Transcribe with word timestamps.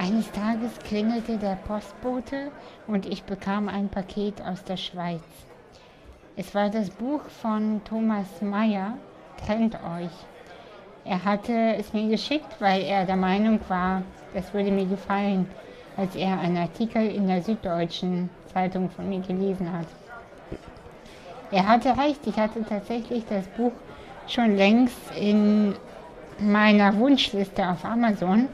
Eines 0.00 0.32
Tages 0.32 0.78
klingelte 0.78 1.36
der 1.36 1.58
Postbote 1.68 2.50
und 2.86 3.04
ich 3.04 3.22
bekam 3.24 3.68
ein 3.68 3.90
Paket 3.90 4.40
aus 4.40 4.64
der 4.64 4.78
Schweiz. 4.78 5.20
Es 6.36 6.54
war 6.54 6.70
das 6.70 6.88
Buch 6.88 7.20
von 7.42 7.82
Thomas 7.84 8.40
Mayer, 8.40 8.94
Trennt 9.44 9.74
euch. 9.74 10.10
Er 11.04 11.22
hatte 11.22 11.74
es 11.76 11.92
mir 11.92 12.08
geschickt, 12.08 12.48
weil 12.60 12.80
er 12.80 13.04
der 13.04 13.16
Meinung 13.16 13.60
war, 13.68 14.00
das 14.32 14.54
würde 14.54 14.70
mir 14.70 14.86
gefallen, 14.86 15.46
als 15.98 16.16
er 16.16 16.40
einen 16.40 16.56
Artikel 16.56 17.06
in 17.06 17.26
der 17.26 17.42
Süddeutschen 17.42 18.30
Zeitung 18.54 18.88
von 18.88 19.06
mir 19.06 19.20
gelesen 19.20 19.70
hat. 19.70 19.86
Er 21.50 21.68
hatte 21.68 21.90
recht, 21.90 22.26
ich 22.26 22.38
hatte 22.38 22.64
tatsächlich 22.64 23.24
das 23.28 23.46
Buch 23.48 23.72
schon 24.26 24.56
längst 24.56 24.96
in 25.14 25.74
meiner 26.38 26.96
Wunschliste 26.96 27.68
auf 27.68 27.84
Amazon, 27.84 28.48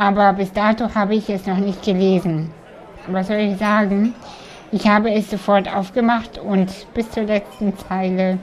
aber 0.00 0.32
bis 0.32 0.50
dato 0.50 0.94
habe 0.94 1.14
ich 1.14 1.28
es 1.28 1.46
noch 1.46 1.58
nicht 1.58 1.82
gelesen. 1.82 2.50
Was 3.08 3.26
soll 3.26 3.36
ich 3.36 3.58
sagen? 3.58 4.14
Ich 4.72 4.88
habe 4.88 5.12
es 5.12 5.28
sofort 5.28 5.68
aufgemacht 5.68 6.38
und 6.38 6.70
bis 6.94 7.10
zur 7.10 7.24
letzten 7.24 7.76
Zeile 7.76 8.38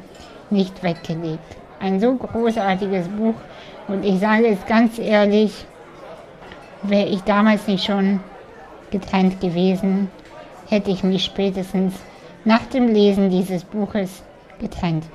nicht 0.52 0.84
weggelegt. 0.84 1.58
Ein 1.80 2.00
so 2.00 2.14
großartiges 2.14 3.08
Buch 3.08 3.34
und 3.88 4.06
ich 4.06 4.20
sage 4.20 4.46
es 4.50 4.64
ganz 4.68 5.00
ehrlich, 5.00 5.66
wäre 6.84 7.08
ich 7.08 7.24
damals 7.24 7.66
nicht 7.66 7.86
schon 7.86 8.20
getrennt 8.92 9.42
gewesen, 9.42 10.12
hätte 10.70 10.92
ich 10.92 11.04
mich 11.04 11.26
spätestens 11.26 11.96
nach 12.46 12.68
dem 12.68 12.94
Lesen 12.94 13.32
dieses 13.32 13.64
Buches 13.64 14.22
getrennt. 14.60 15.06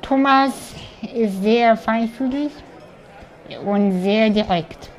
Thomas 0.00 0.74
ist 1.14 1.42
sehr 1.42 1.76
feinfühlig 1.76 2.52
und 3.64 4.02
sehr 4.02 4.30
direkt. 4.30 4.90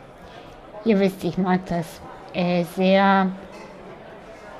Ihr 0.83 0.99
wisst, 0.99 1.23
ich 1.23 1.37
mag 1.37 1.61
das. 1.67 2.01
Ist 2.33 2.75
sehr 2.75 3.31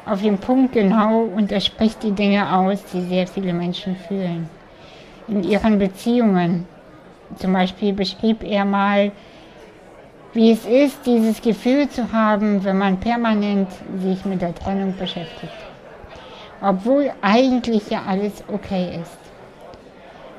auf 0.06 0.22
den 0.22 0.38
Punkt 0.38 0.74
genau 0.74 1.24
und 1.24 1.52
er 1.52 1.60
spricht 1.60 2.04
die 2.04 2.12
Dinge 2.12 2.56
aus, 2.56 2.84
die 2.94 3.02
sehr 3.02 3.28
viele 3.28 3.54
Menschen 3.54 3.96
fühlen. 3.96 4.50
In 5.28 5.44
ihren 5.44 5.80
Beziehungen. 5.80 6.68
Zum 7.38 7.54
Beispiel 7.54 7.92
beschrieb 7.92 8.44
er 8.44 8.66
mal, 8.66 9.12
wie 10.34 10.52
es 10.52 10.66
ist, 10.66 11.06
dieses 11.06 11.42
Gefühl 11.42 11.90
zu 11.90 12.12
haben, 12.12 12.64
wenn 12.64 12.78
man 12.78 13.00
permanent 13.00 13.70
sich 14.00 14.24
mit 14.26 14.42
der 14.42 14.54
Trennung 14.54 14.96
beschäftigt. 14.98 15.54
Obwohl 16.62 17.12
eigentlich 17.22 17.90
ja 17.90 18.04
alles 18.08 18.44
okay 18.48 19.00
ist. 19.02 19.25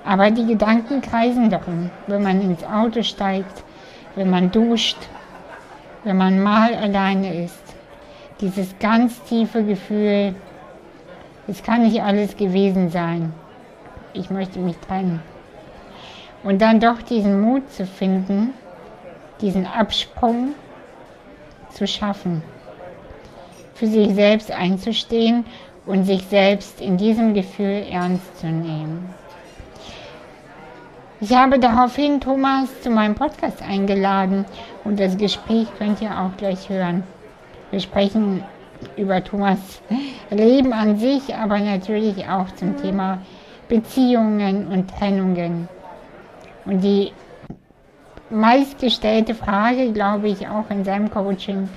Aber 0.07 0.31
die 0.31 0.47
Gedanken 0.47 1.01
kreisen 1.01 1.51
darum, 1.51 1.91
wenn 2.07 2.23
man 2.23 2.41
ins 2.41 2.63
Auto 2.63 3.03
steigt, 3.03 3.65
wenn 4.15 4.31
man 4.31 4.53
duscht, 4.53 4.97
wenn 6.05 6.17
man 6.17 6.41
mal 6.41 6.73
alleine 6.77 7.43
ist. 7.43 7.75
Dieses 8.41 8.79
ganz 8.79 9.21
tiefe 9.25 9.65
Gefühl, 9.65 10.37
es 11.49 11.61
kann 11.61 11.83
nicht 11.83 12.01
alles 12.01 12.37
gewesen 12.37 12.89
sein. 12.91 13.33
Ich 14.13 14.31
möchte 14.31 14.61
mich 14.61 14.77
trennen. 14.79 15.21
Und 16.45 16.63
dann 16.63 16.79
doch 16.79 17.03
diesen 17.03 17.41
Mut 17.41 17.69
zu 17.73 17.85
finden, 17.85 18.55
diesen 19.41 19.67
Absprung 19.67 20.55
zu 21.71 21.85
schaffen, 21.89 22.43
für 23.75 23.89
sich 23.89 24.15
selbst 24.15 24.53
einzustehen 24.53 25.45
und 25.85 26.05
sich 26.05 26.23
selbst 26.27 26.81
in 26.81 26.97
diesem 26.97 27.35
Gefühl 27.35 27.85
ernst 27.91 28.39
zu 28.39 28.47
nehmen. 28.47 29.16
Ich 31.19 31.35
habe 31.35 31.59
daraufhin 31.59 32.21
Thomas 32.21 32.83
zu 32.83 32.91
meinem 32.91 33.15
Podcast 33.15 33.63
eingeladen 33.63 34.45
und 34.85 35.01
das 35.01 35.17
Gespräch 35.17 35.67
könnt 35.79 36.03
ihr 36.03 36.11
auch 36.11 36.37
gleich 36.37 36.69
hören. 36.69 37.05
Wir 37.71 37.81
sprechen 37.81 38.45
über 38.99 39.25
Thomas 39.25 39.81
Leben 40.29 40.75
an 40.75 40.99
sich, 40.99 41.35
aber 41.35 41.59
natürlich 41.59 42.29
auch 42.29 42.51
zum 42.57 42.77
Thema 42.77 43.23
Beziehungen 43.67 44.67
und 44.67 44.91
Trennungen. 44.91 45.71
Und 46.67 46.83
die 46.83 47.13
meistgestellte 48.29 49.35
Frage, 49.35 49.93
glaube 49.93 50.29
ich, 50.29 50.47
auch 50.47 50.69
in 50.69 50.85
seinem 50.85 51.11
Coaching, 51.11 51.71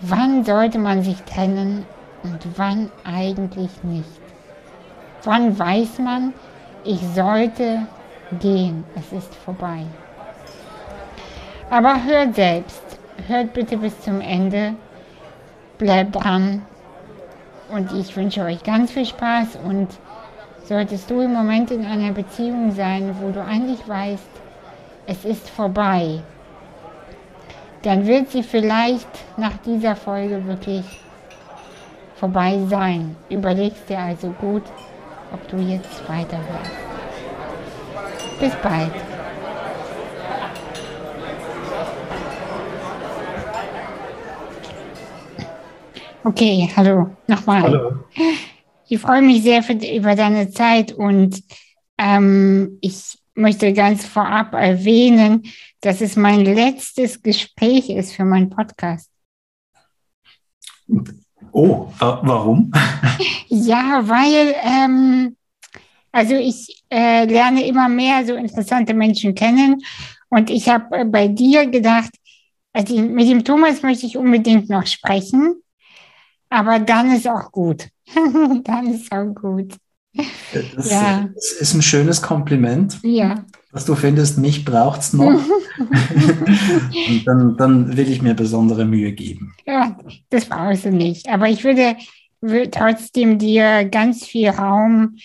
wann 0.00 0.44
sollte 0.44 0.78
man 0.78 1.02
sich 1.02 1.22
trennen 1.22 1.86
und 2.22 2.40
wann 2.56 2.90
eigentlich 3.04 3.70
nicht? 3.84 4.20
Wann 5.22 5.58
weiß 5.58 5.98
man, 6.00 6.34
ich 6.84 7.00
sollte 7.14 7.86
gehen, 8.40 8.84
es 8.94 9.12
ist 9.12 9.34
vorbei. 9.34 9.82
Aber 11.70 12.04
hört 12.04 12.34
selbst, 12.34 12.82
hört 13.26 13.52
bitte 13.52 13.76
bis 13.76 13.98
zum 14.00 14.20
Ende, 14.20 14.74
bleibt 15.78 16.16
dran 16.16 16.62
und 17.70 17.92
ich 17.92 18.14
wünsche 18.16 18.42
euch 18.42 18.62
ganz 18.62 18.92
viel 18.92 19.06
Spaß 19.06 19.58
und 19.64 19.88
solltest 20.64 21.10
du 21.10 21.20
im 21.20 21.32
Moment 21.32 21.70
in 21.70 21.84
einer 21.84 22.12
Beziehung 22.12 22.72
sein, 22.72 23.16
wo 23.20 23.30
du 23.30 23.42
eigentlich 23.42 23.86
weißt, 23.88 24.22
es 25.06 25.24
ist 25.24 25.48
vorbei, 25.50 26.20
dann 27.82 28.06
wird 28.06 28.30
sie 28.30 28.42
vielleicht 28.42 29.08
nach 29.36 29.56
dieser 29.64 29.94
Folge 29.94 30.46
wirklich 30.46 30.84
vorbei 32.16 32.58
sein. 32.68 33.16
Überlegst 33.28 33.88
dir 33.88 33.98
also 33.98 34.30
gut, 34.40 34.62
ob 35.32 35.46
du 35.48 35.58
jetzt 35.58 36.08
weiterhörst. 36.08 36.93
Bis 38.40 38.52
bald. 38.62 38.92
Okay, 46.24 46.70
hallo, 46.74 47.10
nochmal. 47.26 47.62
Hallo. 47.62 48.04
Ich 48.88 48.98
freue 48.98 49.22
mich 49.22 49.42
sehr 49.42 49.62
für, 49.62 49.74
über 49.74 50.14
deine 50.14 50.50
Zeit 50.50 50.92
und 50.92 51.42
ähm, 51.98 52.78
ich 52.80 53.18
möchte 53.34 53.72
ganz 53.72 54.04
vorab 54.06 54.54
erwähnen, 54.54 55.42
dass 55.80 56.00
es 56.00 56.16
mein 56.16 56.40
letztes 56.44 57.22
Gespräch 57.22 57.90
ist 57.90 58.12
für 58.12 58.24
meinen 58.24 58.50
Podcast. 58.50 59.10
Oh, 61.52 61.88
warum? 61.98 62.72
ja, 63.48 64.02
weil, 64.04 64.54
ähm, 64.62 65.36
also 66.14 66.36
ich 66.36 66.84
äh, 66.90 67.24
lerne 67.24 67.66
immer 67.66 67.88
mehr 67.88 68.24
so 68.24 68.34
interessante 68.34 68.94
Menschen 68.94 69.34
kennen 69.34 69.82
und 70.28 70.48
ich 70.48 70.68
habe 70.68 70.96
äh, 70.98 71.04
bei 71.04 71.26
dir 71.26 71.66
gedacht, 71.66 72.10
also 72.72 72.96
mit 72.96 73.28
dem 73.28 73.44
Thomas 73.44 73.82
möchte 73.82 74.06
ich 74.06 74.16
unbedingt 74.16 74.70
noch 74.70 74.86
sprechen, 74.86 75.56
aber 76.50 76.78
dann 76.78 77.12
ist 77.12 77.26
auch 77.26 77.50
gut. 77.50 77.88
dann 78.64 78.94
ist 78.94 79.10
auch 79.10 79.34
gut. 79.34 79.74
Das, 80.76 80.88
ja. 80.88 81.28
das 81.34 81.50
ist 81.50 81.74
ein 81.74 81.82
schönes 81.82 82.22
Kompliment. 82.22 83.00
Ja. 83.02 83.44
Dass 83.72 83.84
du 83.84 83.96
findest, 83.96 84.38
mich 84.38 84.64
braucht 84.64 85.00
es 85.00 85.14
noch. 85.14 85.24
Und 85.78 87.24
dann, 87.26 87.56
dann 87.56 87.96
will 87.96 88.08
ich 88.08 88.22
mir 88.22 88.34
besondere 88.34 88.84
Mühe 88.84 89.10
geben. 89.10 89.52
Ja, 89.66 89.98
das 90.30 90.44
brauchst 90.44 90.84
du 90.84 90.90
nicht. 90.92 91.28
Aber 91.28 91.48
ich 91.48 91.64
würde, 91.64 91.96
würde 92.40 92.70
trotzdem 92.70 93.40
dir 93.40 93.84
ganz 93.86 94.24
viel 94.24 94.50
Raum 94.50 95.16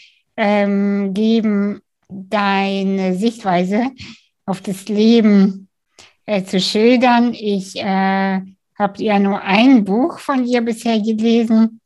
ähm, 0.41 1.13
geben, 1.13 1.81
deine 2.07 3.13
Sichtweise 3.15 3.91
auf 4.45 4.61
das 4.61 4.87
Leben 4.87 5.67
äh, 6.25 6.43
zu 6.43 6.61
schildern. 6.61 7.33
Ich 7.33 7.75
äh, 7.75 8.41
habe 8.79 9.03
ja 9.03 9.19
nur 9.19 9.41
ein 9.41 9.83
Buch 9.83 10.17
von 10.19 10.45
dir 10.45 10.61
bisher 10.61 10.97
gelesen. 11.01 11.81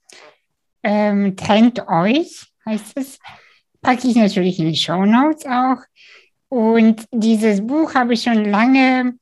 Ähm, 0.83 1.35
Trennt 1.35 1.87
euch 1.87 2.45
heißt 2.65 2.93
es. 2.95 3.17
Packe 3.81 4.07
ich 4.07 4.15
natürlich 4.15 4.59
in 4.59 4.69
die 4.69 4.77
Show 4.77 5.03
Notes 5.03 5.45
auch. 5.45 5.81
Und 6.47 7.05
dieses 7.11 7.65
Buch 7.65 7.95
habe 7.95 8.13
ich 8.13 8.21
schon 8.21 8.45
lange 8.45 9.15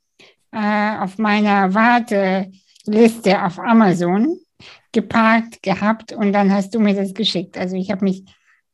äh, 0.51 0.97
auf 0.97 1.17
meiner 1.17 1.73
Warteliste 1.73 3.43
auf 3.43 3.57
Amazon 3.57 4.37
geparkt 4.91 5.63
gehabt 5.63 6.11
und 6.11 6.33
dann 6.33 6.51
hast 6.51 6.75
du 6.75 6.79
mir 6.81 6.93
das 6.93 7.13
geschickt. 7.13 7.57
Also 7.57 7.77
ich 7.77 7.89
habe 7.89 8.03
mich 8.03 8.25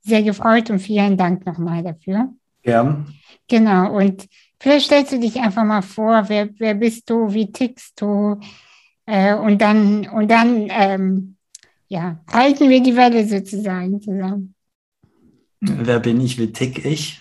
sehr 0.07 0.23
gefreut 0.23 0.69
und 0.69 0.79
vielen 0.79 1.17
Dank 1.17 1.45
nochmal 1.45 1.83
dafür. 1.83 2.33
Gern. 2.63 3.13
Genau. 3.47 3.97
Und 3.97 4.27
vielleicht 4.59 4.87
stellst 4.87 5.11
du 5.11 5.19
dich 5.19 5.39
einfach 5.39 5.63
mal 5.63 5.81
vor, 5.81 6.25
wer, 6.27 6.49
wer 6.57 6.73
bist 6.73 7.09
du, 7.09 7.33
wie 7.33 7.51
tickst 7.51 8.01
du? 8.01 8.39
Äh, 9.05 9.35
und 9.35 9.61
dann, 9.61 10.07
und 10.07 10.29
dann 10.29 10.67
ähm, 10.69 11.35
ja, 11.87 12.19
halten 12.31 12.69
wir 12.69 12.81
die 12.81 12.95
Welle 12.95 13.27
sozusagen 13.27 14.01
zusammen. 14.01 14.53
Wer 15.59 15.99
bin 15.99 16.21
ich, 16.21 16.37
wie 16.37 16.51
tick 16.51 16.85
ich? 16.85 17.19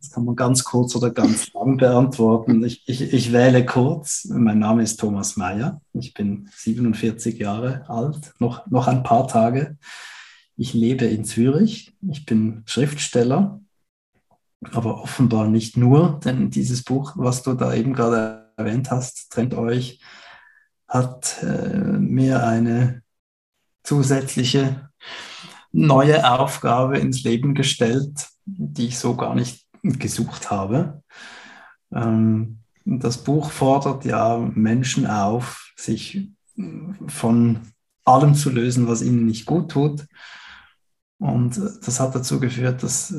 Das 0.00 0.10
kann 0.10 0.24
man 0.24 0.36
ganz 0.36 0.64
kurz 0.64 0.96
oder 0.96 1.10
ganz 1.10 1.52
lang 1.52 1.76
beantworten. 1.76 2.64
Ich, 2.64 2.88
ich, 2.88 3.12
ich 3.12 3.32
wähle 3.32 3.64
kurz. 3.64 4.26
Mein 4.30 4.58
Name 4.58 4.82
ist 4.82 4.98
Thomas 4.98 5.36
Mayer. 5.36 5.80
Ich 5.92 6.14
bin 6.14 6.48
47 6.54 7.38
Jahre 7.38 7.88
alt, 7.88 8.32
noch, 8.38 8.66
noch 8.68 8.88
ein 8.88 9.02
paar 9.02 9.28
Tage. 9.28 9.76
Ich 10.60 10.74
lebe 10.74 11.04
in 11.04 11.24
Zürich. 11.24 11.94
Ich 12.10 12.26
bin 12.26 12.64
Schriftsteller, 12.66 13.60
aber 14.72 15.00
offenbar 15.00 15.46
nicht 15.46 15.76
nur, 15.76 16.18
denn 16.24 16.50
dieses 16.50 16.82
Buch, 16.82 17.12
was 17.14 17.44
du 17.44 17.54
da 17.54 17.72
eben 17.74 17.92
gerade 17.94 18.52
erwähnt 18.56 18.90
hast, 18.90 19.30
trennt 19.30 19.54
euch, 19.54 20.00
hat 20.88 21.40
äh, 21.44 21.78
mir 21.78 22.44
eine 22.44 23.02
zusätzliche 23.84 24.90
neue 25.70 26.28
Aufgabe 26.28 26.98
ins 26.98 27.22
Leben 27.22 27.54
gestellt, 27.54 28.26
die 28.44 28.88
ich 28.88 28.98
so 28.98 29.14
gar 29.14 29.36
nicht 29.36 29.64
gesucht 29.82 30.50
habe. 30.50 31.04
Ähm, 31.92 32.58
das 32.84 33.22
Buch 33.22 33.52
fordert 33.52 34.04
ja 34.04 34.38
Menschen 34.38 35.06
auf, 35.06 35.72
sich 35.76 36.28
von 37.06 37.60
allem 38.04 38.34
zu 38.34 38.50
lösen, 38.50 38.88
was 38.88 39.02
ihnen 39.02 39.24
nicht 39.24 39.46
gut 39.46 39.70
tut. 39.70 40.04
Und 41.18 41.60
das 41.84 41.98
hat 41.98 42.14
dazu 42.14 42.38
geführt, 42.38 42.82
dass 42.82 43.12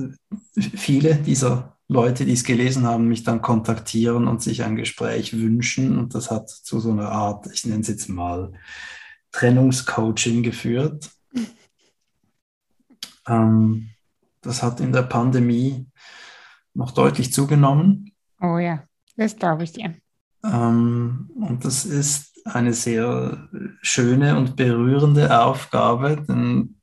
viele 0.57 1.15
dieser 1.15 1.77
Leute, 1.89 2.25
die 2.25 2.33
es 2.33 2.43
gelesen 2.43 2.85
haben, 2.85 3.07
mich 3.07 3.23
dann 3.23 3.41
kontaktieren 3.41 4.27
und 4.27 4.41
sich 4.41 4.63
ein 4.63 4.75
Gespräch 4.75 5.33
wünschen. 5.33 5.97
Und 5.97 6.15
das 6.15 6.31
hat 6.31 6.49
zu 6.49 6.79
so 6.79 6.91
einer 6.91 7.09
Art, 7.11 7.47
ich 7.51 7.65
nenne 7.65 7.81
es 7.81 7.87
jetzt 7.87 8.07
mal, 8.07 8.53
Trennungscoaching 9.31 10.43
geführt. 10.43 11.09
Ähm, 13.27 13.91
das 14.41 14.63
hat 14.63 14.79
in 14.79 14.91
der 14.91 15.03
Pandemie 15.03 15.85
noch 16.73 16.89
deutlich 16.89 17.31
zugenommen. 17.31 18.11
Oh 18.41 18.57
ja, 18.57 18.83
das 19.17 19.35
glaube 19.35 19.65
ich 19.65 19.73
dir. 19.73 19.93
Ähm, 20.43 21.29
und 21.35 21.63
das 21.63 21.85
ist 21.85 22.38
eine 22.53 22.73
sehr 22.73 23.47
schöne 23.81 24.37
und 24.37 24.55
berührende 24.55 25.39
Aufgabe, 25.39 26.23
denn 26.27 26.75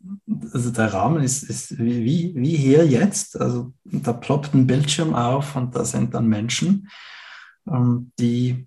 also 0.53 0.71
der 0.71 0.93
Rahmen 0.93 1.23
ist, 1.23 1.43
ist 1.45 1.79
wie, 1.79 2.35
wie 2.35 2.57
hier 2.57 2.87
jetzt. 2.87 3.41
Also 3.41 3.73
da 3.85 4.13
ploppt 4.13 4.55
ein 4.55 4.67
Bildschirm 4.67 5.15
auf 5.15 5.57
und 5.57 5.75
da 5.75 5.85
sind 5.85 6.15
dann 6.15 6.29
Menschen, 6.29 6.89
ähm, 7.67 8.13
die 8.19 8.67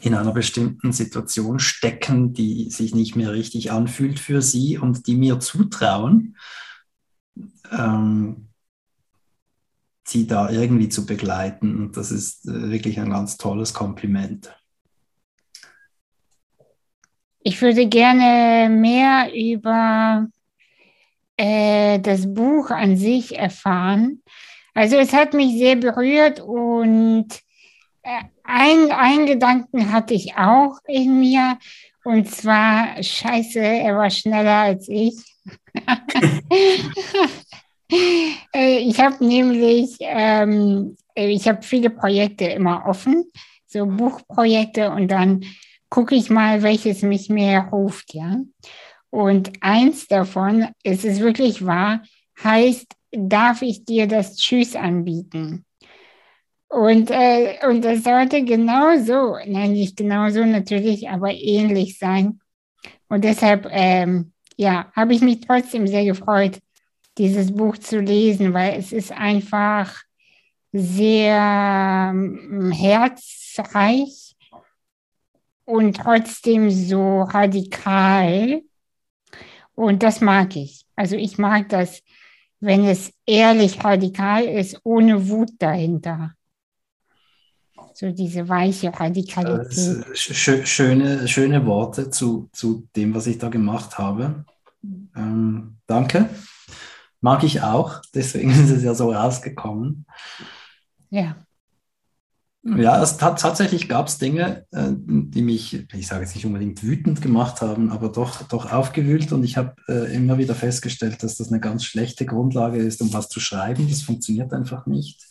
in 0.00 0.14
einer 0.14 0.32
bestimmten 0.32 0.92
Situation 0.92 1.58
stecken, 1.58 2.32
die 2.32 2.70
sich 2.70 2.94
nicht 2.94 3.16
mehr 3.16 3.32
richtig 3.32 3.72
anfühlt 3.72 4.20
für 4.20 4.42
sie 4.42 4.78
und 4.78 5.06
die 5.06 5.16
mir 5.16 5.40
zutrauen, 5.40 6.36
ähm, 7.70 8.48
sie 10.06 10.26
da 10.26 10.50
irgendwie 10.50 10.88
zu 10.88 11.06
begleiten. 11.06 11.78
Und 11.78 11.96
das 11.96 12.10
ist 12.10 12.46
äh, 12.46 12.70
wirklich 12.70 13.00
ein 13.00 13.10
ganz 13.10 13.36
tolles 13.36 13.74
Kompliment. 13.74 14.54
Ich 17.48 17.62
würde 17.62 17.86
gerne 17.86 18.68
mehr 18.68 19.32
über 19.34 20.28
äh, 21.38 21.98
das 21.98 22.34
Buch 22.34 22.68
an 22.68 22.98
sich 22.98 23.38
erfahren. 23.38 24.22
Also 24.74 24.96
es 24.96 25.14
hat 25.14 25.32
mich 25.32 25.56
sehr 25.56 25.76
berührt 25.76 26.40
und 26.40 27.28
äh, 28.02 28.20
ein, 28.44 28.90
ein 28.90 29.24
Gedanken 29.24 29.90
hatte 29.90 30.12
ich 30.12 30.36
auch 30.36 30.78
in 30.86 31.20
mir 31.20 31.56
und 32.04 32.28
zwar, 32.30 33.02
scheiße, 33.02 33.60
er 33.60 33.96
war 33.96 34.10
schneller 34.10 34.58
als 34.58 34.86
ich. 34.88 35.16
Äh, 38.52 38.80
ich 38.80 39.00
habe 39.00 39.24
nämlich, 39.26 39.96
ähm, 40.00 40.94
ich 41.14 41.48
habe 41.48 41.62
viele 41.62 41.88
Projekte 41.88 42.44
immer 42.44 42.84
offen, 42.84 43.24
so 43.66 43.86
Buchprojekte 43.86 44.90
und 44.90 45.08
dann 45.08 45.42
gucke 45.90 46.14
ich 46.14 46.30
mal, 46.30 46.62
welches 46.62 47.02
mich 47.02 47.28
mehr 47.28 47.68
ruft, 47.72 48.14
ja. 48.14 48.36
Und 49.10 49.52
eins 49.60 50.06
davon, 50.06 50.68
es 50.82 51.04
ist 51.04 51.20
wirklich 51.20 51.64
wahr, 51.64 52.02
heißt, 52.42 52.86
darf 53.10 53.62
ich 53.62 53.84
dir 53.84 54.06
das 54.06 54.36
Tschüss 54.36 54.76
anbieten? 54.76 55.64
Und, 56.68 57.10
äh, 57.10 57.56
und 57.66 57.82
das 57.82 58.04
sollte 58.04 58.44
genauso, 58.44 59.36
nein, 59.46 59.72
nicht 59.72 59.96
genauso 59.96 60.44
natürlich, 60.44 61.08
aber 61.08 61.32
ähnlich 61.32 61.98
sein. 61.98 62.40
Und 63.08 63.24
deshalb, 63.24 63.66
ähm, 63.70 64.32
ja, 64.56 64.92
habe 64.94 65.14
ich 65.14 65.22
mich 65.22 65.40
trotzdem 65.40 65.86
sehr 65.86 66.04
gefreut, 66.04 66.58
dieses 67.16 67.54
Buch 67.54 67.78
zu 67.78 68.00
lesen, 68.00 68.52
weil 68.52 68.78
es 68.78 68.92
ist 68.92 69.12
einfach 69.12 70.02
sehr 70.72 72.10
ähm, 72.12 72.70
herzreich 72.70 74.27
und 75.68 75.98
trotzdem 75.98 76.70
so 76.70 77.20
radikal. 77.22 78.62
Und 79.74 80.02
das 80.02 80.22
mag 80.22 80.56
ich. 80.56 80.86
Also 80.96 81.14
ich 81.14 81.36
mag 81.36 81.68
das, 81.68 82.02
wenn 82.58 82.86
es 82.86 83.12
ehrlich 83.26 83.84
radikal 83.84 84.44
ist, 84.44 84.80
ohne 84.82 85.28
Wut 85.28 85.50
dahinter. 85.58 86.32
So 87.92 88.10
diese 88.12 88.48
weiche 88.48 88.98
Radikalität. 88.98 90.16
Schöne, 90.16 91.28
schöne 91.28 91.66
Worte 91.66 92.10
zu, 92.10 92.48
zu 92.52 92.88
dem, 92.96 93.14
was 93.14 93.26
ich 93.26 93.36
da 93.36 93.50
gemacht 93.50 93.98
habe. 93.98 94.46
Ähm, 94.82 95.76
danke. 95.86 96.30
Mag 97.20 97.44
ich 97.44 97.60
auch, 97.60 98.00
deswegen 98.14 98.50
ist 98.64 98.70
es 98.70 98.82
ja 98.82 98.94
so 98.94 99.12
rausgekommen. 99.12 100.06
Ja. 101.10 101.36
Ja, 102.64 103.00
es, 103.02 103.16
tatsächlich 103.16 103.88
gab 103.88 104.08
es 104.08 104.18
Dinge, 104.18 104.66
äh, 104.72 104.90
die 104.90 105.42
mich, 105.42 105.86
ich 105.92 106.06
sage 106.06 106.24
jetzt 106.24 106.34
nicht 106.34 106.44
unbedingt 106.44 106.82
wütend 106.82 107.22
gemacht 107.22 107.62
haben, 107.62 107.90
aber 107.90 108.08
doch, 108.10 108.42
doch 108.42 108.72
aufgewühlt. 108.72 109.32
Und 109.32 109.44
ich 109.44 109.56
habe 109.56 109.76
äh, 109.88 110.14
immer 110.14 110.38
wieder 110.38 110.54
festgestellt, 110.54 111.22
dass 111.22 111.36
das 111.36 111.48
eine 111.48 111.60
ganz 111.60 111.84
schlechte 111.84 112.26
Grundlage 112.26 112.78
ist, 112.78 113.00
um 113.00 113.12
was 113.12 113.28
zu 113.28 113.40
schreiben. 113.40 113.88
Das 113.88 114.02
funktioniert 114.02 114.52
einfach 114.52 114.86
nicht. 114.86 115.24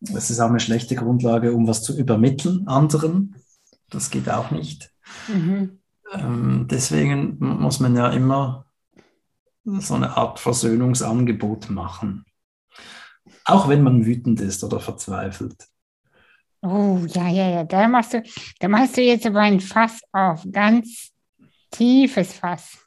Es 0.00 0.30
ist 0.30 0.40
auch 0.40 0.48
eine 0.48 0.60
schlechte 0.60 0.96
Grundlage, 0.96 1.52
um 1.52 1.66
was 1.66 1.82
zu 1.82 1.96
übermitteln 1.96 2.66
anderen. 2.66 3.36
Das 3.88 4.10
geht 4.10 4.28
auch 4.28 4.50
nicht. 4.50 4.92
Mhm. 5.28 5.78
Ähm, 6.12 6.66
deswegen 6.70 7.36
muss 7.38 7.80
man 7.80 7.96
ja 7.96 8.10
immer 8.10 8.66
so 9.64 9.94
eine 9.94 10.16
Art 10.16 10.40
Versöhnungsangebot 10.40 11.70
machen. 11.70 12.24
Auch 13.44 13.68
wenn 13.68 13.82
man 13.82 14.04
wütend 14.04 14.40
ist 14.40 14.64
oder 14.64 14.80
verzweifelt. 14.80 15.68
Oh, 16.62 17.04
ja, 17.06 17.28
ja, 17.28 17.50
ja. 17.50 17.64
Da 17.64 17.86
machst 17.88 18.14
du, 18.14 18.22
da 18.60 18.68
machst 18.68 18.96
du 18.96 19.02
jetzt 19.02 19.26
aber 19.26 19.40
ein 19.40 19.60
Fass 19.60 20.00
auf. 20.12 20.44
Ganz 20.50 21.12
tiefes 21.70 22.32
Fass. 22.32 22.78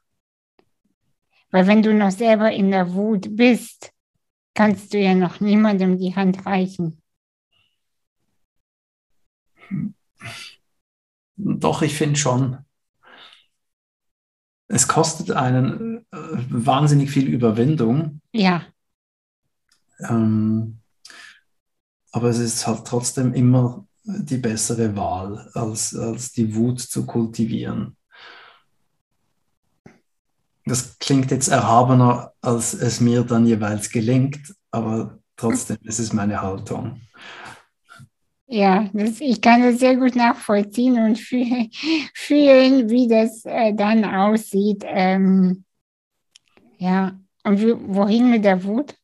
Weil 1.51 1.68
wenn 1.68 1.81
du 1.81 1.94
noch 1.94 2.12
selber 2.12 2.51
in 2.51 2.71
der 2.71 2.94
Wut 2.94 3.35
bist, 3.35 3.91
kannst 4.53 4.94
du 4.94 5.00
ja 5.00 5.13
noch 5.13 5.39
niemandem 5.39 5.97
die 5.97 6.15
Hand 6.15 6.45
reichen. 6.45 7.01
Doch, 11.35 11.81
ich 11.81 11.95
finde 11.95 12.19
schon, 12.19 12.57
es 14.68 14.87
kostet 14.87 15.31
einen 15.31 16.06
äh, 16.11 16.18
wahnsinnig 16.49 17.09
viel 17.11 17.28
Überwindung. 17.28 18.21
Ja. 18.31 18.66
Ähm, 19.99 20.81
aber 22.11 22.30
es 22.30 22.39
ist 22.39 22.68
halt 22.68 22.85
trotzdem 22.85 23.33
immer 23.33 23.85
die 24.03 24.37
bessere 24.37 24.95
Wahl, 24.95 25.49
als, 25.53 25.95
als 25.95 26.31
die 26.31 26.56
Wut 26.56 26.80
zu 26.80 27.06
kultivieren. 27.06 27.95
Das 30.65 30.97
klingt 30.99 31.31
jetzt 31.31 31.47
erhabener, 31.47 32.33
als 32.41 32.73
es 32.73 33.01
mir 33.01 33.23
dann 33.23 33.45
jeweils 33.45 33.89
gelingt, 33.89 34.56
aber 34.71 35.19
trotzdem 35.35 35.77
ist 35.83 35.99
es 35.99 36.13
meine 36.13 36.41
Haltung. 36.41 37.01
Ja, 38.53 38.89
das, 38.91 39.21
ich 39.21 39.41
kann 39.41 39.61
das 39.61 39.80
sehr 39.80 39.95
gut 39.95 40.15
nachvollziehen 40.15 41.01
und 41.01 41.18
fühl, 41.18 41.69
fühlen, 42.13 42.89
wie 42.89 43.07
das 43.07 43.45
äh, 43.45 43.73
dann 43.73 44.03
aussieht. 44.03 44.83
Ähm, 44.85 45.63
ja, 46.77 47.18
und 47.44 47.61
wie, 47.61 47.73
wohin 47.77 48.30
mit 48.30 48.44
der 48.44 48.63
Wut? 48.63 48.95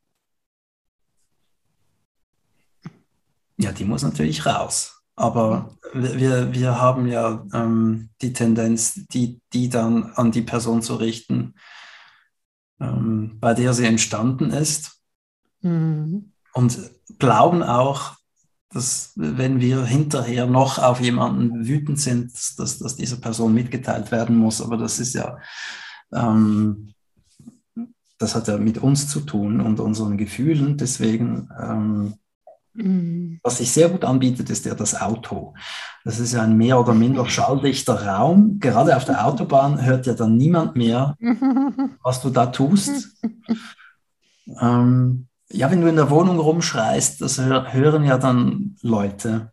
Ja, 3.58 3.72
die 3.72 3.86
muss 3.86 4.04
natürlich 4.04 4.46
raus. 4.46 5.02
Aber 5.16 5.76
wir, 5.94 6.54
wir 6.54 6.80
haben 6.80 7.08
ja 7.08 7.44
ähm, 7.52 8.10
die 8.22 8.34
Tendenz, 8.34 9.06
die, 9.08 9.42
die 9.52 9.68
dann 9.68 10.12
an 10.14 10.32
die 10.32 10.44
Person 10.44 10.84
zu 10.84 10.96
richten, 10.96 11.56
ähm, 12.80 13.38
bei 13.40 13.56
der 13.56 13.74
sie 13.74 13.86
entstanden 13.86 14.52
ist. 14.52 15.02
Mhm. 15.62 16.34
Und 16.54 16.80
glauben 17.18 17.64
auch, 17.64 18.16
dass 18.70 19.14
wenn 19.16 19.60
wir 19.60 19.86
hinterher 19.86 20.46
noch 20.46 20.78
auf 20.78 21.00
jemanden 21.00 21.68
wütend 21.68 22.00
sind, 22.00 22.32
dass, 22.60 22.78
dass 22.78 22.96
diese 22.96 23.20
Person 23.20 23.54
mitgeteilt 23.54 24.12
werden 24.12 24.36
muss. 24.36 24.62
Aber 24.62 24.78
das 24.78 25.00
ist 25.00 25.14
ja, 25.14 25.40
ähm, 26.14 26.94
das 28.20 28.36
hat 28.36 28.48
ja 28.48 28.58
mit 28.58 28.78
uns 28.78 29.08
zu 29.08 29.22
tun 29.22 29.62
und 29.62 29.80
unseren 29.80 30.18
Gefühlen. 30.18 30.78
Deswegen, 30.78 31.50
ähm, 31.60 32.16
mhm. 32.78 33.40
was 33.44 33.58
sich 33.58 33.72
sehr 33.72 33.90
gut 33.90 34.06
anbietet, 34.06 34.50
ist 34.50 34.66
ja 34.66 34.76
das 34.76 35.00
Auto. 35.00 35.54
Das 36.06 36.20
ist 36.20 36.34
ja 36.34 36.44
ein 36.44 36.56
mehr 36.56 36.80
oder 36.80 36.94
minder 36.94 37.28
schalldichter 37.28 38.06
Raum. 38.06 38.60
Gerade 38.60 38.96
auf 38.96 39.06
der 39.06 39.26
Autobahn 39.26 39.84
hört 39.84 40.06
ja 40.06 40.14
dann 40.14 40.38
niemand 40.38 40.76
mehr, 40.76 41.16
was 42.04 42.22
du 42.22 42.30
da 42.30 42.48
tust. 42.48 43.22
ähm, 44.62 45.28
ja, 45.50 45.72
wenn 45.72 45.82
du 45.82 45.88
in 45.88 45.96
der 45.96 46.10
Wohnung 46.10 46.40
rumschreist, 46.40 47.22
das 47.22 47.40
hören 47.40 48.04
ja 48.04 48.18
dann 48.18 48.76
Leute. 48.82 49.52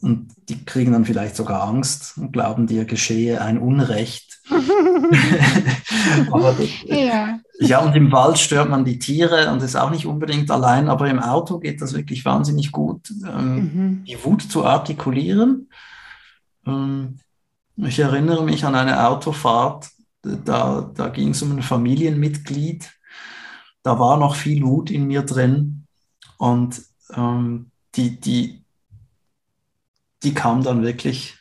Und 0.00 0.28
die 0.48 0.64
kriegen 0.64 0.92
dann 0.92 1.04
vielleicht 1.04 1.36
sogar 1.36 1.62
Angst 1.62 2.16
und 2.16 2.32
glauben, 2.32 2.66
dir 2.66 2.86
geschehe 2.86 3.42
ein 3.42 3.58
Unrecht. 3.58 4.40
aber, 6.30 6.56
ja. 6.86 7.38
ja, 7.58 7.78
und 7.80 7.94
im 7.94 8.10
Wald 8.10 8.38
stört 8.38 8.70
man 8.70 8.84
die 8.84 8.98
Tiere 8.98 9.50
und 9.50 9.62
ist 9.62 9.76
auch 9.76 9.90
nicht 9.90 10.06
unbedingt 10.06 10.50
allein, 10.50 10.88
aber 10.88 11.10
im 11.10 11.18
Auto 11.18 11.58
geht 11.58 11.82
das 11.82 11.94
wirklich 11.94 12.24
wahnsinnig 12.24 12.72
gut, 12.72 13.12
ähm, 13.26 13.54
mhm. 13.54 14.04
die 14.04 14.24
Wut 14.24 14.42
zu 14.42 14.64
artikulieren. 14.64 15.68
Ähm, 16.66 17.18
ich 17.76 17.98
erinnere 17.98 18.44
mich 18.44 18.64
an 18.64 18.74
eine 18.74 19.06
Autofahrt, 19.06 19.90
da, 20.22 20.90
da 20.94 21.08
ging 21.08 21.30
es 21.30 21.42
um 21.42 21.52
ein 21.52 21.62
Familienmitglied. 21.62 22.90
Da 23.82 23.98
war 23.98 24.16
noch 24.16 24.34
viel 24.34 24.64
Wut 24.64 24.90
in 24.90 25.06
mir 25.06 25.22
drin 25.22 25.86
und 26.38 26.82
ähm, 27.14 27.70
die, 27.94 28.18
die, 28.18 28.64
die 30.26 30.34
kam 30.34 30.64
dann 30.64 30.82
wirklich 30.82 31.38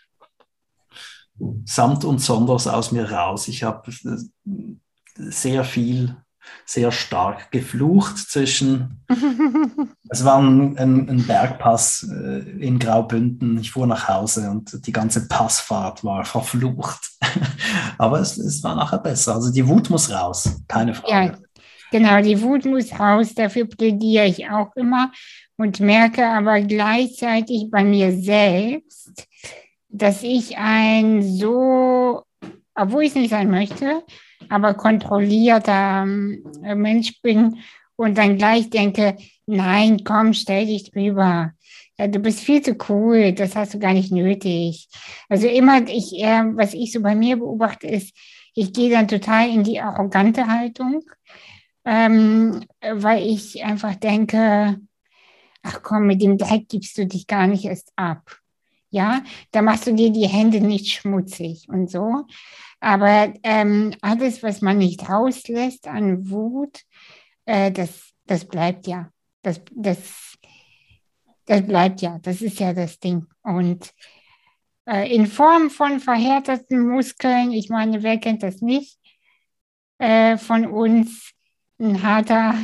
samt 1.65 2.05
und 2.05 2.19
sonders 2.19 2.67
aus 2.67 2.91
mir 2.91 3.11
raus. 3.11 3.47
Ich 3.47 3.63
habe 3.63 3.91
sehr 5.15 5.63
viel, 5.63 6.15
sehr 6.67 6.91
stark 6.91 7.49
geflucht 7.49 8.15
zwischen. 8.19 9.03
es 10.09 10.23
war 10.23 10.37
ein, 10.39 10.77
ein, 10.77 11.09
ein, 11.09 11.25
Bergpass 11.25 12.07
äh, 12.11 12.41
in 12.59 12.77
Graubünden. 12.77 13.57
Ich 13.57 13.71
fuhr 13.71 13.87
nach 13.87 14.07
Hause 14.07 14.51
und 14.51 14.85
die 14.85 14.91
ganze 14.91 15.27
Passfahrt 15.27 16.03
war 16.03 16.23
verflucht. 16.23 17.09
Aber 17.97 18.19
es, 18.19 18.37
es 18.37 18.63
war 18.63 18.75
nachher 18.75 18.99
besser. 18.99 19.33
Also 19.33 19.51
die 19.51 19.67
Wut 19.67 19.89
muss 19.89 20.11
raus, 20.11 20.61
keine 20.67 20.93
Frage. 20.93 21.11
Ja, 21.11 21.37
genau, 21.89 22.21
die 22.21 22.39
Wut 22.39 22.65
muss 22.65 22.99
raus. 22.99 23.33
Dafür 23.33 23.65
plädiere 23.65 24.27
ich 24.27 24.47
auch 24.47 24.75
immer 24.75 25.11
und 25.57 25.79
merke 25.79 26.25
aber 26.27 26.61
gleichzeitig 26.61 27.69
bei 27.69 27.83
mir 27.83 28.11
selbst, 28.11 29.27
dass 29.89 30.23
ich 30.23 30.57
ein 30.57 31.21
so, 31.21 32.23
obwohl 32.73 33.03
ich 33.03 33.09
es 33.09 33.15
nicht 33.15 33.29
sein 33.29 33.49
möchte, 33.49 34.03
aber 34.49 34.73
kontrollierter 34.73 36.03
ähm, 36.03 36.43
Mensch 36.75 37.21
bin 37.21 37.57
und 37.95 38.17
dann 38.17 38.37
gleich 38.37 38.69
denke, 38.69 39.15
nein, 39.45 40.03
komm, 40.03 40.33
stell 40.33 40.65
dich 40.65 40.91
drüber. 40.91 41.51
Du 41.97 42.19
bist 42.19 42.41
viel 42.41 42.61
zu 42.61 42.75
cool, 42.89 43.31
das 43.31 43.55
hast 43.55 43.73
du 43.73 43.79
gar 43.79 43.93
nicht 43.93 44.11
nötig. 44.11 44.89
Also 45.29 45.47
immer, 45.47 45.87
ich, 45.87 46.11
was 46.55 46.73
ich 46.73 46.91
so 46.91 47.01
bei 47.01 47.15
mir 47.15 47.37
beobachte, 47.37 47.87
ist, 47.87 48.13
ich 48.53 48.73
gehe 48.73 48.89
dann 48.89 49.07
total 49.07 49.49
in 49.49 49.63
die 49.63 49.79
arrogante 49.79 50.45
Haltung, 50.47 51.03
ähm, 51.85 52.65
weil 52.81 53.25
ich 53.25 53.63
einfach 53.63 53.95
denke, 53.95 54.77
ach 55.65 55.81
komm, 55.81 56.07
mit 56.07 56.21
dem 56.21 56.37
Dreck 56.37 56.69
gibst 56.69 56.97
du 56.97 57.05
dich 57.05 57.27
gar 57.27 57.47
nicht 57.47 57.65
erst 57.65 57.91
ab. 57.95 58.37
Ja, 58.89 59.23
da 59.51 59.61
machst 59.61 59.87
du 59.87 59.93
dir 59.93 60.11
die 60.11 60.27
Hände 60.27 60.61
nicht 60.61 60.87
schmutzig 60.91 61.67
und 61.67 61.89
so. 61.89 62.25
Aber 62.79 63.33
ähm, 63.43 63.93
alles, 64.01 64.43
was 64.43 64.61
man 64.61 64.77
nicht 64.77 65.09
rauslässt 65.09 65.87
an 65.87 66.29
Wut, 66.29 66.81
äh, 67.45 67.71
das, 67.71 68.13
das 68.25 68.45
bleibt 68.45 68.87
ja. 68.87 69.09
Das, 69.41 69.61
das, 69.71 70.37
das 71.45 71.65
bleibt 71.65 72.01
ja. 72.01 72.19
Das 72.19 72.41
ist 72.41 72.59
ja 72.59 72.73
das 72.73 72.99
Ding. 72.99 73.25
Und 73.41 73.91
äh, 74.85 75.13
in 75.13 75.25
Form 75.25 75.69
von 75.69 75.99
verhärteten 75.99 76.87
Muskeln, 76.87 77.51
ich 77.51 77.69
meine, 77.69 78.03
wer 78.03 78.17
kennt 78.17 78.43
das 78.43 78.61
nicht, 78.61 78.99
äh, 79.97 80.37
von 80.37 80.65
uns, 80.67 81.33
ein 81.79 82.01
harter, 82.01 82.55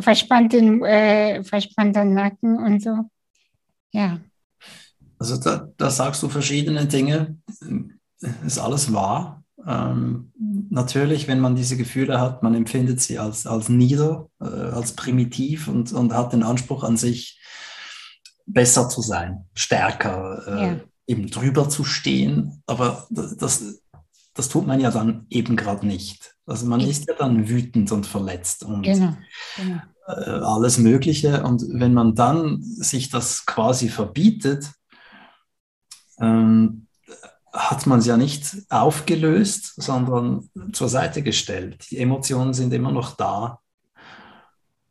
verspannten, 0.00 0.84
äh, 0.84 1.42
verspannter 1.44 2.04
Nacken 2.04 2.58
und 2.58 2.82
so. 2.82 3.10
Ja. 3.92 4.20
Also 5.18 5.38
da, 5.38 5.68
da 5.76 5.90
sagst 5.90 6.22
du 6.22 6.28
verschiedene 6.28 6.86
Dinge. 6.86 7.38
Ist 8.44 8.58
alles 8.58 8.92
wahr. 8.92 9.42
Ähm, 9.66 10.32
natürlich, 10.70 11.28
wenn 11.28 11.40
man 11.40 11.56
diese 11.56 11.76
Gefühle 11.76 12.20
hat, 12.20 12.42
man 12.42 12.54
empfindet 12.54 13.00
sie 13.00 13.18
als, 13.18 13.46
als 13.46 13.68
nieder, 13.68 14.28
äh, 14.40 14.44
als 14.44 14.92
primitiv 14.92 15.68
und, 15.68 15.92
und 15.92 16.12
hat 16.12 16.32
den 16.32 16.42
Anspruch 16.42 16.84
an 16.84 16.96
sich, 16.96 17.40
besser 18.46 18.88
zu 18.88 19.02
sein, 19.02 19.44
stärker, 19.54 20.42
äh, 20.46 20.66
ja. 20.66 20.80
eben 21.08 21.28
drüber 21.30 21.68
zu 21.68 21.82
stehen. 21.82 22.62
Aber 22.66 23.06
das, 23.10 23.82
das 24.34 24.48
tut 24.48 24.66
man 24.66 24.78
ja 24.78 24.90
dann 24.90 25.26
eben 25.30 25.56
gerade 25.56 25.86
nicht. 25.86 26.35
Also 26.46 26.66
man 26.66 26.80
ist 26.80 27.08
ja 27.08 27.14
dann 27.14 27.48
wütend 27.48 27.90
und 27.90 28.06
verletzt 28.06 28.62
und 28.62 28.82
genau, 28.82 29.16
genau. 29.56 29.80
Äh, 30.06 30.30
alles 30.30 30.78
Mögliche. 30.78 31.42
Und 31.42 31.64
wenn 31.68 31.92
man 31.92 32.14
dann 32.14 32.62
sich 32.62 33.10
das 33.10 33.44
quasi 33.46 33.88
verbietet, 33.88 34.70
ähm, 36.20 36.86
hat 37.52 37.86
man 37.86 37.98
es 37.98 38.06
ja 38.06 38.16
nicht 38.16 38.56
aufgelöst, 38.68 39.74
sondern 39.76 40.48
zur 40.72 40.88
Seite 40.88 41.22
gestellt. 41.22 41.90
Die 41.90 41.98
Emotionen 41.98 42.54
sind 42.54 42.72
immer 42.72 42.92
noch 42.92 43.16
da. 43.16 43.60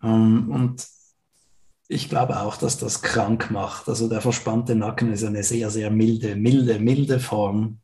Ähm, 0.03 0.51
und 0.51 0.85
ich 1.87 2.09
glaube 2.09 2.41
auch, 2.41 2.57
dass 2.57 2.77
das 2.77 3.01
krank 3.01 3.51
macht. 3.51 3.87
Also 3.87 4.09
der 4.09 4.19
verspannte 4.19 4.75
Nacken 4.75 5.13
ist 5.13 5.23
eine 5.23 5.43
sehr, 5.43 5.69
sehr 5.69 5.91
milde, 5.91 6.35
milde, 6.35 6.79
milde 6.79 7.19
Form 7.19 7.79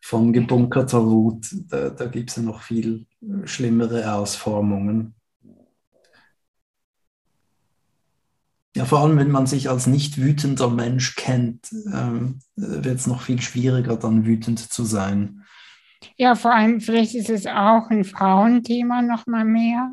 von 0.00 0.32
gebunkerter 0.32 1.04
Wut. 1.04 1.46
Da, 1.68 1.90
da 1.90 2.06
gibt 2.06 2.30
es 2.30 2.36
ja 2.36 2.42
noch 2.42 2.62
viel 2.62 3.06
schlimmere 3.44 4.12
Ausformungen. 4.14 5.14
Ja, 8.76 8.84
vor 8.84 9.00
allem, 9.00 9.18
wenn 9.18 9.30
man 9.30 9.46
sich 9.46 9.68
als 9.68 9.86
nicht 9.86 10.18
wütender 10.18 10.70
Mensch 10.70 11.16
kennt, 11.16 11.72
ähm, 11.92 12.38
wird 12.54 12.98
es 12.98 13.06
noch 13.06 13.22
viel 13.22 13.40
schwieriger, 13.40 13.96
dann 13.96 14.24
wütend 14.26 14.60
zu 14.60 14.84
sein. 14.84 15.44
Ja, 16.16 16.34
vor 16.34 16.54
allem, 16.54 16.80
vielleicht 16.80 17.14
ist 17.14 17.30
es 17.30 17.46
auch 17.46 17.90
ein 17.90 18.04
Frauenthema 18.04 19.02
noch 19.02 19.26
mal 19.26 19.44
mehr. 19.44 19.92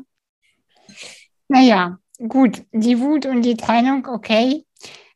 Naja, 1.48 1.98
gut, 2.28 2.64
die 2.72 3.00
Wut 3.00 3.26
und 3.26 3.42
die 3.42 3.56
Trennung, 3.56 4.06
okay. 4.06 4.64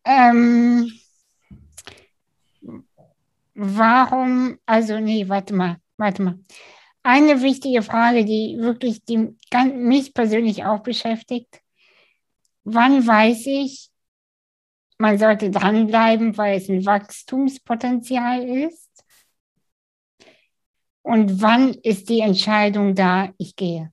Ähm, 0.04 0.90
warum, 3.54 4.58
also 4.66 4.98
nee, 5.00 5.28
warte 5.28 5.54
mal, 5.54 5.76
warte 5.96 6.22
mal. 6.22 6.38
Eine 7.02 7.42
wichtige 7.42 7.82
Frage, 7.82 8.24
die 8.24 8.56
wirklich 8.58 9.04
die, 9.04 9.34
mich 9.74 10.14
persönlich 10.14 10.64
auch 10.64 10.80
beschäftigt. 10.80 11.60
Wann 12.64 13.06
weiß 13.06 13.46
ich, 13.46 13.90
man 14.98 15.18
sollte 15.18 15.50
dranbleiben, 15.50 16.36
weil 16.36 16.58
es 16.58 16.68
ein 16.68 16.86
Wachstumspotenzial 16.86 18.44
ist? 18.44 19.04
Und 21.02 21.42
wann 21.42 21.74
ist 21.74 22.08
die 22.08 22.20
Entscheidung 22.20 22.94
da, 22.94 23.32
ich 23.36 23.56
gehe? 23.56 23.92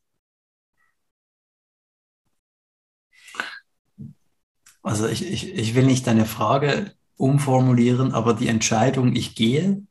Also 4.84 5.08
ich, 5.08 5.26
ich, 5.26 5.54
ich 5.54 5.76
will 5.76 5.86
nicht 5.86 6.06
deine 6.06 6.26
Frage 6.26 6.94
umformulieren, 7.20 8.14
aber 8.14 8.34
die 8.34 8.48
Entscheidung, 8.48 9.14
ich 9.14 9.36
gehe, 9.36 9.84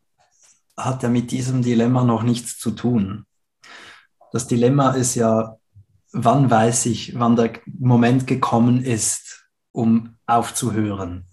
hat 0.77 1.03
ja 1.03 1.11
mit 1.11 1.31
diesem 1.31 1.63
Dilemma 1.63 2.03
noch 2.03 2.23
nichts 2.23 2.59
zu 2.59 2.71
tun. 2.71 3.27
Das 4.33 4.47
Dilemma 4.47 4.93
ist 4.93 5.15
ja, 5.15 5.59
wann 6.13 6.51
weiß 6.51 6.87
ich, 6.87 7.19
wann 7.19 7.37
der 7.37 7.61
Moment 7.67 8.27
gekommen 8.27 8.83
ist, 8.83 9.47
um 9.73 10.17
aufzuhören? 10.27 11.27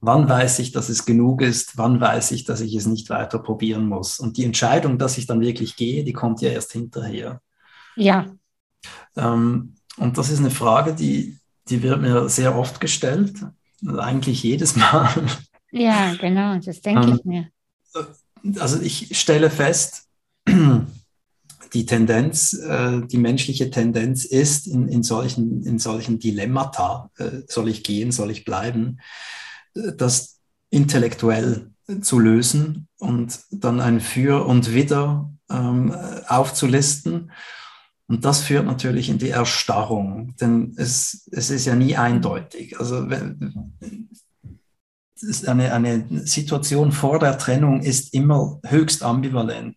Wann 0.00 0.28
weiß 0.28 0.58
ich, 0.58 0.72
dass 0.72 0.88
es 0.88 1.06
genug 1.06 1.42
ist? 1.42 1.78
Wann 1.78 2.00
weiß 2.00 2.32
ich, 2.32 2.44
dass 2.44 2.60
ich 2.60 2.74
es 2.74 2.86
nicht 2.86 3.08
weiter 3.08 3.38
probieren 3.38 3.86
muss? 3.86 4.18
Und 4.18 4.36
die 4.36 4.44
Entscheidung, 4.44 4.98
dass 4.98 5.16
ich 5.16 5.26
dann 5.26 5.40
wirklich 5.40 5.76
gehe, 5.76 6.02
die 6.02 6.12
kommt 6.12 6.40
ja 6.40 6.50
erst 6.50 6.72
hinterher. 6.72 7.40
Ja. 7.94 8.26
Ähm, 9.16 9.76
und 9.96 10.18
das 10.18 10.30
ist 10.30 10.40
eine 10.40 10.50
Frage, 10.50 10.92
die, 10.92 11.38
die 11.68 11.82
wird 11.84 12.00
mir 12.00 12.28
sehr 12.28 12.58
oft 12.58 12.80
gestellt, 12.80 13.46
eigentlich 13.98 14.42
jedes 14.42 14.76
Mal. 14.76 15.08
Ja, 15.72 16.14
genau, 16.14 16.56
das 16.58 16.80
denke 16.80 17.08
ähm, 17.08 17.14
ich 17.18 17.24
mir. 17.24 17.48
Also 18.58 18.80
ich 18.80 19.18
stelle 19.18 19.50
fest, 19.50 20.08
die 21.74 21.86
Tendenz, 21.86 22.52
äh, 22.52 23.00
die 23.06 23.18
menschliche 23.18 23.70
Tendenz 23.70 24.24
ist 24.24 24.66
in, 24.66 24.88
in, 24.88 25.02
solchen, 25.02 25.64
in 25.64 25.78
solchen 25.78 26.18
Dilemmata, 26.18 27.10
äh, 27.18 27.42
soll 27.48 27.68
ich 27.68 27.82
gehen, 27.82 28.12
soll 28.12 28.30
ich 28.30 28.44
bleiben, 28.44 29.00
das 29.74 30.38
intellektuell 30.70 31.70
zu 32.00 32.18
lösen 32.18 32.88
und 32.98 33.40
dann 33.50 33.80
ein 33.80 34.00
Für 34.00 34.46
und 34.46 34.72
Wider 34.72 35.32
ähm, 35.50 35.94
aufzulisten. 36.28 37.32
Und 38.06 38.24
das 38.24 38.42
führt 38.42 38.66
natürlich 38.66 39.08
in 39.08 39.18
die 39.18 39.30
Erstarrung, 39.30 40.36
denn 40.36 40.74
es, 40.76 41.26
es 41.32 41.50
ist 41.50 41.64
ja 41.64 41.74
nie 41.74 41.96
eindeutig. 41.96 42.78
Also 42.78 43.06
eine, 45.46 45.72
eine 45.72 46.26
Situation 46.26 46.92
vor 46.92 47.18
der 47.18 47.38
Trennung 47.38 47.80
ist 47.80 48.12
immer 48.12 48.60
höchst 48.66 49.02
ambivalent. 49.02 49.76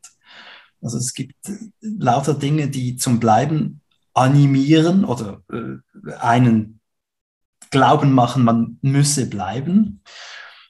Also 0.81 0.97
es 0.97 1.13
gibt 1.13 1.35
lauter 1.81 2.33
Dinge, 2.33 2.67
die 2.67 2.97
zum 2.97 3.19
Bleiben 3.19 3.81
animieren 4.13 5.05
oder 5.05 5.41
äh, 5.51 5.77
einen 6.19 6.79
glauben 7.71 8.13
machen, 8.13 8.43
man 8.43 8.77
müsse 8.81 9.27
bleiben. 9.29 10.01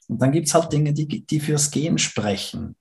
Und 0.08 0.22
dann 0.22 0.32
gibt 0.32 0.48
es 0.48 0.54
halt 0.54 0.72
Dinge, 0.72 0.92
die, 0.92 1.24
die 1.24 1.40
fürs 1.40 1.70
Gehen 1.70 1.98
sprechen. 1.98 2.76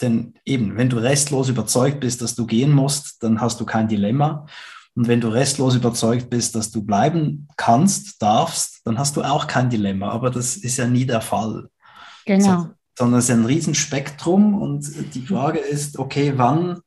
Denn 0.00 0.34
eben, 0.44 0.76
wenn 0.76 0.88
du 0.88 0.98
restlos 0.98 1.48
überzeugt 1.48 2.00
bist, 2.00 2.22
dass 2.22 2.34
du 2.34 2.46
gehen 2.46 2.72
musst, 2.72 3.22
dann 3.22 3.40
hast 3.40 3.60
du 3.60 3.64
kein 3.64 3.88
Dilemma. 3.88 4.46
Und 4.94 5.08
wenn 5.08 5.20
du 5.20 5.28
restlos 5.28 5.74
überzeugt 5.74 6.30
bist, 6.30 6.54
dass 6.54 6.70
du 6.70 6.82
bleiben 6.84 7.48
kannst, 7.56 8.22
darfst, 8.22 8.80
dann 8.84 8.98
hast 8.98 9.16
du 9.16 9.22
auch 9.22 9.46
kein 9.46 9.68
Dilemma. 9.68 10.10
Aber 10.10 10.30
das 10.30 10.56
ist 10.56 10.76
ja 10.76 10.86
nie 10.86 11.04
der 11.04 11.20
Fall. 11.20 11.68
Genau. 12.26 12.44
So, 12.62 12.70
sondern 12.98 13.18
es 13.18 13.28
ist 13.28 13.30
ein 13.32 13.44
Riesenspektrum. 13.44 14.54
Und 14.54 15.14
die 15.14 15.26
Frage 15.26 15.58
ist, 15.58 15.98
okay, 15.98 16.34
wann, 16.36 16.80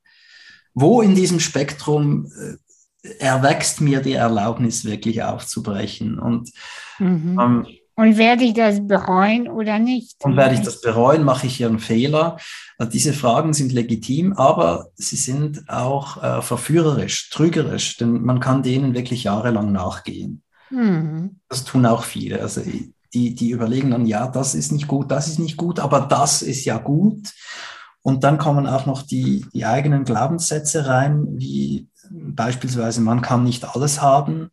wo 0.73 1.01
in 1.01 1.15
diesem 1.15 1.39
Spektrum 1.39 2.31
äh, 3.03 3.09
erwächst 3.19 3.81
mir 3.81 4.01
die 4.01 4.13
Erlaubnis, 4.13 4.85
wirklich 4.85 5.23
aufzubrechen? 5.23 6.17
Und 6.17 6.51
mhm. 6.99 7.37
ähm, 7.39 7.67
und 7.97 8.17
werde 8.17 8.43
ich 8.43 8.53
das 8.53 8.85
bereuen 8.85 9.49
oder 9.49 9.79
nicht? 9.79 10.23
Und 10.23 10.37
werde 10.37 10.53
ich 10.53 10.61
das 10.61 10.81
bereuen? 10.81 11.23
Mache 11.23 11.47
ich 11.47 11.57
hier 11.57 11.67
einen 11.67 11.79
Fehler? 11.79 12.37
Also 12.77 12.91
diese 12.91 13.11
Fragen 13.11 13.53
sind 13.53 13.73
legitim, 13.73 14.33
aber 14.33 14.91
sie 14.93 15.15
sind 15.15 15.67
auch 15.67 16.21
äh, 16.23 16.41
verführerisch, 16.43 17.31
trügerisch, 17.31 17.97
denn 17.97 18.21
man 18.21 18.39
kann 18.39 18.61
denen 18.61 18.93
wirklich 18.93 19.23
jahrelang 19.23 19.71
nachgehen. 19.71 20.43
Mhm. 20.69 21.39
Das 21.49 21.63
tun 21.63 21.87
auch 21.87 22.03
viele. 22.03 22.39
Also 22.39 22.61
die, 23.13 23.33
die 23.33 23.49
überlegen 23.49 23.89
dann, 23.89 24.05
ja, 24.05 24.27
das 24.27 24.53
ist 24.53 24.71
nicht 24.71 24.87
gut, 24.87 25.09
das 25.09 25.27
ist 25.27 25.39
nicht 25.39 25.57
gut, 25.57 25.79
aber 25.79 26.01
das 26.01 26.43
ist 26.43 26.65
ja 26.65 26.77
gut. 26.77 27.33
Und 28.03 28.23
dann 28.23 28.37
kommen 28.37 28.67
auch 28.67 28.85
noch 28.85 29.01
die, 29.01 29.43
die 29.53 29.65
eigenen 29.65 30.03
Glaubenssätze 30.03 30.85
rein, 30.85 31.25
wie 31.31 31.87
beispielsweise, 32.11 33.01
man 33.01 33.23
kann 33.23 33.43
nicht 33.43 33.65
alles 33.65 34.03
haben. 34.03 34.51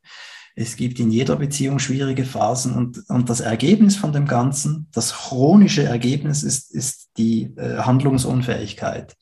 Es 0.56 0.76
gibt 0.76 1.00
in 1.00 1.10
jeder 1.10 1.36
Beziehung 1.36 1.80
schwierige 1.80 2.24
Phasen 2.24 2.74
und, 2.74 3.08
und 3.08 3.28
das 3.28 3.40
Ergebnis 3.40 3.96
von 3.96 4.12
dem 4.12 4.26
Ganzen, 4.26 4.88
das 4.92 5.12
chronische 5.12 5.82
Ergebnis 5.82 6.44
ist, 6.44 6.72
ist 6.72 7.10
die 7.16 7.52
äh, 7.56 7.78
Handlungsunfähigkeit. 7.78 9.16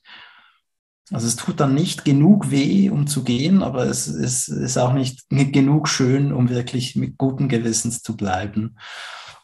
Also 1.11 1.27
es 1.27 1.35
tut 1.35 1.59
dann 1.59 1.73
nicht 1.73 2.05
genug 2.05 2.51
weh, 2.51 2.89
um 2.89 3.07
zu 3.07 3.23
gehen, 3.23 3.61
aber 3.61 3.85
es, 3.85 4.07
es 4.07 4.47
ist 4.47 4.77
auch 4.77 4.93
nicht 4.93 5.29
genug 5.29 5.89
schön, 5.89 6.31
um 6.31 6.49
wirklich 6.49 6.95
mit 6.95 7.17
guten 7.17 7.49
Gewissens 7.49 8.01
zu 8.01 8.15
bleiben. 8.15 8.77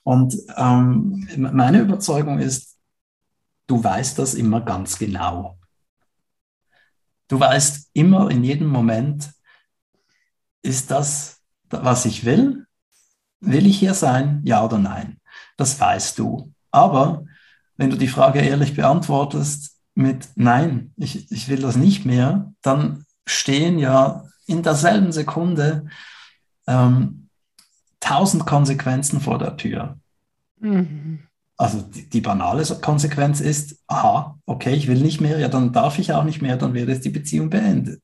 Und 0.03 0.36
ähm, 0.58 1.27
meine 1.38 1.81
Überzeugung 1.81 2.39
ist, 2.39 2.77
du 3.67 3.84
weißt 3.84 4.17
das 4.17 4.36
immer 4.36 4.62
ganz 4.62 4.98
genau. 4.98 5.60
Du 7.27 7.39
weißt 7.39 7.89
immer 7.93 8.31
in 8.31 8.43
jedem 8.43 8.67
Moment, 8.67 9.31
ist 10.63 10.89
das 10.89 11.38
was 11.69 12.05
ich 12.05 12.25
will? 12.25 12.65
Will 13.41 13.65
ich 13.65 13.79
hier 13.79 13.93
sein? 13.93 14.41
Ja 14.43 14.63
oder 14.63 14.77
nein? 14.77 15.19
Das 15.57 15.79
weißt 15.79 16.17
du. 16.19 16.53
Aber 16.71 17.25
wenn 17.77 17.89
du 17.89 17.97
die 17.97 18.07
Frage 18.07 18.39
ehrlich 18.39 18.75
beantwortest 18.75 19.77
mit 19.95 20.29
Nein, 20.35 20.93
ich, 20.97 21.31
ich 21.31 21.49
will 21.49 21.61
das 21.61 21.75
nicht 21.75 22.05
mehr, 22.05 22.53
dann 22.61 23.05
stehen 23.25 23.79
ja 23.79 24.25
in 24.47 24.63
derselben 24.63 25.11
Sekunde 25.11 25.88
ähm, 26.67 27.29
tausend 27.99 28.45
Konsequenzen 28.45 29.21
vor 29.21 29.38
der 29.38 29.57
Tür. 29.57 29.97
Mhm. 30.59 31.19
Also 31.57 31.81
die, 31.81 32.09
die, 32.09 32.21
banale 32.21 32.63
Konsequenz 32.81 33.41
ist, 33.41 33.79
aha, 33.88 34.39
okay, 34.45 34.73
ich 34.73 34.88
will 34.88 35.01
nicht 35.01 35.19
mehr, 35.19 35.39
ja, 35.39 35.49
dann 35.49 35.73
darf 35.73 35.99
ich 35.99 36.13
auch 36.13 36.23
nicht 36.23 36.41
mehr, 36.41 36.55
dann 36.55 36.73
wird 36.73 36.88
jetzt 36.88 37.03
die 37.03 37.09
Beziehung 37.09 37.49
beendet. 37.49 38.01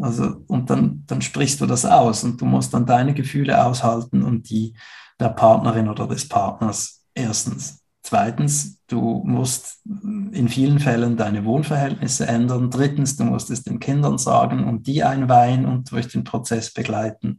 Also, 0.00 0.44
und 0.46 0.70
dann, 0.70 1.04
dann 1.06 1.20
sprichst 1.20 1.60
du 1.60 1.66
das 1.66 1.84
aus 1.84 2.24
und 2.24 2.40
du 2.40 2.46
musst 2.46 2.72
dann 2.72 2.86
deine 2.86 3.14
Gefühle 3.14 3.64
aushalten 3.64 4.22
und 4.22 4.48
die 4.48 4.74
der 5.20 5.28
Partnerin 5.28 5.88
oder 5.88 6.06
des 6.06 6.28
Partners 6.28 7.04
erstens. 7.14 7.82
Zweitens, 8.02 8.82
du 8.88 9.22
musst 9.24 9.80
in 9.84 10.48
vielen 10.48 10.80
Fällen 10.80 11.16
deine 11.16 11.44
Wohnverhältnisse 11.44 12.26
ändern. 12.26 12.70
Drittens, 12.70 13.16
du 13.16 13.24
musst 13.24 13.50
es 13.50 13.62
den 13.62 13.78
Kindern 13.78 14.18
sagen 14.18 14.64
und 14.64 14.88
die 14.88 15.04
einweihen 15.04 15.66
und 15.66 15.90
durch 15.92 16.08
den 16.08 16.24
Prozess 16.24 16.72
begleiten. 16.72 17.38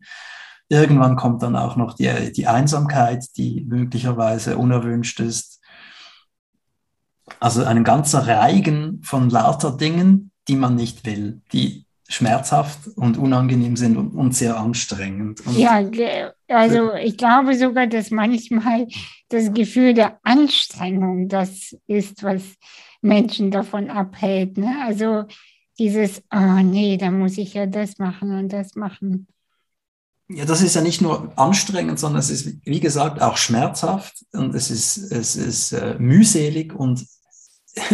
Irgendwann 0.69 1.17
kommt 1.17 1.43
dann 1.43 1.57
auch 1.57 1.75
noch 1.75 1.93
die, 1.93 2.31
die 2.31 2.47
Einsamkeit, 2.47 3.25
die 3.35 3.65
möglicherweise 3.67 4.57
unerwünscht 4.57 5.19
ist. 5.19 5.61
Also 7.41 7.65
ein 7.65 7.83
ganzer 7.83 8.25
Reigen 8.25 9.01
von 9.03 9.29
lauter 9.29 9.75
Dingen, 9.75 10.31
die 10.47 10.55
man 10.55 10.75
nicht 10.75 11.05
will, 11.05 11.41
die 11.51 11.82
schmerzhaft 12.13 12.87
und 12.95 13.17
unangenehm 13.17 13.75
sind 13.75 13.97
und, 13.97 14.13
und 14.13 14.35
sehr 14.35 14.57
anstrengend. 14.57 15.45
Und 15.45 15.57
ja, 15.57 15.83
also 16.47 16.93
ich 16.93 17.17
glaube 17.17 17.55
sogar, 17.55 17.87
dass 17.87 18.11
manchmal 18.11 18.87
das 19.29 19.53
Gefühl 19.53 19.93
der 19.93 20.19
Anstrengung 20.23 21.27
das 21.27 21.75
ist, 21.87 22.23
was 22.23 22.41
Menschen 23.01 23.51
davon 23.51 23.89
abhält. 23.89 24.57
Ne? 24.57 24.75
Also 24.85 25.23
dieses, 25.79 26.21
oh 26.33 26.61
nee, 26.61 26.97
da 26.97 27.09
muss 27.09 27.37
ich 27.37 27.55
ja 27.55 27.65
das 27.65 27.97
machen 27.97 28.37
und 28.37 28.53
das 28.53 28.75
machen. 28.75 29.27
Ja, 30.29 30.45
das 30.45 30.61
ist 30.61 30.75
ja 30.75 30.81
nicht 30.81 31.01
nur 31.01 31.33
anstrengend, 31.37 31.99
sondern 31.99 32.19
es 32.19 32.29
ist, 32.29 32.65
wie 32.65 32.79
gesagt, 32.79 33.21
auch 33.21 33.37
schmerzhaft 33.37 34.23
und 34.31 34.55
es 34.55 34.71
ist, 34.71 35.11
es 35.11 35.35
ist 35.35 35.73
äh, 35.73 35.95
mühselig 35.99 36.73
und 36.73 37.05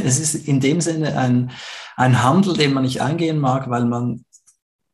es 0.04 0.20
ist 0.20 0.36
in 0.48 0.60
dem 0.60 0.82
Sinne 0.82 1.18
ein, 1.18 1.52
ein 1.96 2.24
Handel, 2.24 2.56
den 2.56 2.74
man 2.74 2.84
nicht 2.84 3.02
eingehen 3.02 3.39
mag, 3.39 3.70
weil 3.70 3.86
man 3.86 4.26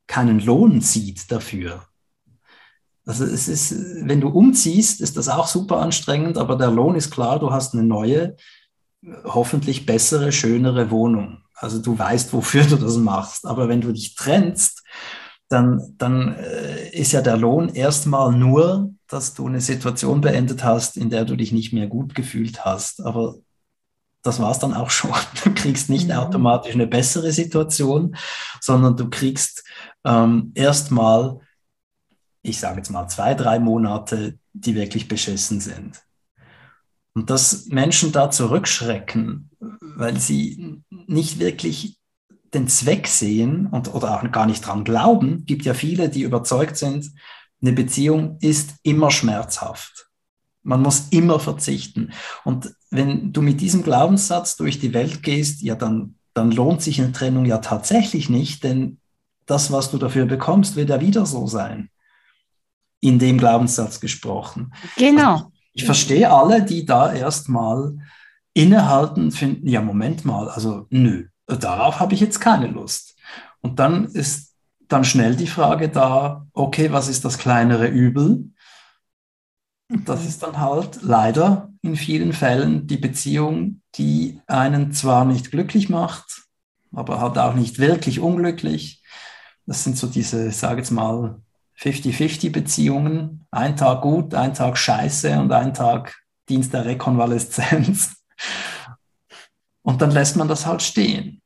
keinen 0.08 0.40
Lohn 0.40 0.82
sieht 0.82 1.32
dafür. 1.32 1.84
Also 3.06 3.24
es 3.24 3.48
ist, 3.48 4.08
wenn 4.08 4.22
du 4.22 4.30
umziehst, 4.30 5.00
ist 5.02 5.16
das 5.18 5.30
auch 5.30 5.48
super 5.48 5.80
anstrengend, 5.80 6.38
aber 6.38 6.56
der 6.56 6.72
Lohn 6.72 6.96
ist 6.96 7.12
klar, 7.12 7.40
du 7.40 7.52
hast 7.52 7.74
eine 7.74 7.84
neue, 7.84 8.36
hoffentlich 9.24 9.86
bessere, 9.86 10.32
schönere 10.32 10.90
Wohnung. 10.90 11.44
Also 11.54 11.80
du 11.80 11.98
weißt, 11.98 12.34
wofür 12.34 12.64
du 12.64 12.76
das 12.76 12.98
machst. 12.98 13.46
Aber 13.46 13.70
wenn 13.70 13.82
du 13.82 13.92
dich 13.92 14.16
trennst, 14.16 14.84
dann, 15.48 15.96
dann 15.98 16.36
äh, 16.36 16.90
ist 16.90 17.12
ja 17.12 17.22
der 17.22 17.38
Lohn 17.38 17.70
erstmal 17.70 18.32
nur, 18.32 18.92
dass 19.08 19.36
du 19.36 19.46
eine 19.46 19.62
Situation 19.62 20.22
beendet 20.22 20.64
hast, 20.64 20.98
in 20.98 21.12
der 21.12 21.26
du 21.26 21.36
dich 21.36 21.52
nicht 21.52 21.72
mehr 21.72 21.86
gut 21.86 22.16
gefühlt 22.16 22.66
hast. 22.66 23.06
Aber 23.06 23.36
das 24.26 24.40
war 24.40 24.52
es 24.52 24.60
dann 24.60 24.74
auch 24.74 24.90
schon. 24.90 25.12
Du 25.44 25.54
kriegst 25.54 25.90
nicht 25.90 26.08
mhm. 26.08 26.16
automatisch 26.16 26.74
eine 26.74 26.88
bessere 26.88 27.32
Situation, 27.32 28.16
sondern 28.60 28.98
du 28.98 29.10
kriegst 29.10 29.64
ähm, 30.04 30.52
erstmal, 30.56 31.40
ich 32.42 32.60
sage 32.60 32.78
jetzt 32.78 32.90
mal, 32.90 33.08
zwei, 33.08 33.36
drei 33.36 33.60
Monate, 33.60 34.38
die 34.54 34.76
wirklich 34.76 35.08
beschissen 35.08 35.60
sind. 35.62 36.02
Und 37.14 37.30
dass 37.30 37.68
Menschen 37.68 38.12
da 38.12 38.30
zurückschrecken, 38.30 39.50
weil 39.80 40.20
sie 40.20 40.82
nicht 40.90 41.40
wirklich 41.40 42.00
den 42.54 42.68
Zweck 42.68 43.08
sehen 43.08 43.68
und, 43.68 43.94
oder 43.94 44.16
auch 44.16 44.32
gar 44.32 44.46
nicht 44.48 44.66
dran 44.66 44.84
glauben, 44.84 45.46
gibt 45.46 45.66
ja 45.66 45.74
viele, 45.74 46.10
die 46.10 46.24
überzeugt 46.24 46.78
sind, 46.78 47.12
eine 47.62 47.74
Beziehung 47.74 48.38
ist 48.42 48.76
immer 48.84 49.12
schmerzhaft. 49.12 50.10
Man 50.64 50.82
muss 50.82 51.10
immer 51.12 51.40
verzichten. 51.40 52.12
Und 52.44 52.74
wenn 52.92 53.34
du 53.34 53.42
mit 53.42 53.62
diesem 53.62 53.84
Glaubenssatz 53.84 54.58
durch 54.58 54.80
die 54.80 54.94
Welt 54.94 55.24
gehst, 55.24 55.62
ja, 55.62 55.76
dann, 55.76 56.16
dann 56.34 56.52
lohnt 56.52 56.82
sich 56.82 57.02
eine 57.02 57.12
Trennung 57.12 57.46
ja 57.46 57.58
tatsächlich 57.60 58.30
nicht, 58.30 58.64
denn 58.64 59.00
das, 59.46 59.72
was 59.72 59.92
du 59.92 59.98
dafür 59.98 60.26
bekommst, 60.26 60.76
wird 60.76 60.90
ja 60.90 61.02
wieder 61.02 61.26
so 61.26 61.48
sein. 61.48 61.90
In 63.02 63.20
dem 63.20 63.38
Glaubenssatz 63.38 64.00
gesprochen. 64.00 64.74
Genau. 64.98 65.34
Also 65.34 65.52
ich, 65.74 65.86
verstehe 65.86 66.32
alle, 66.32 66.64
die 66.64 66.86
da 66.86 67.14
erstmal 67.14 67.98
innehalten, 68.54 69.32
finden, 69.32 69.68
ja, 69.68 69.82
Moment 69.82 70.26
mal, 70.26 70.50
also 70.50 70.88
nö, 70.90 71.28
darauf 71.46 72.00
habe 72.00 72.14
ich 72.14 72.22
jetzt 72.22 72.40
keine 72.40 72.68
Lust. 72.68 73.16
Und 73.62 73.80
dann 73.80 74.06
ist 74.06 74.54
dann 74.88 75.04
schnell 75.04 75.36
die 75.36 75.48
Frage 75.48 75.90
da, 75.90 76.48
okay, 76.54 76.92
was 76.92 77.08
ist 77.08 77.26
das 77.26 77.38
kleinere 77.38 77.88
Übel? 77.88 78.50
das 79.88 80.26
ist 80.26 80.42
dann 80.44 80.60
halt 80.60 81.00
leider 81.04 81.72
in 81.86 81.96
vielen 81.96 82.34
Fällen 82.34 82.88
die 82.88 82.98
Beziehung, 82.98 83.82
die 83.96 84.40
einen 84.48 84.92
zwar 84.92 85.26
nicht 85.26 85.52
glücklich 85.52 85.90
macht, 85.90 86.44
aber 86.92 87.20
halt 87.20 87.38
auch 87.38 87.54
nicht 87.54 87.80
wirklich 87.80 88.20
unglücklich. 88.20 89.04
Das 89.66 89.84
sind 89.84 89.98
so 89.98 90.08
diese, 90.08 90.50
ich 90.50 90.58
sage 90.58 90.80
jetzt 90.80 90.92
mal, 90.92 91.42
50-50 91.80 92.52
Beziehungen. 92.52 93.46
Ein 93.52 93.76
Tag 93.76 94.02
gut, 94.02 94.34
ein 94.34 94.54
Tag 94.54 94.78
scheiße 94.78 95.40
und 95.40 95.52
ein 95.52 95.74
Tag 95.74 96.16
Dienst 96.50 96.74
der 96.74 96.86
Rekonvaleszenz. 96.86 98.16
Und 99.82 100.02
dann 100.02 100.10
lässt 100.10 100.36
man 100.36 100.48
das 100.48 100.66
halt 100.66 100.82
stehen 100.82 101.44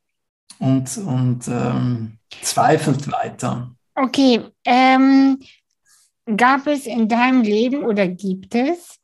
und, 0.60 0.98
und 0.98 1.46
ähm, 1.50 2.20
zweifelt 2.42 3.12
weiter. 3.12 3.76
Okay, 3.96 4.42
ähm, 4.64 5.40
gab 6.38 6.66
es 6.68 6.86
in 6.86 7.10
deinem 7.10 7.42
Leben 7.42 7.84
oder 7.84 8.08
gibt 8.08 8.56
es 8.56 9.00